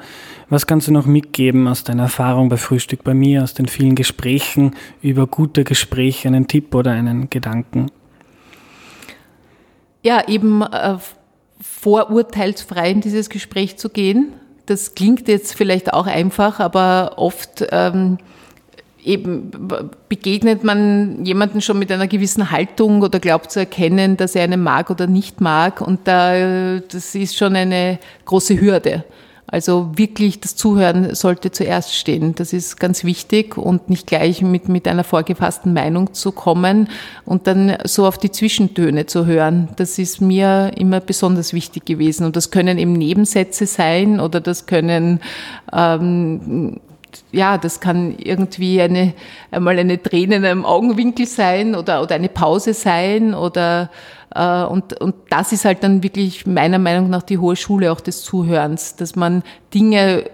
Was 0.50 0.66
kannst 0.66 0.88
du 0.88 0.92
noch 0.92 1.06
mitgeben 1.06 1.66
aus 1.68 1.84
deiner 1.84 2.04
Erfahrung 2.04 2.50
bei 2.50 2.58
Frühstück 2.58 3.02
bei 3.02 3.14
mir, 3.14 3.42
aus 3.42 3.54
den 3.54 3.66
vielen 3.66 3.94
Gesprächen 3.94 4.76
über 5.00 5.26
gute 5.26 5.64
Gespräche, 5.64 6.28
einen 6.28 6.48
Tipp 6.48 6.74
oder 6.74 6.90
einen 6.92 7.30
Gedanken? 7.30 7.90
Ja, 10.02 10.28
eben 10.28 10.62
äh, 10.62 10.98
vorurteilsfrei 11.60 12.90
in 12.90 13.00
dieses 13.00 13.30
Gespräch 13.30 13.78
zu 13.78 13.88
gehen. 13.88 14.34
Das 14.66 14.94
klingt 14.94 15.26
jetzt 15.26 15.54
vielleicht 15.54 15.94
auch 15.94 16.06
einfach, 16.06 16.60
aber 16.60 17.14
oft 17.16 17.66
ähm, 17.72 18.18
eben 19.04 19.50
begegnet 20.08 20.64
man 20.64 21.24
jemanden 21.24 21.60
schon 21.60 21.78
mit 21.78 21.90
einer 21.92 22.06
gewissen 22.06 22.50
Haltung 22.50 23.02
oder 23.02 23.20
glaubt 23.20 23.50
zu 23.50 23.60
erkennen, 23.60 24.16
dass 24.16 24.34
er 24.34 24.44
einen 24.44 24.62
mag 24.62 24.90
oder 24.90 25.06
nicht 25.06 25.40
mag. 25.40 25.80
Und 25.80 26.00
da, 26.04 26.78
das 26.80 27.14
ist 27.14 27.36
schon 27.36 27.56
eine 27.56 27.98
große 28.24 28.60
Hürde. 28.60 29.04
Also 29.52 29.90
wirklich 29.96 30.38
das 30.38 30.54
Zuhören 30.54 31.16
sollte 31.16 31.50
zuerst 31.50 31.96
stehen. 31.96 32.36
Das 32.36 32.52
ist 32.52 32.78
ganz 32.78 33.02
wichtig 33.02 33.58
und 33.58 33.90
nicht 33.90 34.06
gleich 34.06 34.42
mit, 34.42 34.68
mit 34.68 34.86
einer 34.86 35.02
vorgefassten 35.02 35.72
Meinung 35.72 36.14
zu 36.14 36.30
kommen 36.30 36.88
und 37.24 37.48
dann 37.48 37.76
so 37.84 38.06
auf 38.06 38.16
die 38.16 38.30
Zwischentöne 38.30 39.06
zu 39.06 39.26
hören. 39.26 39.68
Das 39.74 39.98
ist 39.98 40.20
mir 40.20 40.70
immer 40.76 41.00
besonders 41.00 41.52
wichtig 41.52 41.84
gewesen. 41.84 42.26
Und 42.26 42.36
das 42.36 42.52
können 42.52 42.78
eben 42.78 42.92
Nebensätze 42.92 43.66
sein 43.66 44.20
oder 44.20 44.40
das 44.40 44.66
können 44.66 45.18
ähm, 45.72 46.80
ja, 47.32 47.58
das 47.58 47.80
kann 47.80 48.16
irgendwie 48.18 48.80
eine, 48.80 49.14
einmal 49.50 49.78
eine 49.78 50.02
Träne 50.02 50.36
in 50.36 50.44
einem 50.44 50.64
Augenwinkel 50.64 51.26
sein 51.26 51.74
oder, 51.74 52.02
oder 52.02 52.14
eine 52.14 52.28
Pause 52.28 52.74
sein 52.74 53.34
oder, 53.34 53.90
äh, 54.34 54.64
und, 54.64 55.00
und 55.00 55.14
das 55.28 55.52
ist 55.52 55.64
halt 55.64 55.82
dann 55.82 56.02
wirklich 56.02 56.46
meiner 56.46 56.78
Meinung 56.78 57.10
nach 57.10 57.22
die 57.22 57.38
hohe 57.38 57.56
Schule 57.56 57.92
auch 57.92 58.00
des 58.00 58.22
Zuhörens, 58.22 58.96
dass 58.96 59.16
man 59.16 59.42
Dinge 59.74 60.24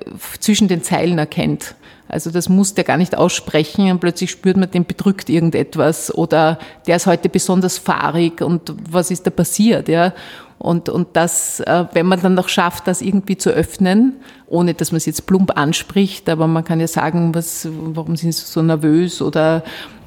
zwischen 0.40 0.68
den 0.68 0.82
Zeilen 0.82 1.18
erkennt. 1.18 1.74
Also 2.08 2.30
das 2.30 2.48
muss 2.48 2.74
der 2.74 2.84
gar 2.84 2.96
nicht 2.96 3.16
aussprechen 3.16 3.90
und 3.90 4.00
plötzlich 4.00 4.30
spürt 4.30 4.56
man, 4.56 4.70
den 4.70 4.84
bedrückt 4.84 5.28
irgendetwas 5.28 6.14
oder 6.14 6.58
der 6.86 6.96
ist 6.96 7.06
heute 7.06 7.28
besonders 7.28 7.78
fahrig 7.78 8.42
und 8.42 8.72
was 8.90 9.10
ist 9.10 9.26
da 9.26 9.30
passiert, 9.30 9.88
ja. 9.88 10.12
Und, 10.58 10.88
und 10.88 11.08
das, 11.12 11.60
äh, 11.60 11.84
wenn 11.92 12.06
man 12.06 12.20
dann 12.20 12.34
noch 12.34 12.48
schafft, 12.48 12.86
das 12.86 13.02
irgendwie 13.02 13.36
zu 13.36 13.50
öffnen, 13.50 14.16
ohne 14.46 14.74
dass 14.74 14.90
man 14.90 14.96
es 14.96 15.06
jetzt 15.06 15.26
plump 15.26 15.56
anspricht, 15.56 16.28
aber 16.28 16.46
man 16.46 16.64
kann 16.64 16.80
ja 16.80 16.88
sagen, 16.88 17.34
was, 17.34 17.68
warum 17.70 18.16
sind 18.16 18.32
Sie 18.32 18.44
so 18.44 18.62
nervös 18.62 19.20
oder 19.20 19.62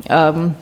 ähm, 0.10 0.56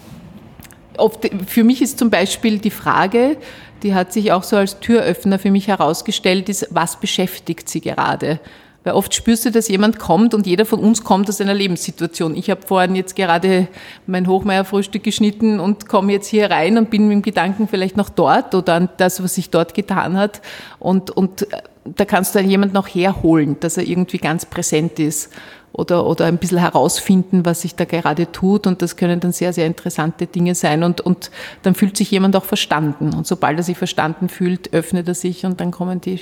oft, 0.97 1.29
für 1.47 1.63
mich 1.63 1.81
ist 1.81 1.99
zum 1.99 2.09
Beispiel 2.09 2.59
die 2.59 2.71
Frage, 2.71 3.37
die 3.83 3.93
hat 3.93 4.11
sich 4.11 4.31
auch 4.31 4.43
so 4.43 4.57
als 4.57 4.79
Türöffner 4.79 5.39
für 5.39 5.51
mich 5.51 5.67
herausgestellt, 5.67 6.49
ist, 6.49 6.67
was 6.71 6.99
beschäftigt 6.99 7.69
Sie 7.69 7.81
gerade? 7.81 8.39
Weil 8.87 8.93
oft 8.93 9.13
spürst 9.13 9.43
du, 9.43 9.51
dass 9.51 9.67
jemand 9.67 9.99
kommt 9.99 10.33
und 10.33 10.47
jeder 10.47 10.65
von 10.65 10.79
uns 10.79 11.03
kommt 11.03 11.27
aus 11.27 11.41
einer 11.41 11.53
Lebenssituation. 11.53 12.37
Ich 12.37 12.49
habe 12.49 12.61
vorhin 12.65 12.95
jetzt 12.95 13.17
gerade 13.17 13.67
mein 14.05 14.27
Hochmeierfrühstück 14.27 15.03
geschnitten 15.03 15.59
und 15.59 15.89
komme 15.89 16.13
jetzt 16.13 16.27
hier 16.27 16.49
rein 16.49 16.77
und 16.77 16.89
bin 16.89 17.09
mit 17.09 17.15
dem 17.15 17.21
Gedanken 17.21 17.67
vielleicht 17.67 17.97
noch 17.97 18.07
dort 18.07 18.55
oder 18.55 18.75
an 18.75 18.87
das, 18.95 19.21
was 19.21 19.35
sich 19.35 19.49
dort 19.49 19.73
getan 19.73 20.15
hat. 20.15 20.41
Und, 20.79 21.11
und 21.11 21.51
äh, 21.51 21.63
da 21.83 22.05
kannst 22.05 22.33
du 22.33 22.39
dann 22.39 22.49
jemand 22.49 22.71
noch 22.71 22.87
herholen, 22.87 23.57
dass 23.59 23.75
er 23.75 23.83
irgendwie 23.83 24.19
ganz 24.19 24.45
präsent 24.45 24.99
ist 24.99 25.33
oder, 25.73 26.05
oder 26.05 26.23
ein 26.23 26.37
bisschen 26.37 26.59
herausfinden, 26.59 27.45
was 27.45 27.63
sich 27.63 27.75
da 27.75 27.83
gerade 27.83 28.31
tut. 28.31 28.67
Und 28.67 28.81
das 28.81 28.95
können 28.95 29.19
dann 29.19 29.33
sehr, 29.33 29.51
sehr 29.51 29.65
interessante 29.65 30.27
Dinge 30.27 30.55
sein. 30.55 30.81
Und, 30.85 31.01
und 31.01 31.29
dann 31.63 31.75
fühlt 31.75 31.97
sich 31.97 32.09
jemand 32.09 32.37
auch 32.37 32.45
verstanden. 32.45 33.13
Und 33.13 33.27
sobald 33.27 33.57
er 33.57 33.63
sich 33.63 33.77
verstanden 33.77 34.29
fühlt, 34.29 34.71
öffnet 34.71 35.09
er 35.09 35.13
sich 35.13 35.45
und 35.45 35.59
dann 35.59 35.71
kommen 35.71 35.99
die 35.99 36.21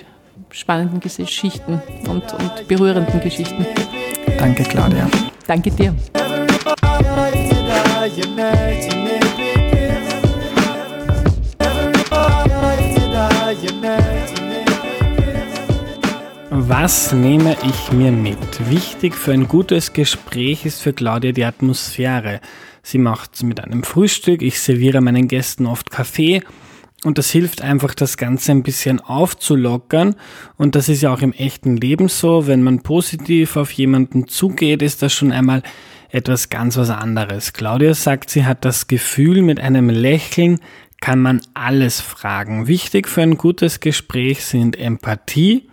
spannenden 0.56 1.02
Geschichten 1.02 1.82
und, 2.08 2.24
und 2.34 2.68
berührenden 2.68 3.20
Geschichten. 3.20 3.66
Danke, 4.40 4.64
Claudia. 4.64 5.08
Danke 5.46 5.70
dir. 5.70 5.94
Was 16.50 17.12
nehme 17.12 17.58
ich 17.68 17.92
mir 17.92 18.12
mit? 18.12 18.70
Wichtig 18.70 19.16
für 19.16 19.34
ein 19.34 19.48
gutes 19.48 19.92
Gespräch 19.92 20.66
ist 20.66 20.82
für 20.82 20.94
Claudia 20.94 21.34
die 21.34 21.44
Atmosphäre. 21.44 22.40
Sie 22.82 22.98
macht 22.98 23.36
es 23.36 23.44
mit 23.44 23.60
einem 23.62 23.84
Frühstück, 23.84 24.42
ich 24.42 24.60
serviere 24.62 25.02
meinen 25.02 25.28
Gästen 25.28 25.66
oft 25.66 25.92
Kaffee 25.92 26.42
und 27.06 27.20
das 27.20 27.30
hilft 27.30 27.62
einfach, 27.62 27.94
das 27.94 28.18
Ganze 28.18 28.52
ein 28.52 28.64
bisschen 28.64 29.00
aufzulockern. 29.00 30.16
Und 30.58 30.74
das 30.74 30.90
ist 30.90 31.04
ja 31.04 31.14
auch 31.14 31.22
im 31.22 31.34
echten 31.34 31.78
Leben 31.78 32.08
so. 32.08 32.48
Wenn 32.48 32.64
man 32.64 32.82
positiv 32.82 33.58
auf 33.58 33.72
jemanden 33.72 34.28
zugeht, 34.28 34.82
ist 34.82 35.04
das 35.04 35.14
schon 35.14 35.32
einmal 35.32 35.62
etwas 36.10 36.50
ganz 36.50 36.78
was 36.78 36.90
anderes. 36.90 37.54
Claudia 37.54 37.94
sagt, 37.94 38.32
sie 38.32 38.44
hat 38.44 38.66
das 38.66 38.88
Gefühl, 38.88 39.44
mit 39.44 39.60
einem 39.60 39.92
Lächeln 39.92 40.60
kann 41.00 41.22
man 41.22 41.42
alles 41.54 42.02
fragen. 42.02 42.66
Wichtig 42.66 43.08
für 43.08 43.22
ein 43.22 43.38
gutes 43.38 43.82
Gespräch 43.82 44.44
sind 44.44 44.76
Empathie, 44.76 45.70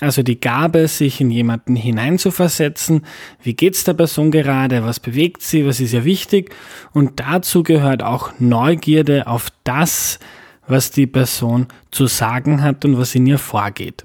also 0.00 0.24
die 0.24 0.40
Gabe, 0.40 0.88
sich 0.88 1.20
in 1.20 1.30
jemanden 1.30 1.76
hineinzuversetzen. 1.76 3.06
Wie 3.40 3.54
geht's 3.54 3.84
der 3.84 3.94
Person 3.94 4.32
gerade? 4.32 4.82
Was 4.82 4.98
bewegt 4.98 5.42
sie? 5.42 5.64
Was 5.64 5.78
ist 5.78 5.92
ihr 5.92 6.04
wichtig? 6.04 6.52
Und 6.92 7.20
dazu 7.20 7.62
gehört 7.62 8.02
auch 8.02 8.32
Neugierde 8.40 9.28
auf 9.28 9.52
das, 9.62 10.18
was 10.66 10.90
die 10.90 11.06
Person 11.06 11.66
zu 11.90 12.06
sagen 12.06 12.62
hat 12.62 12.84
und 12.84 12.98
was 12.98 13.14
in 13.14 13.26
ihr 13.26 13.38
vorgeht. 13.38 14.04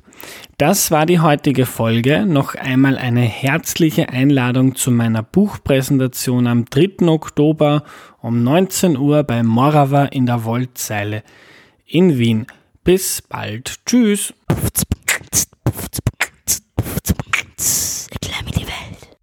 Das 0.57 0.89
war 0.89 1.05
die 1.05 1.19
heutige 1.19 1.65
Folge. 1.65 2.25
Noch 2.25 2.55
einmal 2.55 2.97
eine 2.97 3.21
herzliche 3.21 4.09
Einladung 4.09 4.75
zu 4.75 4.89
meiner 4.89 5.21
Buchpräsentation 5.21 6.47
am 6.47 6.65
3. 6.65 7.07
Oktober 7.07 7.83
um 8.21 8.43
19 8.43 8.97
Uhr 8.97 9.23
bei 9.23 9.43
Morava 9.43 10.05
in 10.05 10.25
der 10.25 10.43
Woldzeile 10.43 11.23
in 11.85 12.17
Wien. 12.17 12.47
Bis 12.83 13.21
bald. 13.21 13.75
Tschüss. 13.85 14.33